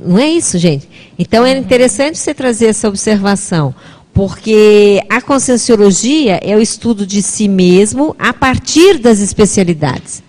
[0.00, 0.88] Não é isso, gente?
[1.18, 3.74] Então é interessante você trazer essa observação.
[4.18, 10.24] Porque a conscienciologia é o estudo de si mesmo a partir das especialidades.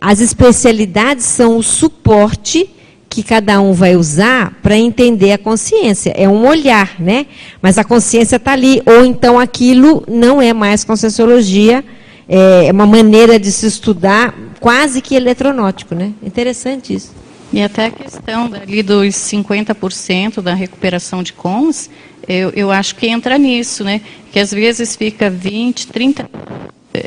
[0.00, 2.70] As especialidades são o suporte
[3.06, 6.14] que cada um vai usar para entender a consciência.
[6.16, 7.26] É um olhar, né?
[7.60, 8.80] Mas a consciência está ali.
[8.86, 11.84] Ou então aquilo não é mais conscienciologia,
[12.26, 16.12] é uma maneira de se estudar quase que eletronótico, né?
[16.22, 17.12] Interessante isso.
[17.52, 21.90] E até a questão ali dos 50% da recuperação de cons,
[22.28, 24.00] eu, eu acho que entra nisso, né?
[24.32, 26.30] Que às vezes fica 20, 30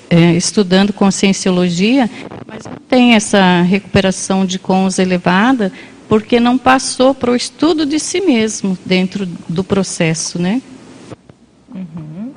[0.10, 2.10] é, estudando conscienciologia,
[2.46, 5.72] mas não tem essa recuperação de cons elevada,
[6.10, 10.62] porque não passou para o estudo de si mesmo dentro do processo, né?
[11.74, 12.32] Uhum.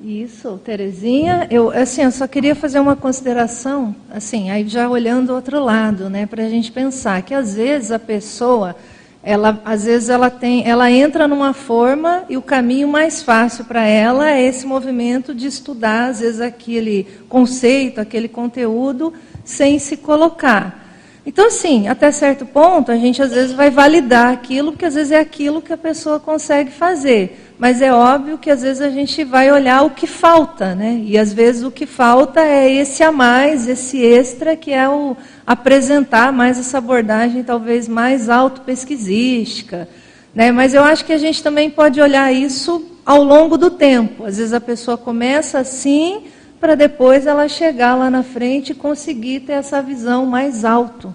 [0.00, 1.46] Isso, Terezinha.
[1.50, 6.10] Eu, assim, eu só queria fazer uma consideração, assim, aí já olhando o outro lado,
[6.10, 8.76] né, para a gente pensar que às vezes a pessoa
[9.24, 13.86] ela às vezes ela tem, ela entra numa forma e o caminho mais fácil para
[13.86, 19.12] ela é esse movimento de estudar às vezes aquele conceito, aquele conteúdo
[19.44, 20.84] sem se colocar.
[21.26, 25.10] Então, assim, até certo ponto, a gente às vezes vai validar aquilo, porque às vezes
[25.10, 27.54] é aquilo que a pessoa consegue fazer.
[27.58, 31.00] Mas é óbvio que às vezes a gente vai olhar o que falta, né?
[31.02, 35.16] E às vezes o que falta é esse a mais, esse extra, que é o
[35.46, 39.88] apresentar mais essa abordagem talvez mais autopesquisística.
[40.34, 40.50] Né?
[40.50, 44.24] Mas eu acho que a gente também pode olhar isso ao longo do tempo.
[44.24, 46.22] Às vezes a pessoa começa assim,
[46.58, 51.14] para depois ela chegar lá na frente e conseguir ter essa visão mais alto.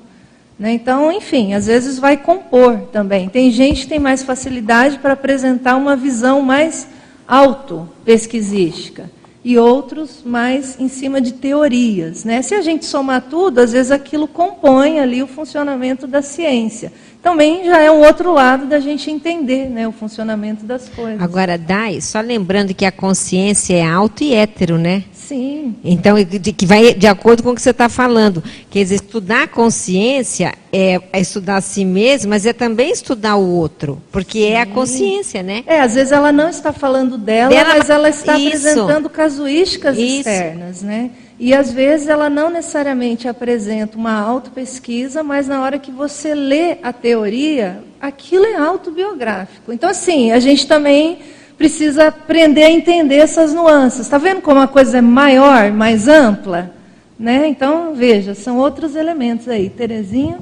[0.57, 0.73] Né?
[0.73, 3.29] Então, enfim, às vezes vai compor também.
[3.29, 6.87] Tem gente que tem mais facilidade para apresentar uma visão mais
[7.27, 12.23] auto-pesquisística e outros mais em cima de teorias.
[12.23, 12.41] Né?
[12.41, 16.91] Se a gente somar tudo, às vezes aquilo compõe ali o funcionamento da ciência.
[17.21, 21.21] Também já é um outro lado da gente entender né, o funcionamento das coisas.
[21.21, 25.03] Agora, Dai, só lembrando que a consciência é auto e hétero, né?
[25.11, 25.75] Sim.
[25.83, 28.41] Então, de, que vai de acordo com o que você está falando.
[28.69, 33.35] Quer dizer, estudar a consciência é, é, estudar a si mesmo, mas é também estudar
[33.35, 34.51] o outro, porque Sim.
[34.51, 35.63] é a consciência, né?
[35.67, 38.47] É, às vezes ela não está falando dela, dela mas ela está isso.
[38.47, 40.17] apresentando casuísticas isso.
[40.19, 41.11] externas, né?
[41.39, 46.77] E às vezes ela não necessariamente apresenta uma autopesquisa, mas na hora que você lê
[46.83, 49.71] a teoria, aquilo é autobiográfico.
[49.71, 51.19] Então, assim, a gente também
[51.57, 54.01] precisa aprender a entender essas nuances.
[54.01, 56.73] Está vendo como a coisa é maior, mais ampla?
[57.17, 57.47] Né?
[57.47, 59.69] Então, veja, são outros elementos aí.
[59.69, 60.39] Terezinha?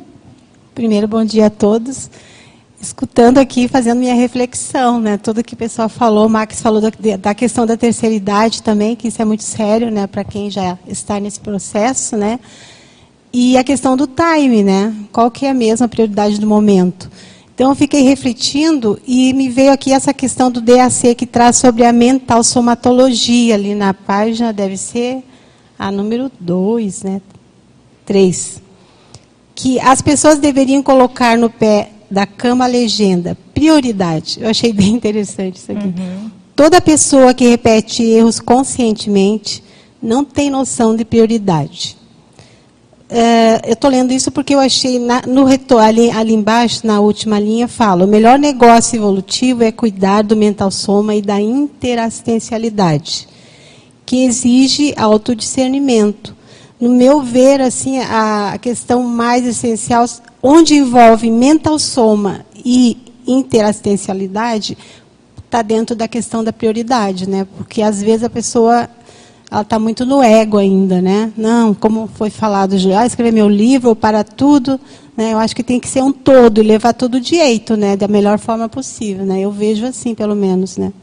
[0.73, 2.09] Primeiro, bom dia a todos.
[2.79, 5.17] Escutando aqui, fazendo minha reflexão, né?
[5.17, 6.79] Tudo que o pessoal falou, o Max falou
[7.19, 10.05] da, questão da terceira idade também, que isso é muito sério, né?
[10.05, 12.39] Para quem já está nesse processo, né?
[13.33, 14.93] E a questão do time, né?
[15.11, 17.09] Qual que é a mesma prioridade do momento?
[17.53, 21.83] Então, eu fiquei refletindo e me veio aqui essa questão do DAC que traz sobre
[21.83, 25.23] a mental somatologia, ali na página, deve ser
[25.79, 27.21] a número 2, né?
[28.05, 28.61] 3.
[29.55, 34.37] Que as pessoas deveriam colocar no pé da cama legenda prioridade.
[34.41, 35.85] Eu achei bem interessante isso aqui.
[35.85, 36.31] Uhum.
[36.55, 39.63] Toda pessoa que repete erros conscientemente
[40.01, 41.97] não tem noção de prioridade.
[43.09, 46.99] É, eu estou lendo isso porque eu achei na, no retor, ali, ali, embaixo, na
[46.99, 53.27] última linha, fala: o melhor negócio evolutivo é cuidar do mental soma e da interassistencialidade,
[54.05, 56.35] que exige autodiscernimento.
[56.79, 60.05] No meu ver, assim, a, a questão mais essencial,
[60.47, 62.97] onde envolve mental soma e
[63.27, 64.77] interassistencialidade,
[65.43, 67.45] está dentro da questão da prioridade, né?
[67.57, 68.89] Porque às vezes a pessoa
[69.51, 71.33] ela está muito no ego ainda, né?
[71.35, 74.79] Não, como foi falado ah, escrever meu livro para tudo,
[75.17, 75.33] né?
[75.33, 77.97] Eu acho que tem que ser um todo e levar tudo direito, né?
[77.97, 79.41] Da melhor forma possível, né?
[79.41, 80.93] Eu vejo assim, pelo menos, né?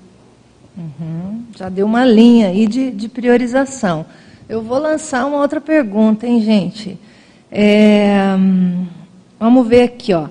[0.76, 1.42] Uhum.
[1.54, 4.06] Já deu uma linha aí de, de, priorização.
[4.48, 6.98] Eu vou lançar uma outra pergunta, hein, gente?
[7.50, 8.86] É, hum,
[9.44, 10.26] vamos ver aqui, ó.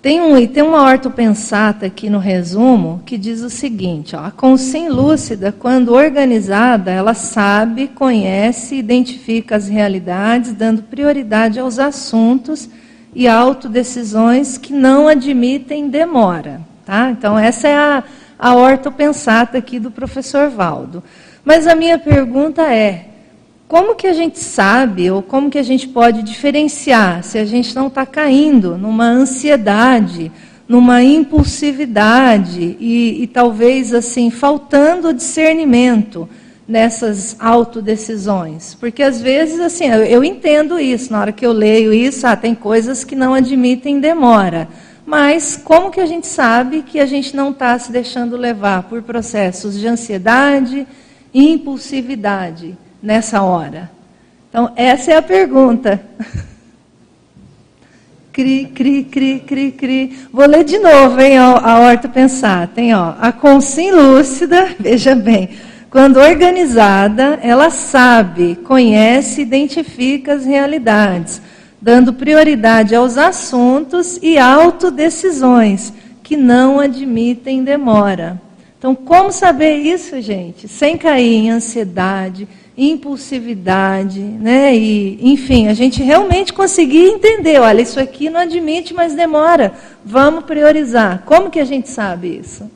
[0.00, 4.92] Tem, um, tem uma ortopensata aqui no resumo que diz o seguinte: ó, a consciência
[4.92, 12.68] lúcida, quando organizada, ela sabe, conhece, identifica as realidades, dando prioridade aos assuntos
[13.12, 16.60] e autodecisões que não admitem demora.
[16.86, 17.10] Tá?
[17.10, 18.04] Então, essa é a,
[18.38, 21.02] a ortopensata aqui do professor Valdo.
[21.44, 23.08] Mas a minha pergunta é:
[23.72, 27.74] como que a gente sabe, ou como que a gente pode diferenciar se a gente
[27.74, 30.30] não está caindo numa ansiedade,
[30.68, 36.28] numa impulsividade e, e, talvez assim faltando discernimento
[36.68, 38.74] nessas autodecisões?
[38.74, 42.36] Porque às vezes assim eu, eu entendo isso na hora que eu leio isso, ah,
[42.36, 44.68] tem coisas que não admitem demora.
[45.06, 49.00] Mas como que a gente sabe que a gente não está se deixando levar por
[49.00, 50.86] processos de ansiedade
[51.32, 52.76] e impulsividade?
[53.02, 53.90] Nessa hora?
[54.48, 56.00] Então, essa é a pergunta.
[58.32, 60.18] Cri, cri, cri, cri, cri.
[60.32, 62.66] Vou ler de novo, hein, a horta pensar.
[62.68, 65.50] Tem, ó, a consciência lúcida, veja bem,
[65.90, 71.42] quando organizada, ela sabe, conhece, identifica as realidades,
[71.78, 75.92] dando prioridade aos assuntos e autodecisões
[76.22, 78.40] que não admitem demora.
[78.78, 80.66] Então, como saber isso, gente?
[80.66, 84.74] Sem cair em ansiedade, impulsividade, né?
[84.74, 89.72] E, enfim, a gente realmente conseguir entender, olha, isso aqui não admite, mas demora.
[90.04, 91.22] Vamos priorizar.
[91.26, 92.70] Como que a gente sabe isso?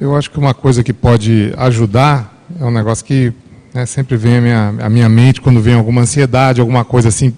[0.00, 3.32] Eu acho que uma coisa que pode ajudar é um negócio que
[3.74, 7.34] né, sempre vem à minha, à minha mente quando vem alguma ansiedade, alguma coisa assim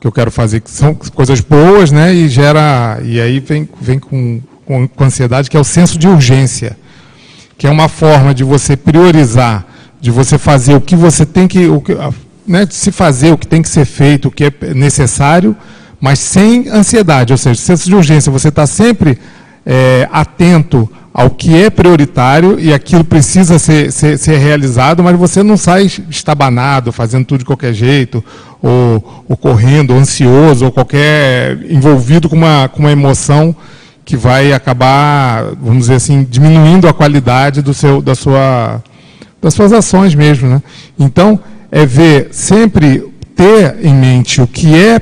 [0.00, 2.14] que eu quero fazer, que são coisas boas, né?
[2.14, 6.06] E gera e aí vem, vem com, com, com ansiedade, que é o senso de
[6.06, 6.76] urgência,
[7.56, 9.73] que é uma forma de você priorizar
[10.04, 11.96] de você fazer o que você tem que, o que
[12.46, 15.56] né, se fazer o que tem que ser feito, o que é necessário,
[15.98, 19.18] mas sem ansiedade, ou seja, senso de urgência, você está sempre
[19.64, 25.42] é, atento ao que é prioritário e aquilo precisa ser, ser, ser, realizado, mas você
[25.42, 28.22] não sai estabanado, fazendo tudo de qualquer jeito,
[28.60, 33.56] ou, ou correndo, ou ansioso, ou qualquer envolvido com uma, com uma emoção
[34.04, 38.82] que vai acabar, vamos dizer assim, diminuindo a qualidade do seu, da sua
[39.44, 40.48] das suas ações mesmo.
[40.48, 40.62] Né?
[40.98, 41.38] Então,
[41.70, 45.00] é ver, sempre ter em mente o que é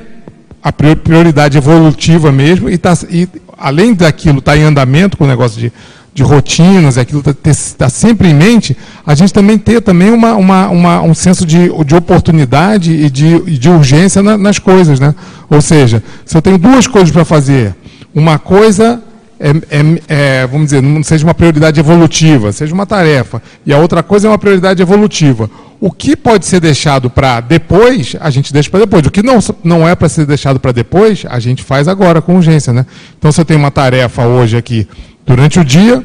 [0.61, 5.27] a prioridade evolutiva mesmo, e, tá, e além daquilo estar tá em andamento com o
[5.27, 5.73] negócio de,
[6.13, 10.69] de rotinas, aquilo está tá sempre em mente, a gente também ter também uma, uma,
[10.69, 15.01] uma, um senso de, de oportunidade e de, de urgência na, nas coisas.
[15.01, 15.13] Né?
[15.49, 17.75] Ou seja, se eu tenho duas coisas para fazer,
[18.15, 19.01] uma coisa
[19.43, 23.77] é, é, é, vamos dizer, não seja uma prioridade evolutiva, seja uma tarefa, e a
[23.77, 25.49] outra coisa é uma prioridade evolutiva.
[25.81, 29.05] O que pode ser deixado para depois, a gente deixa para depois.
[29.05, 32.37] O que não, não é para ser deixado para depois, a gente faz agora com
[32.37, 32.71] urgência.
[32.71, 32.85] Né?
[33.19, 34.87] Então, se eu tenho uma tarefa hoje aqui
[35.25, 36.01] durante o dia,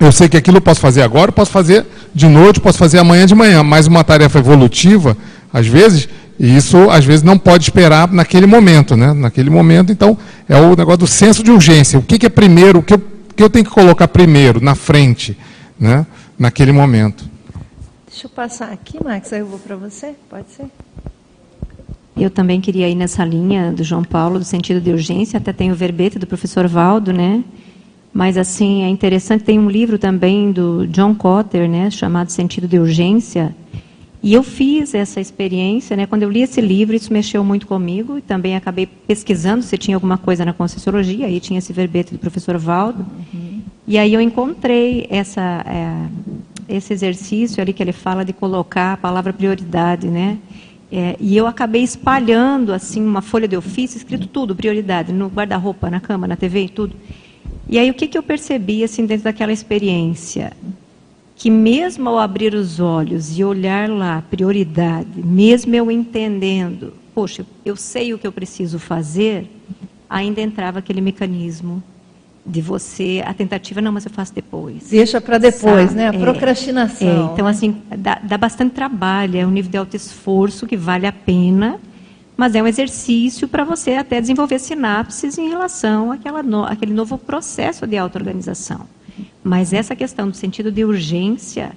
[0.00, 3.26] eu sei que aquilo eu posso fazer agora, posso fazer de noite, posso fazer amanhã
[3.26, 5.16] de manhã, mas uma tarefa evolutiva,
[5.52, 6.08] às vezes,
[6.42, 8.96] e isso, às vezes, não pode esperar naquele momento.
[8.96, 9.12] Né?
[9.12, 10.16] Naquele momento, então,
[10.48, 11.98] é o negócio do senso de urgência.
[11.98, 14.58] O que, que é primeiro, o que eu, o que eu tenho que colocar primeiro,
[14.58, 15.36] na frente,
[15.78, 16.06] né?
[16.38, 17.28] naquele momento.
[18.08, 20.14] Deixa eu passar aqui, Max, aí eu vou para você.
[20.30, 20.64] Pode ser?
[22.16, 25.36] Eu também queria ir nessa linha do João Paulo, do sentido de urgência.
[25.36, 27.44] Até tem o verbete do professor Valdo, né?
[28.14, 29.44] Mas, assim, é interessante.
[29.44, 31.90] Tem um livro também do John Cotter, né?
[31.90, 33.54] Chamado Sentido de Urgência
[34.22, 36.06] e eu fiz essa experiência, né?
[36.06, 39.96] Quando eu li esse livro, isso mexeu muito comigo e também acabei pesquisando se tinha
[39.96, 41.26] alguma coisa na Conscienciologia.
[41.26, 43.06] Aí tinha esse verbete do professor Valdo.
[43.32, 43.62] Uhum.
[43.88, 48.96] E aí eu encontrei essa, é, esse exercício ali que ele fala de colocar a
[48.98, 50.36] palavra prioridade, né?
[50.92, 55.88] É, e eu acabei espalhando assim uma folha de ofício, escrito tudo, prioridade, no guarda-roupa,
[55.88, 56.94] na cama, na TV e tudo.
[57.68, 60.52] E aí o que, que eu percebi assim dentro daquela experiência?
[61.40, 67.74] Que mesmo ao abrir os olhos e olhar lá, prioridade, mesmo eu entendendo, poxa, eu
[67.76, 69.50] sei o que eu preciso fazer,
[70.08, 71.82] ainda entrava aquele mecanismo
[72.44, 74.90] de você, a tentativa, não, mas eu faço depois.
[74.90, 75.94] Deixa para depois, Sabe?
[75.94, 76.08] né?
[76.10, 77.08] A É, procrastinação.
[77.08, 77.50] é, então, né?
[77.52, 81.80] assim, dá, dá bastante trabalho, é um nível de alto esforço que vale a pena,
[82.36, 87.16] mas é um exercício para você até desenvolver sinapses em relação àquela no, àquele novo
[87.16, 88.82] processo de auto-organização.
[89.42, 91.72] Mas essa questão do sentido de urgência,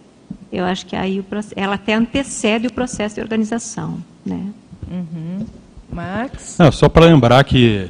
[0.51, 1.25] eu acho que aí o,
[1.55, 3.97] ela até antecede o processo de organização.
[4.25, 4.47] Né?
[4.91, 5.45] Uhum.
[5.91, 6.57] Max?
[6.59, 7.89] Não, só para lembrar que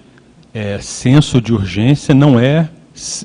[0.54, 2.70] é, senso de urgência não é,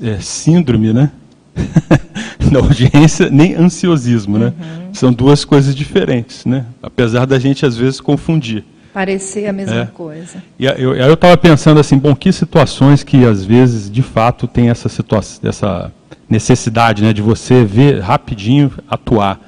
[0.01, 1.11] é, síndrome, né?
[2.51, 4.53] da urgência, nem ansiosismo, né?
[4.93, 6.65] São duas coisas diferentes, né?
[6.81, 8.63] Apesar da gente às vezes confundir.
[8.93, 9.85] Parecer a mesma É.
[9.85, 10.41] coisa.
[10.57, 14.69] E aí eu estava pensando assim, bom, que situações que às vezes de fato tem
[14.69, 15.91] essa situação, essa
[16.29, 19.39] necessidade, né, de você ver rapidinho atuar.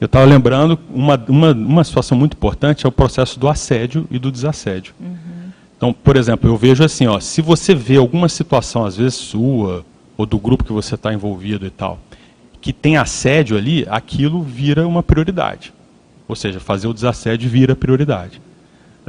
[0.00, 4.18] Eu estava lembrando uma, uma uma situação muito importante é o processo do assédio e
[4.18, 4.94] do desassédio.
[5.76, 9.84] Então, por exemplo, eu vejo assim, ó, se você vê alguma situação, às vezes sua,
[10.16, 11.98] ou do grupo que você está envolvido e tal,
[12.60, 15.72] que tem assédio ali, aquilo vira uma prioridade.
[16.28, 18.40] Ou seja, fazer o desassédio vira prioridade.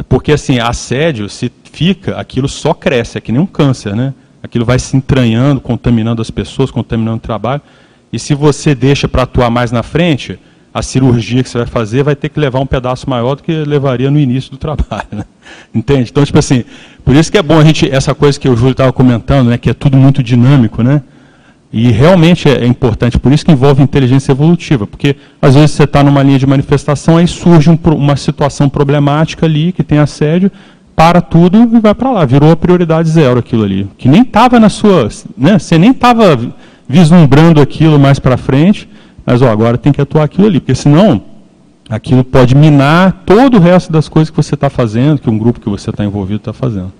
[0.07, 4.13] Porque assim, assédio, se fica, aquilo só cresce, é que nem um câncer, né?
[4.43, 7.61] Aquilo vai se entranhando, contaminando as pessoas, contaminando o trabalho.
[8.11, 10.39] E se você deixa para atuar mais na frente,
[10.73, 13.51] a cirurgia que você vai fazer vai ter que levar um pedaço maior do que
[13.65, 15.07] levaria no início do trabalho.
[15.11, 15.25] Né?
[15.73, 16.09] Entende?
[16.09, 16.63] Então, tipo assim,
[17.03, 19.57] por isso que é bom a gente, essa coisa que o Júlio estava comentando, né,
[19.57, 21.01] que é tudo muito dinâmico, né?
[21.73, 26.03] E realmente é, importante, por isso que envolve inteligência evolutiva, porque às vezes você está
[26.03, 30.51] numa linha de manifestação, aí surge um uma situação problemática ali, que tem assédio,
[30.93, 34.59] para tudo e vai para lá, virou a prioridade zero aquilo ali, que nem estava
[34.59, 35.07] na sua,
[35.37, 36.37] né, você nem estava
[36.87, 38.89] vislumbrando aquilo mais para frente,
[39.25, 41.21] mas ó, agora tem que atuar aquilo ali, porque senão
[41.89, 45.59] aquilo pode minar todo o resto das coisas que você está fazendo, que um grupo
[45.59, 46.91] que você está envolvido está fazendo.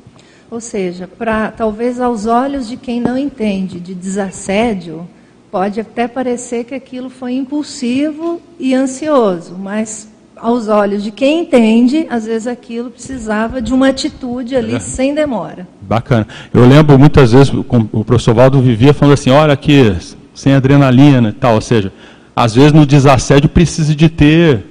[0.52, 5.08] Ou seja, para talvez aos olhos de quem não entende de desassédio,
[5.50, 12.06] pode até parecer que aquilo foi impulsivo e ansioso, mas aos olhos de quem entende,
[12.10, 14.80] às vezes aquilo precisava de uma atitude ali É.
[14.80, 15.66] sem demora.
[15.82, 16.28] Bacana.
[16.54, 19.96] Eu lembro muitas vezes o professor Valdo vivia falando assim, olha aqui,
[20.34, 21.56] sem adrenalina e tal.
[21.56, 21.94] Ou seja,
[22.36, 24.66] às vezes no desassédio precisa de ter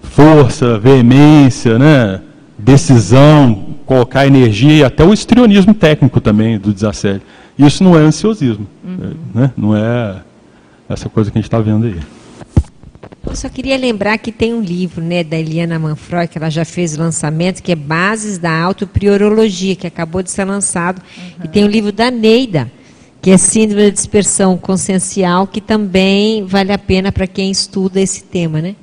[0.00, 2.20] força, veemência, né?
[2.56, 7.22] decisão, colocar energia e até o histrionismo técnico também do desassédio.
[7.58, 8.66] Isso não é ansiosismo,
[9.34, 9.52] né?
[9.56, 10.22] não é
[10.88, 12.00] essa coisa que a gente está vendo aí.
[13.26, 16.64] Eu só queria lembrar que tem um livro né, da Eliana Manfroy, que ela já
[16.64, 21.00] fez o lançamento, que é Bases da Autopriorologia, que acabou de ser lançado.
[21.42, 22.70] E tem o livro da Neida,
[23.22, 28.22] que é Síndrome da Dispersão Consciencial, que também vale a pena para quem estuda esse
[28.22, 28.60] tema.
[28.60, 28.76] Né?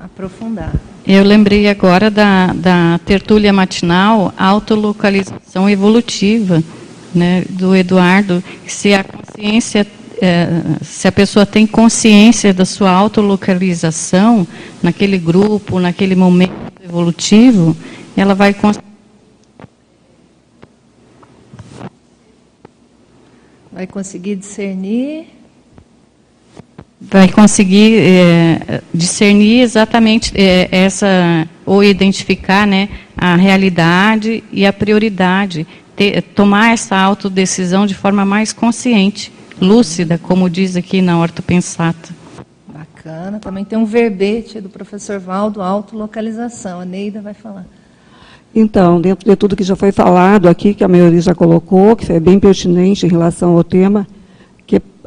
[0.00, 0.74] Aprofundar.
[1.06, 6.64] Eu lembrei agora da, da tertúlia matinal Autolocalização Evolutiva,
[7.14, 9.86] né, do Eduardo, se a consciência,
[10.18, 14.46] eh, se a pessoa tem consciência da sua autolocalização
[14.82, 17.76] naquele grupo, naquele momento evolutivo,
[18.16, 18.56] ela vai
[23.70, 25.26] Vai conseguir discernir.
[27.10, 35.66] Vai conseguir eh, discernir exatamente eh, essa ou identificar né, a realidade e a prioridade,
[35.96, 42.10] ter- tomar essa autodecisão de forma mais consciente, lúcida, como diz aqui na ortopensata.
[42.68, 43.38] Bacana.
[43.38, 46.80] Também tem um verbete do professor Valdo, autolocalização.
[46.80, 47.66] A Neida vai falar.
[48.54, 52.12] Então, dentro de tudo que já foi falado aqui, que a maioria já colocou, que
[52.12, 54.06] é bem pertinente em relação ao tema,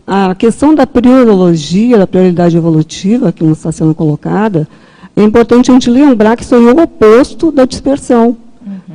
[0.08, 4.66] a questão da priorologia, da prioridade evolutiva, que nos está sendo colocada,
[5.14, 8.38] é importante a gente lembrar que isso é o oposto da dispersão.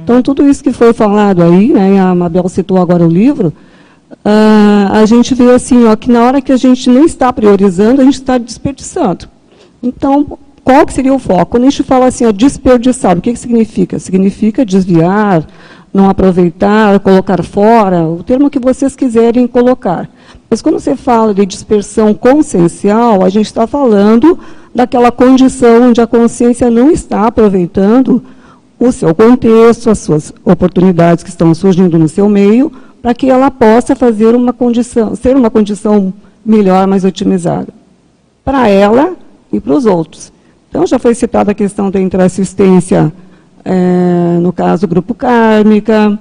[0.03, 3.53] Então, tudo isso que foi falado aí, né, a Mabel citou agora o livro,
[4.25, 8.01] ah, a gente vê assim, ó, que na hora que a gente não está priorizando,
[8.01, 9.29] a gente está desperdiçando.
[9.83, 11.47] Então, qual que seria o foco?
[11.47, 13.99] Quando a gente fala assim, ó, desperdiçar, o que, que significa?
[13.99, 15.47] Significa desviar,
[15.93, 20.09] não aproveitar, colocar fora, o termo que vocês quiserem colocar.
[20.53, 24.39] Mas quando você fala de dispersão consciencial, a gente está falando
[24.74, 28.23] daquela condição onde a consciência não está aproveitando
[28.79, 32.70] o seu contexto, as suas oportunidades que estão surgindo no seu meio,
[33.01, 36.12] para que ela possa fazer uma condição, ser uma condição
[36.45, 37.69] melhor, mais otimizada,
[38.45, 39.16] para ela
[39.51, 40.31] e para os outros.
[40.69, 43.11] Então, já foi citada a questão da interassistência,
[43.65, 46.19] eh, no caso, grupo kármica,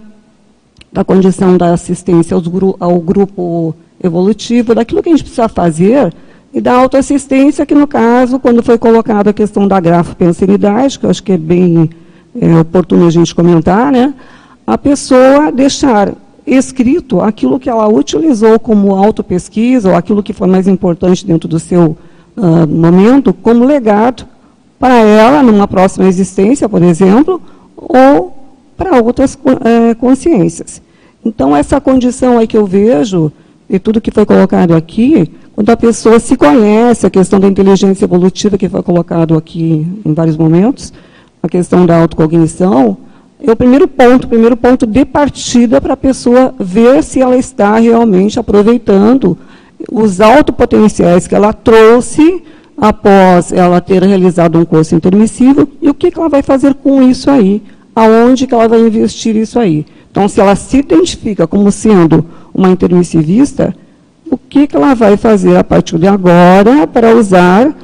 [0.90, 2.46] da condição da assistência aos,
[2.80, 6.14] ao grupo evolutivo, daquilo que a gente precisa fazer
[6.54, 11.10] e da autoassistência, que no caso, quando foi colocada a questão da grafopensinidade, que eu
[11.10, 11.90] acho que é bem
[12.40, 14.14] é, oportuno a gente comentar, né,
[14.66, 16.14] a pessoa deixar
[16.46, 21.60] escrito aquilo que ela utilizou como autopesquisa, ou aquilo que foi mais importante dentro do
[21.60, 21.98] seu
[22.36, 24.26] uh, momento, como legado
[24.80, 27.42] para ela, numa próxima existência, por exemplo,
[27.76, 28.36] ou
[28.76, 30.82] para outras uh, consciências.
[31.24, 33.32] Então, essa condição aí que eu vejo,
[33.72, 38.04] e tudo que foi colocado aqui, quando a pessoa se conhece, a questão da inteligência
[38.04, 40.92] evolutiva que foi colocado aqui em vários momentos,
[41.42, 42.98] a questão da autocognição,
[43.42, 47.38] é o primeiro ponto, o primeiro ponto de partida para a pessoa ver se ela
[47.38, 49.38] está realmente aproveitando
[49.90, 52.44] os autopotenciais que ela trouxe
[52.78, 57.02] após ela ter realizado um curso intermissivo e o que, que ela vai fazer com
[57.02, 57.64] isso aí,
[57.96, 59.86] aonde que ela vai investir isso aí.
[60.12, 63.76] Então, se ela se identifica como sendo uma intermissivista,
[64.30, 67.76] o que, que ela vai fazer a partir de agora para usar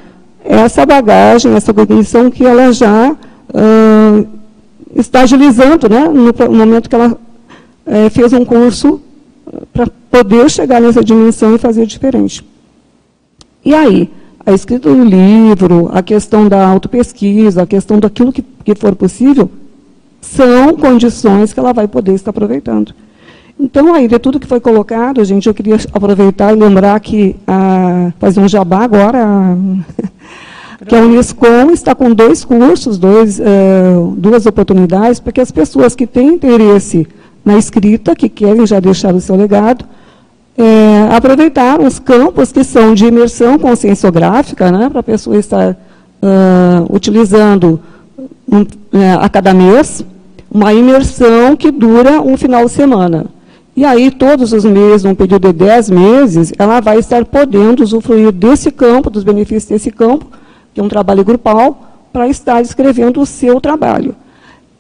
[0.44, 4.28] essa bagagem, essa cognição que ela já uh,
[4.96, 7.18] está agilizando, né, no momento que ela
[7.86, 9.02] é, fez um curso
[9.74, 12.44] para poder chegar nessa dimensão e fazer diferente.
[13.64, 14.10] E aí,
[14.46, 19.50] a escrita do livro, a questão da autopesquisa, a questão daquilo que, que for possível,
[20.22, 22.94] são condições que ela vai poder estar aproveitando.
[23.60, 28.12] Então, aí, de tudo que foi colocado, gente, eu queria aproveitar e lembrar que, a,
[28.20, 29.58] fazer um jabá agora,
[30.88, 35.96] que a Unescom está com dois cursos, dois, uh, duas oportunidades, para que as pessoas
[35.96, 37.08] que têm interesse
[37.44, 39.86] na escrita, que querem já deixar o seu legado,
[40.58, 46.96] é, aproveitar os campos que são de imersão conscienciográfica, né, para a pessoa estar uh,
[46.96, 47.80] utilizando
[48.52, 50.04] um, é, a cada mês
[50.50, 53.37] uma imersão que dura um final de semana.
[53.78, 58.32] E aí, todos os meses, num período de 10 meses, ela vai estar podendo usufruir
[58.32, 60.26] desse campo, dos benefícios desse campo,
[60.74, 64.16] que é um trabalho grupal, para estar escrevendo o seu trabalho.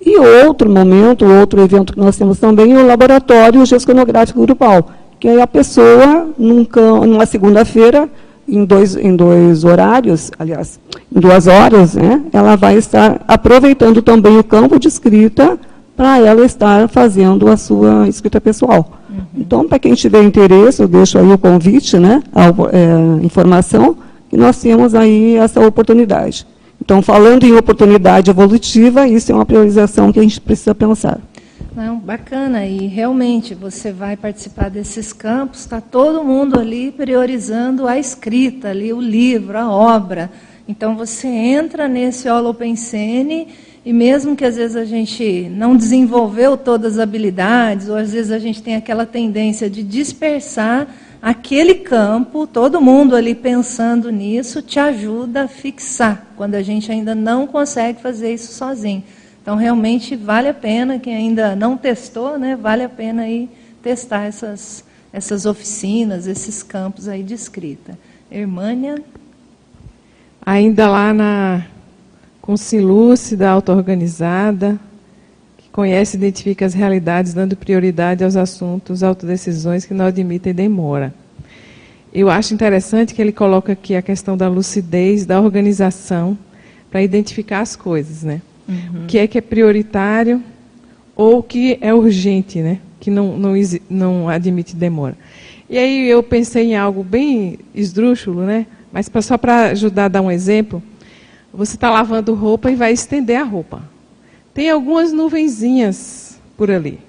[0.03, 5.27] E outro momento, outro evento que nós temos também é o laboratório gestionográfico grupal, que
[5.27, 6.65] é a pessoa, num,
[7.05, 8.09] numa segunda-feira,
[8.49, 10.79] em dois, em dois horários, aliás,
[11.15, 15.59] em duas horas, né, ela vai estar aproveitando também o campo de escrita
[15.97, 19.01] para ela estar fazendo a sua escrita pessoal.
[19.09, 19.17] Uhum.
[19.35, 23.97] Então, para quem tiver interesse, eu deixo aí o convite, né, a é, informação,
[24.29, 26.45] que nós temos aí essa oportunidade.
[26.79, 31.19] Então, falando em oportunidade evolutiva, isso é uma priorização que a gente precisa pensar.
[31.75, 37.97] Não, bacana, e realmente você vai participar desses campos, está todo mundo ali priorizando a
[37.97, 40.29] escrita, ali o livro, a obra.
[40.67, 43.47] Então você entra nesse Holopensene
[43.85, 48.31] e mesmo que às vezes a gente não desenvolveu todas as habilidades, ou às vezes
[48.31, 50.87] a gente tem aquela tendência de dispersar,
[51.21, 57.15] aquele campo, todo mundo ali pensando nisso, te ajuda a fixar, quando a gente ainda
[57.15, 59.03] não consegue fazer isso sozinho.
[59.41, 63.49] Então, realmente vale a pena, quem ainda não testou, né, vale a pena aí
[63.81, 64.83] testar essas,
[65.13, 67.97] essas oficinas, esses campos aí de escrita.
[68.29, 69.01] Hermânia?
[70.45, 71.65] Ainda lá na
[72.47, 74.79] consciência lúcida, auto-organizada,
[75.57, 81.13] que conhece e identifica as realidades, dando prioridade aos assuntos, autodecisões que não admitem demora.
[82.13, 86.37] Eu acho interessante que ele coloca aqui a questão da lucidez, da organização,
[86.89, 88.41] para identificar as coisas, né?
[88.65, 89.03] Uhum.
[89.03, 90.41] O que é que é prioritário
[91.17, 92.79] ou o que é urgente, né?
[92.97, 93.51] Que não, não,
[93.89, 95.17] não admite demora.
[95.69, 98.65] E aí eu pensei em algo bem esdrúxulo, né?
[98.89, 100.81] Mas só para ajudar a dar um exemplo,
[101.53, 103.81] você está lavando roupa e vai estender a roupa.
[104.53, 106.99] Tem algumas nuvenzinhas por ali,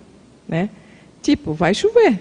[0.46, 0.70] né?
[1.22, 2.20] Tipo, vai chover.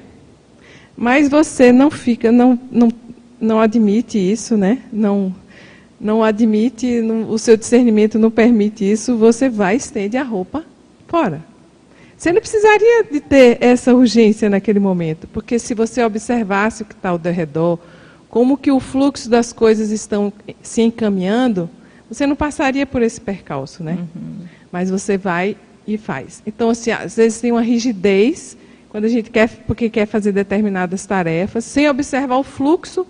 [0.95, 2.91] Mas você não fica, não, não,
[3.39, 4.81] não admite isso, né?
[4.91, 5.33] Não
[5.99, 10.63] não admite, não, o seu discernimento não permite isso, você vai estende a roupa
[11.07, 11.43] fora.
[12.15, 16.93] Você não precisaria de ter essa urgência naquele momento, porque se você observasse o que
[16.93, 17.79] está ao redor,
[18.29, 21.69] como que o fluxo das coisas estão se encaminhando,
[22.09, 23.97] você não passaria por esse percalço, né?
[24.15, 24.45] Uhum.
[24.71, 26.41] Mas você vai e faz.
[26.45, 28.57] Então, assim, às vezes tem uma rigidez
[28.89, 33.05] quando a gente quer, porque quer fazer determinadas tarefas, sem observar o fluxo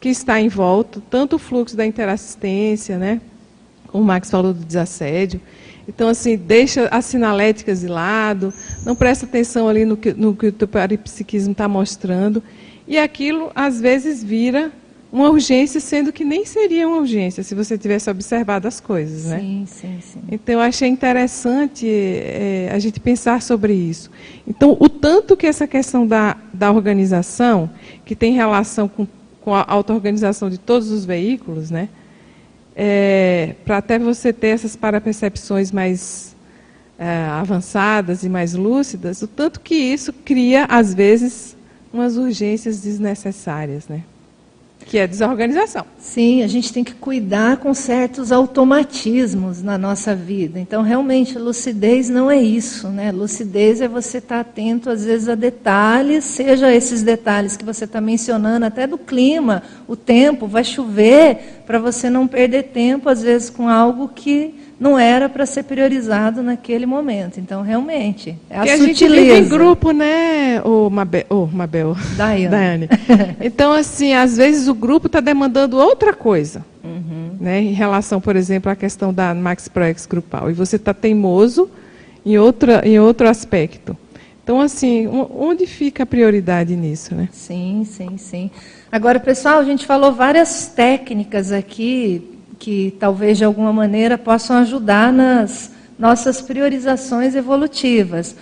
[0.00, 3.20] que está em volta, tanto o fluxo da interassistência, né?
[3.92, 5.40] O Max falou do desassédio.
[5.88, 8.52] Então, assim, deixa as sinaléticas de lado,
[8.84, 12.42] não presta atenção ali no que, no que o teu parapsiquismo está mostrando.
[12.86, 14.70] E aquilo, às vezes, vira
[15.10, 19.40] uma urgência, sendo que nem seria uma urgência se você tivesse observado as coisas, né?
[19.40, 20.20] Sim, sim, sim.
[20.30, 24.10] Então eu achei interessante é, a gente pensar sobre isso.
[24.46, 27.70] Então o tanto que essa questão da, da organização,
[28.04, 29.06] que tem relação com,
[29.40, 31.88] com a auto-organização de todos os veículos, né?
[32.76, 36.36] É, Para até você ter essas parapercepções mais
[36.98, 41.56] é, avançadas e mais lúcidas, o tanto que isso cria, às vezes,
[41.92, 44.02] umas urgências desnecessárias, né?
[44.88, 45.84] Que é desorganização.
[45.98, 50.58] Sim, a gente tem que cuidar com certos automatismos na nossa vida.
[50.58, 53.12] Então, realmente, lucidez não é isso, né?
[53.12, 58.00] Lucidez é você estar atento, às vezes, a detalhes, seja esses detalhes que você está
[58.00, 63.50] mencionando, até do clima, o tempo, vai chover, para você não perder tempo, às vezes,
[63.50, 67.40] com algo que não era para ser priorizado naquele momento.
[67.40, 68.84] Então, realmente, é a Porque sutileza.
[68.84, 71.96] a gente vive em grupo, né, o Mabel, oh, Mabel.
[72.16, 72.48] Daiane.
[72.48, 72.88] Daiane.
[73.40, 76.64] Então, assim, às vezes o grupo está demandando outra coisa.
[76.84, 77.36] Uhum.
[77.40, 80.50] Né, em relação, por exemplo, à questão da Max Proex grupal.
[80.50, 81.68] E você está teimoso
[82.24, 83.96] em, outra, em outro aspecto.
[84.42, 87.28] Então, assim, onde fica a prioridade nisso, né?
[87.32, 88.50] Sim, sim, sim.
[88.90, 95.12] Agora, pessoal, a gente falou várias técnicas aqui que talvez de alguma maneira possam ajudar
[95.12, 98.36] nas nossas priorizações evolutivas.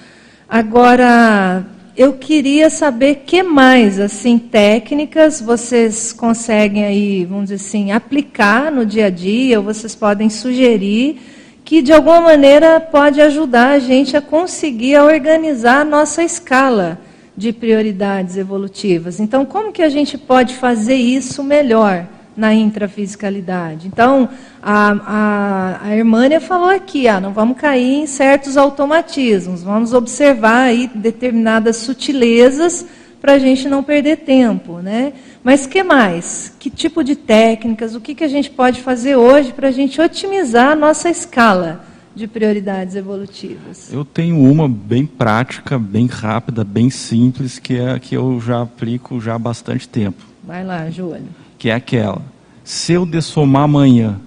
[0.48, 1.64] Agora,
[1.97, 8.84] eu queria saber que mais, assim, técnicas vocês conseguem aí, vamos dizer assim, aplicar no
[8.84, 11.18] dia a dia, ou vocês podem sugerir
[11.64, 17.01] que de alguma maneira pode ajudar a gente a conseguir organizar a nossa escala
[17.36, 19.18] de prioridades evolutivas.
[19.18, 22.06] Então, como que a gente pode fazer isso melhor?
[22.37, 23.89] Na intrafisicalidade.
[23.89, 24.29] Então,
[24.63, 30.65] a, a, a Hermânia falou aqui, ah, não vamos cair em certos automatismos, vamos observar
[30.65, 32.85] aí determinadas sutilezas
[33.21, 34.79] para a gente não perder tempo.
[34.79, 35.15] Né?
[35.43, 36.53] Mas que mais?
[36.59, 37.95] Que tipo de técnicas?
[37.95, 41.81] O que, que a gente pode fazer hoje para a gente otimizar a nossa escala
[42.15, 43.93] de prioridades evolutivas?
[43.93, 49.21] Eu tenho uma bem prática, bem rápida, bem simples, que é que eu já aplico
[49.21, 50.23] já há bastante tempo.
[50.45, 52.23] Vai lá, Júlio que é aquela:
[52.65, 54.20] se eu dessomar amanhã,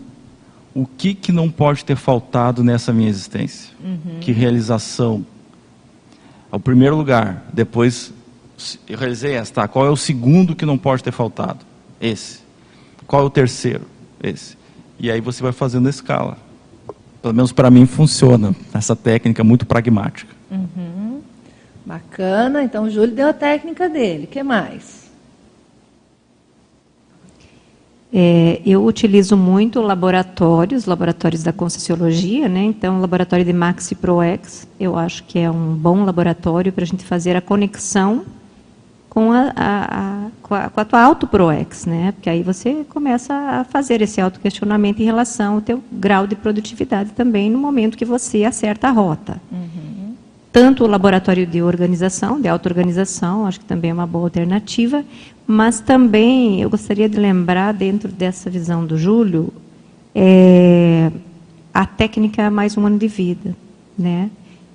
[0.73, 3.73] o que, que não pode ter faltado nessa minha existência?
[3.83, 4.19] Uhum.
[4.21, 5.25] Que realização?
[6.51, 8.13] O primeiro lugar, depois
[8.87, 9.61] eu realizei esta.
[9.61, 11.59] Tá, qual é o segundo que não pode ter faltado?
[12.01, 12.39] Esse.
[13.07, 13.85] Qual é o terceiro?
[14.21, 14.57] Esse.
[14.99, 16.37] E aí você vai fazendo a escala.
[17.21, 20.33] Pelo menos para mim funciona essa técnica muito pragmática.
[20.51, 21.21] Uhum.
[21.85, 22.63] Bacana.
[22.63, 24.25] Então o Júlio deu a técnica dele.
[24.25, 24.98] O que mais?
[28.11, 32.63] É, eu utilizo muito laboratórios, laboratórios da Conscienciologia, né?
[32.63, 36.87] Então, o laboratório de Maxi ProEx, eu acho que é um bom laboratório para a
[36.87, 38.25] gente fazer a conexão
[39.09, 42.11] com a, a, a, com a, com a tua auto-ProEx, né?
[42.13, 47.11] Porque aí você começa a fazer esse autoquestionamento em relação ao teu grau de produtividade
[47.11, 49.39] também no momento que você acerta a rota.
[49.51, 50.13] Uhum.
[50.51, 55.03] Tanto o laboratório de organização, de auto-organização, acho que também é uma boa alternativa,
[55.51, 59.51] mas também eu gostaria de lembrar, dentro dessa visão do Júlio,
[60.13, 61.11] é,
[61.73, 63.55] a técnica mais um ano de vida,
[63.97, 64.29] né?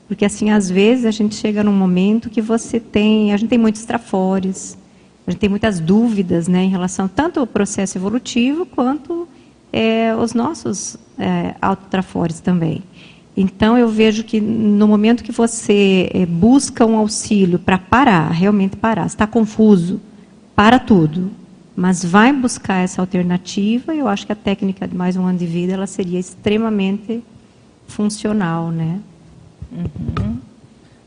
[0.09, 3.59] Porque assim, às vezes a gente chega num momento que você tem, a gente tem
[3.59, 4.76] muitos trafores,
[5.24, 9.28] a gente tem muitas dúvidas, né, em relação tanto ao processo evolutivo quanto
[9.72, 12.82] é, os nossos é, autotrafores também.
[13.36, 18.76] Então eu vejo que no momento que você é, busca um auxílio para parar, realmente
[18.76, 20.01] parar, está confuso,
[20.55, 21.31] para tudo,
[21.76, 23.94] mas vai buscar essa alternativa.
[23.94, 27.22] Eu acho que a técnica de mais um ano de vida ela seria extremamente
[27.86, 29.01] funcional, né?
[29.72, 30.39] Uhum.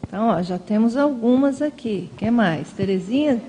[0.05, 2.09] Então, ó, já temos algumas aqui.
[2.17, 3.41] Quer mais, Terezinha?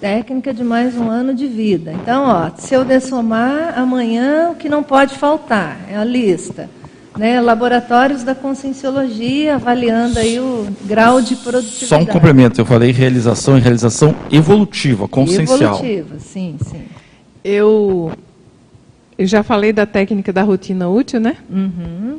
[0.00, 1.92] Técnica de mais um ano de vida.
[1.92, 6.70] Então, ó, se eu dessomar amanhã, o que não pode faltar é a lista
[7.18, 11.86] né, laboratórios da conscienciologia, avaliando aí o grau de produtividade.
[11.86, 15.74] Só um complemento, eu falei realização e realização evolutiva, consciencial.
[15.74, 16.82] Evolutiva, sim, sim.
[17.44, 18.12] Eu,
[19.18, 21.36] eu já falei da técnica da rotina útil, né?
[21.50, 22.18] Uhum.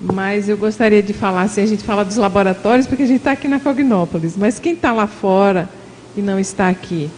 [0.00, 3.32] Mas eu gostaria de falar, assim, a gente fala dos laboratórios, porque a gente está
[3.32, 5.68] aqui na Cognópolis, mas quem está lá fora
[6.16, 7.10] e não está aqui,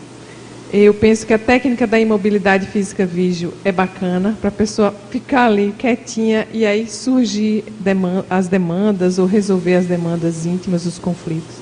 [0.72, 5.46] eu penso que a técnica da imobilidade física vídeo é bacana para a pessoa ficar
[5.46, 7.64] ali quietinha e aí surgir
[8.28, 11.56] as demandas ou resolver as demandas íntimas, os conflitos.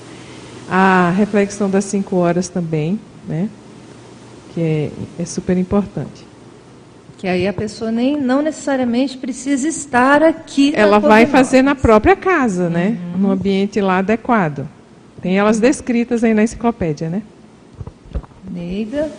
[0.71, 3.49] A reflexão das cinco horas também, né?
[4.53, 6.27] Que é, é super importante.
[7.17, 10.73] Que aí a pessoa nem não necessariamente precisa estar aqui.
[10.75, 12.99] Ela vai fazer na própria casa, né?
[13.15, 13.21] Uhum.
[13.23, 14.69] No ambiente lá adequado.
[15.23, 17.23] Tem elas descritas aí na enciclopédia, né?
[18.51, 19.11] Neida.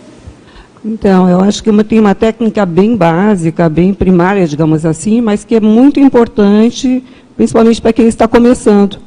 [0.84, 5.56] Então, eu acho que tem uma técnica bem básica, bem primária, digamos assim, mas que
[5.56, 7.04] é muito importante,
[7.36, 8.98] principalmente para quem está começando.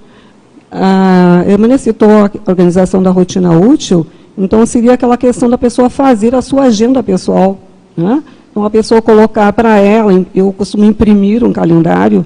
[0.70, 6.35] A Emmanuel citou a organização da rotina útil, então seria aquela questão da pessoa fazer
[6.35, 7.59] a sua agenda pessoal.
[7.97, 8.23] Né?
[8.51, 12.24] Então, a pessoa colocar para ela, eu costumo imprimir um calendário,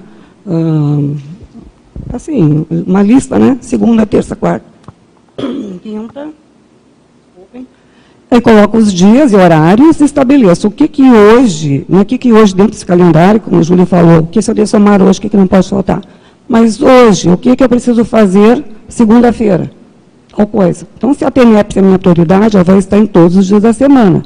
[2.11, 3.57] assim, uma lista, né?
[3.61, 4.65] Segunda, terça, quarta,
[5.81, 6.27] quinta.
[8.29, 12.17] Aí coloco os dias e horários e estabeleço o que que hoje, né, o que
[12.17, 15.01] que hoje dentro desse calendário, como o Júlio falou, o que se eu devo somar
[15.01, 16.01] hoje, o que que não pode faltar.
[16.47, 19.71] Mas hoje, o que que eu preciso fazer segunda-feira?
[20.33, 20.85] Qual coisa.
[20.97, 23.73] Então, se a TNEP é minha prioridade, ela vai estar em todos os dias da
[23.73, 24.23] semana.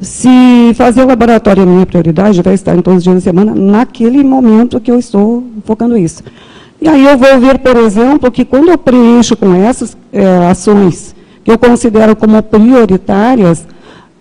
[0.00, 3.54] Se fazer o laboratório é minha prioridade, vai estar em todos os dias da semana,
[3.54, 6.22] naquele momento que eu estou focando isso.
[6.80, 11.16] E aí eu vou ver, por exemplo, que quando eu preencho com essas é, ações
[11.50, 13.66] eu considero como prioritárias,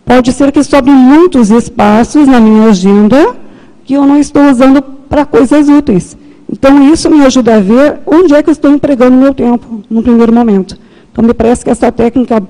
[0.05, 3.35] pode ser que sobre muitos espaços na minha agenda
[3.83, 6.17] que eu não estou usando para coisas úteis.
[6.49, 10.01] Então, isso me ajuda a ver onde é que eu estou empregando meu tempo, no
[10.01, 10.77] primeiro momento.
[11.11, 12.41] Então, me parece que essa técnica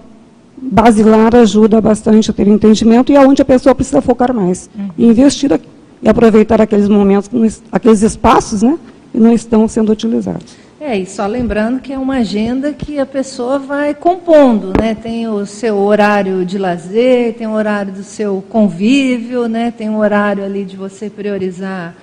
[0.62, 4.70] basilar ajuda bastante a ter entendimento e é onde a pessoa precisa focar mais.
[4.78, 4.90] Uhum.
[4.98, 5.60] E investir
[6.02, 7.30] e aproveitar aqueles momentos,
[7.72, 8.78] aqueles espaços né,
[9.12, 10.67] que não estão sendo utilizados.
[10.80, 14.94] É, e só lembrando que é uma agenda que a pessoa vai compondo, né?
[14.94, 19.74] Tem o seu horário de lazer, tem o horário do seu convívio, né?
[19.76, 21.96] Tem o horário ali de você priorizar,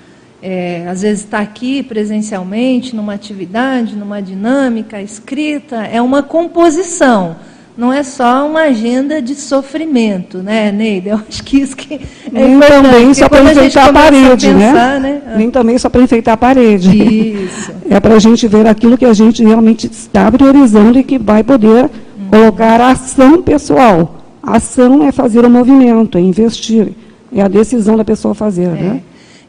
[0.43, 7.37] é, às vezes está aqui presencialmente, numa atividade, numa dinâmica, escrita, é uma composição
[7.77, 11.09] não é só uma agenda de sofrimento, né, Neide?
[11.09, 15.01] Eu acho que isso que é Nem também só para enfeitar a parede, a pensar,
[15.01, 15.23] né?
[15.27, 15.35] né?
[15.37, 16.97] Nem também só para enfeitar a parede.
[16.97, 17.73] Isso.
[17.91, 21.45] É para a gente ver aquilo que a gente realmente está priorizando e que vai
[21.45, 22.29] poder hum.
[22.31, 24.23] colocar a ação pessoal.
[24.43, 26.93] A ação é fazer o movimento, é investir,
[27.33, 28.83] é a decisão da pessoa fazer, é.
[28.83, 29.03] né?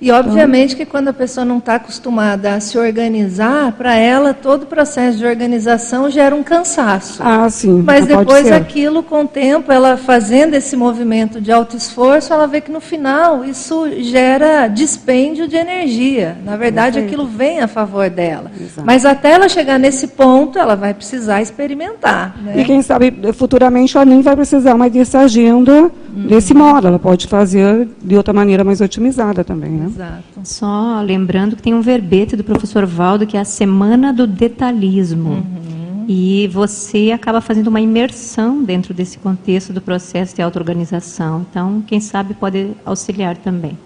[0.05, 4.61] E, obviamente, que quando a pessoa não está acostumada a se organizar, para ela, todo
[4.61, 7.23] o processo de organização gera um cansaço.
[7.25, 7.81] Ah, sim.
[7.83, 12.61] Mas depois, aquilo, com o tempo, ela fazendo esse movimento de alto esforço, ela vê
[12.61, 16.37] que no final isso gera dispêndio de energia.
[16.45, 17.19] Na verdade, Perfeito.
[17.21, 18.51] aquilo vem a favor dela.
[18.55, 18.85] Exato.
[18.85, 22.37] Mas até ela chegar nesse ponto, ela vai precisar experimentar.
[22.43, 22.61] Né?
[22.61, 26.27] E quem sabe, futuramente, ela nem vai precisar mais dessa agenda, uhum.
[26.27, 26.85] desse modo.
[26.85, 29.71] Ela pode fazer de outra maneira mais otimizada também.
[29.71, 29.94] Né?
[29.95, 30.41] Exato.
[30.43, 35.29] Só lembrando que tem um verbete do professor Valdo que é a Semana do Detalhismo.
[35.29, 36.05] Uhum.
[36.07, 41.45] E você acaba fazendo uma imersão dentro desse contexto do processo de auto-organização.
[41.49, 43.77] Então, quem sabe pode auxiliar também.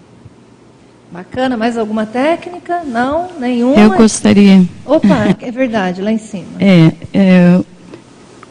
[1.12, 2.82] Bacana, mais alguma técnica?
[2.84, 3.80] Não, nenhuma?
[3.80, 4.64] Eu gostaria.
[4.84, 6.46] Opa, é verdade, lá em cima.
[6.58, 7.60] É, é,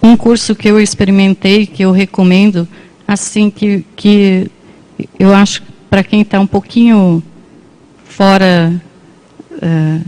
[0.01, 2.67] um curso que eu experimentei, que eu recomendo,
[3.07, 4.49] assim, que, que
[5.17, 7.23] eu acho para quem está um pouquinho
[8.09, 8.73] fora
[9.53, 10.05] uh,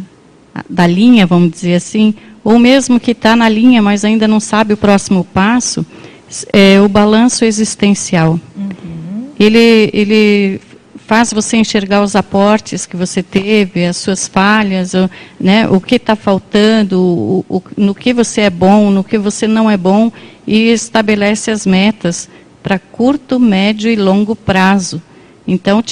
[0.69, 2.13] da linha, vamos dizer assim,
[2.43, 5.85] ou mesmo que está na linha, mas ainda não sabe o próximo passo,
[6.51, 8.39] é o balanço existencial.
[8.57, 9.27] Uhum.
[9.39, 10.61] Ele, ele
[11.05, 15.09] faz você enxergar os aportes que você teve, as suas falhas, o,
[15.39, 19.47] né, o que está faltando, o, o, no que você é bom, no que você
[19.47, 20.11] não é bom,
[20.47, 22.27] e estabelece as metas
[22.63, 25.01] para curto, médio e longo prazo.
[25.47, 25.83] Então,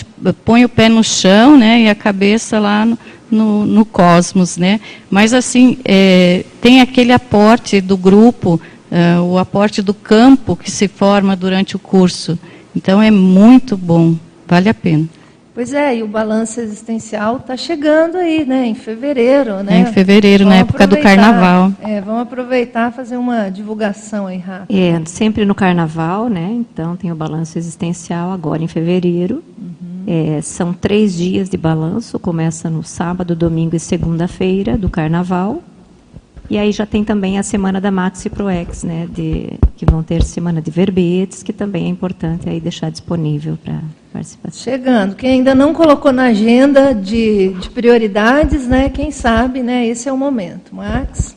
[0.45, 2.97] põe o pé no chão, né, e a cabeça lá no,
[3.29, 4.79] no, no cosmos, né.
[5.09, 8.61] Mas assim, é, tem aquele aporte do grupo,
[8.91, 12.37] é, o aporte do campo que se forma durante o curso.
[12.75, 14.15] Então, é muito bom,
[14.47, 15.07] vale a pena.
[15.59, 19.79] Pois é, e o balanço existencial está chegando aí, né, em fevereiro, né?
[19.79, 21.73] É, em fevereiro, vamos na época do carnaval.
[21.81, 24.79] É, vamos aproveitar fazer uma divulgação aí rápida.
[24.79, 26.49] É, sempre no carnaval, né?
[26.49, 29.43] Então tem o balanço existencial agora em fevereiro.
[29.57, 30.03] Uhum.
[30.07, 35.61] É, são três dias de balanço, começa no sábado, domingo e segunda-feira do carnaval.
[36.49, 40.23] E aí já tem também a semana da Maxi ProEx, né, de, que vão ter
[40.23, 43.81] semana de verbetes, que também é importante aí deixar disponível para
[44.11, 44.61] participação.
[44.61, 50.09] Chegando, quem ainda não colocou na agenda de, de, prioridades, né, quem sabe, né, esse
[50.09, 50.75] é o momento.
[50.75, 51.35] Max?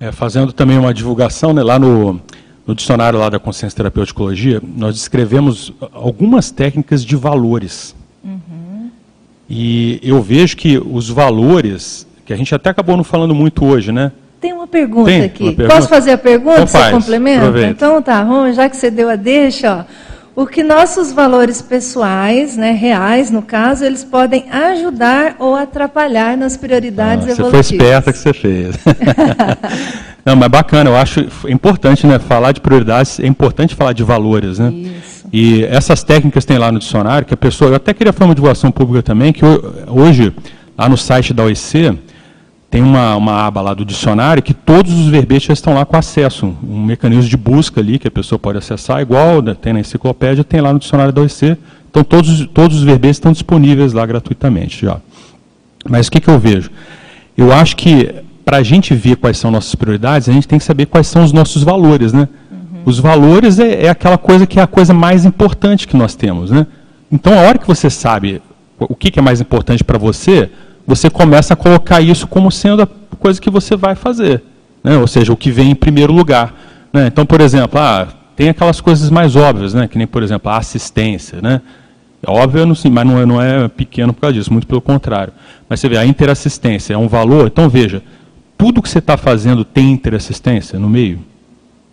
[0.00, 2.20] É, fazendo também uma divulgação, né, lá no,
[2.66, 7.94] no dicionário lá da consciência terapeuticologia, nós descrevemos algumas técnicas de valores.
[8.22, 8.90] Uhum.
[9.48, 13.90] E eu vejo que os valores, que a gente até acabou não falando muito hoje,
[13.90, 14.12] né?
[14.40, 15.42] Tem uma pergunta Tem aqui.
[15.42, 15.74] Uma pergunta?
[15.74, 16.60] Posso fazer a pergunta?
[16.60, 17.38] Então você complementa?
[17.40, 17.70] Aproveita.
[17.70, 19.84] Então tá, bom, já que você deu a deixa, ó,
[20.38, 26.56] o que nossos valores pessoais, né, reais no caso, eles podem ajudar ou atrapalhar nas
[26.56, 27.66] prioridades ah, evolutivas.
[27.66, 28.76] Você foi esperta que você fez.
[30.24, 34.60] Não, mas bacana, eu acho importante, né, falar de prioridades, é importante falar de valores,
[34.60, 34.70] né?
[34.70, 35.26] Isso.
[35.32, 38.34] E essas técnicas tem lá no dicionário, que a pessoa, eu até queria fazer uma
[38.34, 39.44] divulgação pública também, que
[39.88, 40.32] hoje,
[40.78, 41.98] lá no site da OEC,
[42.70, 45.96] tem uma, uma aba lá do dicionário que todos os verbetes já estão lá com
[45.96, 49.80] acesso, um mecanismo de busca ali que a pessoa pode acessar, igual né, tem na
[49.80, 51.56] enciclopédia, tem lá no dicionário da OEC.
[51.90, 55.00] Então todos, todos os verbetes estão disponíveis lá gratuitamente já.
[55.88, 56.70] Mas o que, que eu vejo?
[57.36, 58.14] Eu acho que
[58.44, 61.22] para a gente ver quais são nossas prioridades, a gente tem que saber quais são
[61.22, 62.28] os nossos valores, né?
[62.50, 62.82] Uhum.
[62.86, 66.50] Os valores é, é, aquela coisa que é a coisa mais importante que nós temos,
[66.50, 66.66] né?
[67.12, 68.40] Então, a hora que você sabe
[68.78, 70.50] o que, que é mais importante para você,
[70.88, 72.88] você começa a colocar isso como sendo a
[73.18, 74.42] coisa que você vai fazer,
[74.82, 74.96] né?
[74.96, 76.54] ou seja, o que vem em primeiro lugar.
[76.90, 77.08] Né?
[77.08, 79.86] Então, por exemplo, ah, tem aquelas coisas mais óbvias, né?
[79.86, 81.42] que nem, por exemplo, a assistência.
[81.42, 81.60] Né?
[82.26, 85.30] É óbvio, mas não é, não é pequeno por causa disso, muito pelo contrário.
[85.68, 88.02] Mas você vê, a interassistência é um valor, então veja,
[88.56, 91.20] tudo que você está fazendo tem interassistência no meio.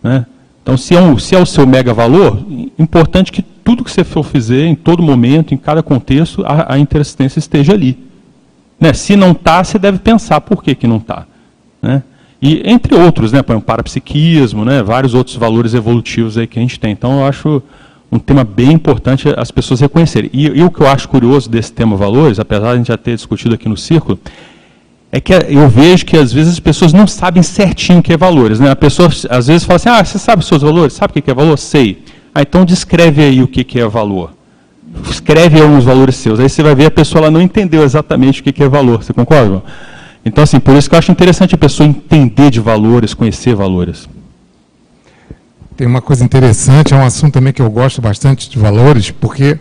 [0.02, 0.24] Né?
[0.62, 2.42] Então, se é, um, se é o seu mega valor,
[2.78, 6.78] importante que tudo que você for fazer, em todo momento, em cada contexto, a, a
[6.78, 8.05] interassistência esteja ali.
[8.78, 8.92] Né?
[8.92, 11.26] Se não está, você deve pensar por que, que não está.
[11.80, 12.02] Né?
[12.40, 16.78] E entre outros, né, o parapsiquismo, né, vários outros valores evolutivos aí que a gente
[16.78, 16.92] tem.
[16.92, 17.62] Então eu acho
[18.12, 20.30] um tema bem importante as pessoas reconhecerem.
[20.32, 22.96] E, e o que eu acho curioso desse tema valores, apesar de a gente já
[22.96, 24.18] ter discutido aqui no círculo,
[25.10, 28.16] é que eu vejo que às vezes as pessoas não sabem certinho o que é
[28.16, 28.60] valores.
[28.60, 28.70] Né?
[28.70, 30.92] A pessoa às vezes fala assim, ah, você sabe os seus valores?
[30.92, 31.58] Sabe o que é valor?
[31.58, 32.02] Sei.
[32.34, 34.35] Ah, então descreve aí o que é valor
[35.10, 36.40] escreve alguns valores seus.
[36.40, 39.02] Aí você vai ver a pessoa ela não entendeu exatamente o que é valor.
[39.02, 39.62] Você concorda?
[40.24, 44.08] Então, assim, por isso que eu acho interessante a pessoa entender de valores, conhecer valores.
[45.76, 49.58] Tem uma coisa interessante, é um assunto também que eu gosto bastante de valores, porque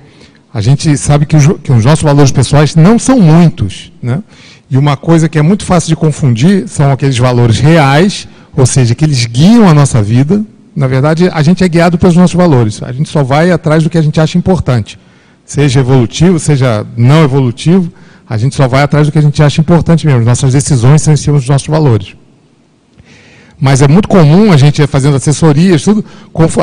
[0.52, 3.92] a gente sabe que os, que os nossos valores pessoais não são muitos.
[4.02, 4.24] Né?
[4.72, 8.96] E uma coisa que é muito fácil de confundir são aqueles valores reais, ou seja,
[8.96, 10.44] que eles guiam a nossa vida.
[10.76, 12.82] Na verdade, a gente é guiado pelos nossos valores.
[12.82, 14.98] A gente só vai atrás do que a gente acha importante
[15.46, 17.92] seja evolutivo, seja não evolutivo,
[18.28, 20.26] a gente só vai atrás do que a gente acha importante mesmo.
[20.26, 22.16] Nossas decisões são em cima dos nossos valores.
[23.60, 26.04] Mas é muito comum a gente fazendo assessorias, tudo,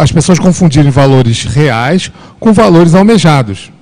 [0.00, 3.72] as pessoas confundirem valores reais com valores almejados.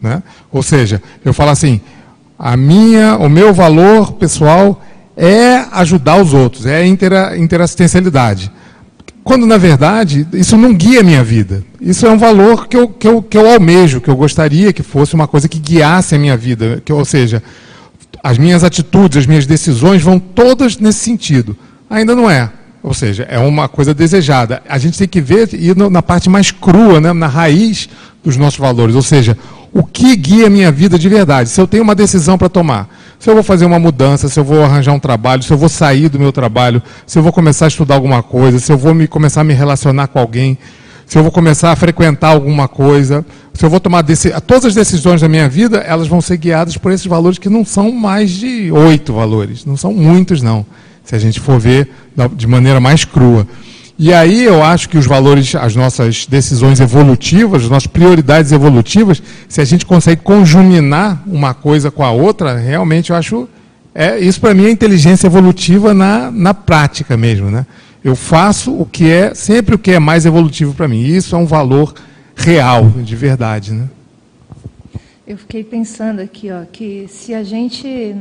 [0.00, 0.22] Né?
[0.50, 1.80] Ou seja, eu falo assim,
[2.38, 4.80] a minha, o meu valor pessoal
[5.16, 8.50] é ajudar os outros, é intera, interassistencialidade.
[9.24, 11.62] Quando, na verdade, isso não guia a minha vida.
[11.80, 14.82] Isso é um valor que eu, que, eu, que eu almejo, que eu gostaria que
[14.82, 16.82] fosse uma coisa que guiasse a minha vida.
[16.84, 17.42] Que, ou seja,
[18.22, 21.56] as minhas atitudes, as minhas decisões vão todas nesse sentido.
[21.88, 22.50] Ainda não é.
[22.82, 24.60] Ou seja, é uma coisa desejada.
[24.68, 27.88] A gente tem que ver ir na parte mais crua, né, na raiz
[28.24, 28.96] dos nossos valores.
[28.96, 29.38] Ou seja,
[29.72, 31.48] o que guia a minha vida de verdade.
[31.48, 32.88] Se eu tenho uma decisão para tomar,
[33.22, 35.68] se eu vou fazer uma mudança, se eu vou arranjar um trabalho, se eu vou
[35.68, 38.92] sair do meu trabalho, se eu vou começar a estudar alguma coisa, se eu vou
[38.92, 40.58] me, começar a me relacionar com alguém,
[41.06, 43.24] se eu vou começar a frequentar alguma coisa,
[43.54, 44.04] se eu vou tomar
[44.44, 47.64] todas as decisões da minha vida, elas vão ser guiadas por esses valores que não
[47.64, 50.66] são mais de oito valores, não são muitos não,
[51.04, 51.92] se a gente for ver
[52.34, 53.46] de maneira mais crua.
[53.98, 59.22] E aí eu acho que os valores, as nossas decisões evolutivas, as nossas prioridades evolutivas,
[59.48, 63.48] se a gente consegue conjuminar uma coisa com a outra, realmente eu acho.
[63.94, 67.50] É, isso para mim é inteligência evolutiva na, na prática mesmo.
[67.50, 67.66] Né?
[68.02, 71.02] Eu faço o que é, sempre o que é mais evolutivo para mim.
[71.02, 71.94] Isso é um valor
[72.34, 73.72] real, de verdade.
[73.72, 73.88] Né?
[75.26, 78.16] Eu fiquei pensando aqui, ó, que se a gente,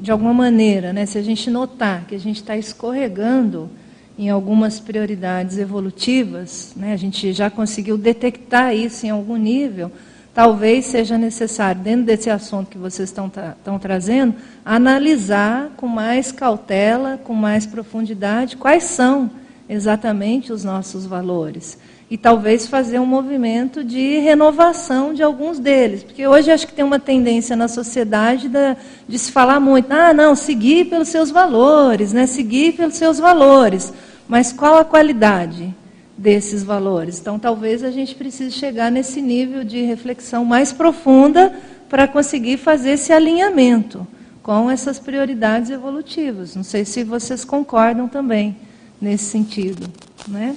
[0.00, 3.70] de alguma maneira, né, se a gente notar que a gente está escorregando
[4.18, 9.92] em algumas prioridades evolutivas, né, a gente já conseguiu detectar isso em algum nível,
[10.36, 14.34] talvez seja necessário, dentro desse assunto que vocês estão, trazendo,
[14.64, 19.30] analisar com mais cautela, com mais profundidade, quais são
[19.68, 21.78] exatamente os nossos valores.
[22.08, 26.04] E talvez fazer um movimento de renovação de alguns deles.
[26.04, 28.76] Porque hoje acho que tem uma tendência na sociedade de,
[29.08, 32.26] de se falar muito, ah, não, seguir pelos seus valores, né?
[32.26, 33.92] seguir pelos seus valores.
[34.28, 35.74] Mas qual a qualidade
[36.16, 37.20] desses valores?
[37.20, 41.54] Então, talvez a gente precise chegar nesse nível de reflexão mais profunda
[41.88, 44.06] para conseguir fazer esse alinhamento
[44.42, 46.54] com essas prioridades evolutivas.
[46.54, 48.56] Não sei se vocês concordam também
[49.00, 49.88] nesse sentido,
[50.28, 50.56] né?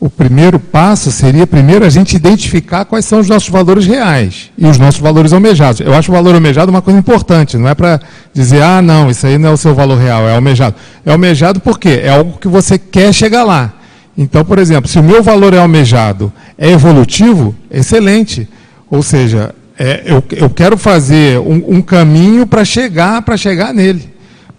[0.00, 4.66] O primeiro passo seria primeiro a gente identificar quais são os nossos valores reais e
[4.66, 5.80] os nossos valores almejados.
[5.80, 8.00] Eu acho o valor almejado uma coisa importante, não é para
[8.32, 10.76] dizer, ah, não, isso aí não é o seu valor real, é almejado.
[11.06, 13.72] É almejado porque é algo que você quer chegar lá.
[14.16, 18.48] Então, por exemplo, se o meu valor é almejado, é evolutivo, excelente.
[18.90, 24.13] Ou seja, é, eu, eu quero fazer um, um caminho para chegar, para chegar nele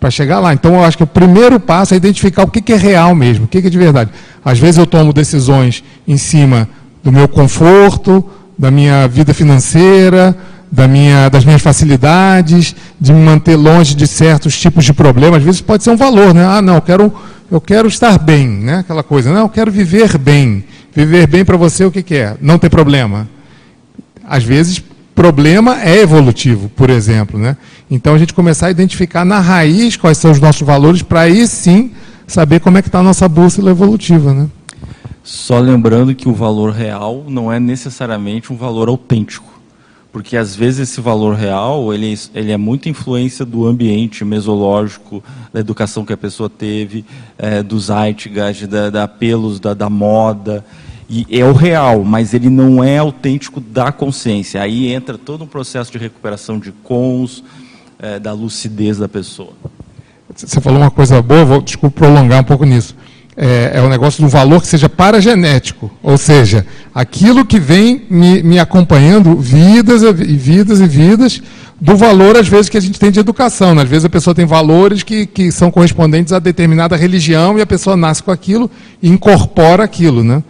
[0.05, 0.53] para chegar lá.
[0.53, 3.45] Então, eu acho que o primeiro passo é identificar o que, que é real mesmo,
[3.45, 4.11] o que, que é de verdade.
[4.43, 6.69] Às vezes eu tomo decisões em cima
[7.03, 8.23] do meu conforto,
[8.55, 10.37] da minha vida financeira,
[10.71, 15.39] da minha, das minhas facilidades, de me manter longe de certos tipos de problemas.
[15.39, 16.45] Às vezes pode ser um valor, né?
[16.45, 17.11] Ah, não, eu quero,
[17.49, 18.79] eu quero estar bem, né?
[18.81, 19.33] Aquela coisa.
[19.33, 20.65] Não, eu quero viver bem.
[20.93, 22.37] Viver bem para você o que, que é?
[22.39, 23.27] Não ter problema.
[24.23, 24.83] Às vezes
[25.15, 27.57] problema é evolutivo, por exemplo, né?
[27.89, 31.47] Então a gente começar a identificar na raiz quais são os nossos valores para aí
[31.47, 31.91] sim
[32.27, 34.47] saber como é que está a nossa bússola evolutiva, né?
[35.23, 39.55] Só lembrando que o valor real não é necessariamente um valor autêntico
[40.15, 45.21] porque às vezes esse valor real ele, ele é muito influência do ambiente mesológico,
[45.51, 47.03] da educação que a pessoa teve,
[47.37, 50.63] é, dos zeitgeist, da, da apelos da, da moda,
[51.09, 54.61] e é o real, mas ele não é autêntico da consciência.
[54.61, 57.43] Aí entra todo um processo de recuperação de cons,
[57.99, 59.53] é, da lucidez da pessoa.
[60.35, 62.95] Você falou uma coisa boa, vou desculpa prolongar um pouco nisso
[63.37, 68.03] é, é um negócio de um valor que seja paragenético, ou seja, aquilo que vem
[68.09, 71.41] me, me acompanhando vidas e vidas e vidas
[71.79, 73.75] do valor, às vezes, que a gente tem de educação.
[73.75, 73.83] Né?
[73.83, 77.65] Às vezes a pessoa tem valores que, que são correspondentes a determinada religião e a
[77.65, 78.71] pessoa nasce com aquilo
[79.03, 80.23] e incorpora aquilo.
[80.23, 80.41] Né?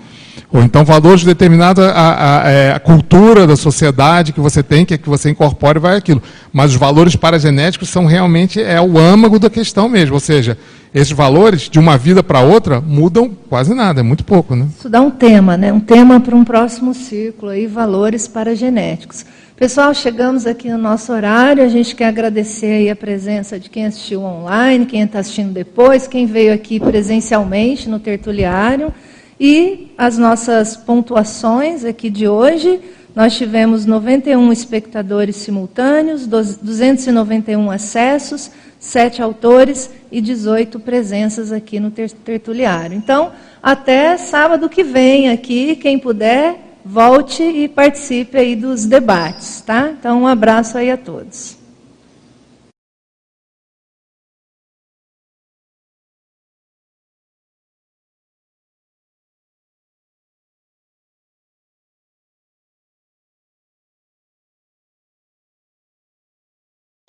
[0.56, 4.94] Ou então valores determinados à, à, é, à, cultura da sociedade que você tem, que
[4.94, 6.24] é que você incorpora e vai aquilo.
[6.54, 10.14] Mas os valores paragenéticos são realmente é o âmago da questão mesmo.
[10.14, 10.58] Ou seja,
[10.94, 14.56] esses valores, de uma vida para outra, mudam quase nada, é muito pouco.
[14.56, 14.68] Né?
[14.80, 15.74] Isso dá um tema, né?
[15.74, 19.26] um tema para um próximo ciclo, aí, valores paragenéticos.
[19.58, 21.64] Pessoal, chegamos aqui no nosso horário.
[21.64, 26.26] A gente quer agradecer a presença de quem assistiu online, quem está assistindo depois, quem
[26.26, 28.94] veio aqui presencialmente no tertuliário.
[29.40, 32.80] E as nossas pontuações aqui de hoje,
[33.16, 42.96] nós tivemos 91 espectadores simultâneos, 291 acessos, 7 autores e 18 presenças aqui no tertuliário.
[42.96, 43.32] Então,
[43.62, 46.56] até sábado que vem aqui, quem puder,
[46.86, 49.92] volte e participe aí dos debates, tá?
[49.98, 51.55] Então, um abraço aí a todos.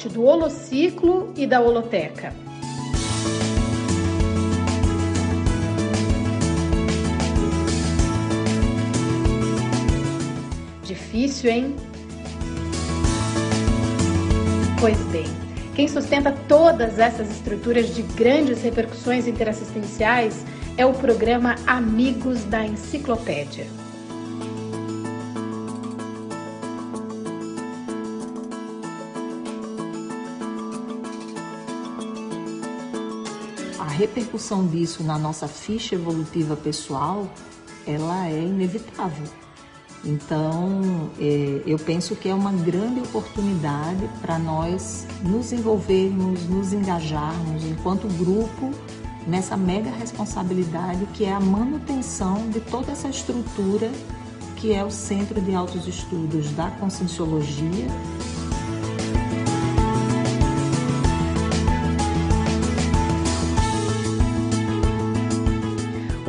[0.08, 2.32] Do holociclo e da holoteca.
[10.82, 11.76] Difícil, hein?
[14.80, 15.24] Pois bem,
[15.74, 20.44] quem sustenta todas essas estruturas de grandes repercussões interassistenciais
[20.76, 23.85] é o programa Amigos da Enciclopédia.
[33.96, 37.28] Repercussão disso na nossa ficha evolutiva pessoal,
[37.86, 39.26] ela é inevitável.
[40.04, 47.64] Então, é, eu penso que é uma grande oportunidade para nós nos envolvermos, nos engajarmos
[47.64, 48.70] enquanto grupo
[49.26, 53.90] nessa mega responsabilidade que é a manutenção de toda essa estrutura
[54.56, 57.86] que é o Centro de Altos Estudos da Conscienciologia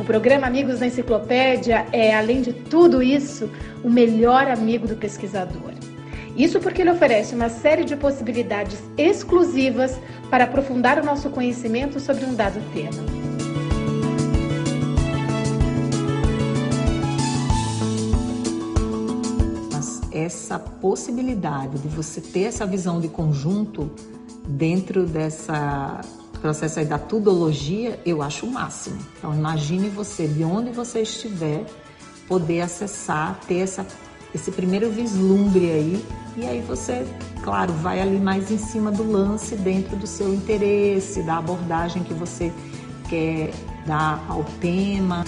[0.08, 3.50] programa Amigos da Enciclopédia é, além de tudo isso,
[3.84, 5.74] o melhor amigo do pesquisador.
[6.34, 12.24] Isso porque ele oferece uma série de possibilidades exclusivas para aprofundar o nosso conhecimento sobre
[12.24, 13.02] um dado tema.
[19.70, 23.90] Mas essa possibilidade de você ter essa visão de conjunto
[24.48, 26.00] dentro dessa
[26.38, 28.98] processo aí da tudologia, eu acho o máximo.
[29.18, 31.64] Então, imagine você, de onde você estiver,
[32.26, 33.86] poder acessar, ter essa,
[34.34, 36.04] esse primeiro vislumbre aí,
[36.36, 37.06] e aí você,
[37.42, 42.14] claro, vai ali mais em cima do lance, dentro do seu interesse, da abordagem que
[42.14, 42.52] você
[43.08, 43.50] quer
[43.86, 45.24] dar ao tema.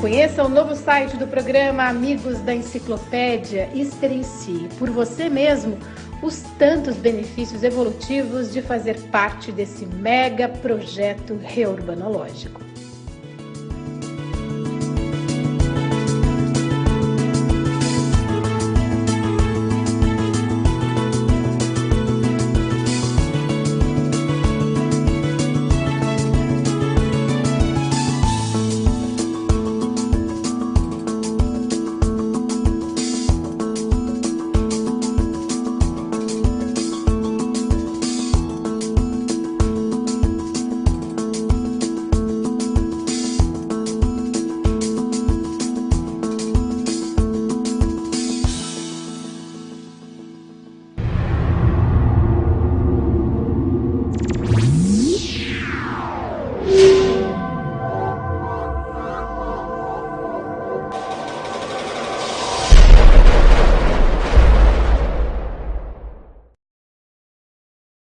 [0.00, 5.78] Conheça o novo site do programa Amigos da Enciclopédia e experiencie por você mesmo
[6.22, 12.71] os tantos benefícios evolutivos de fazer parte desse mega projeto reurbanológico.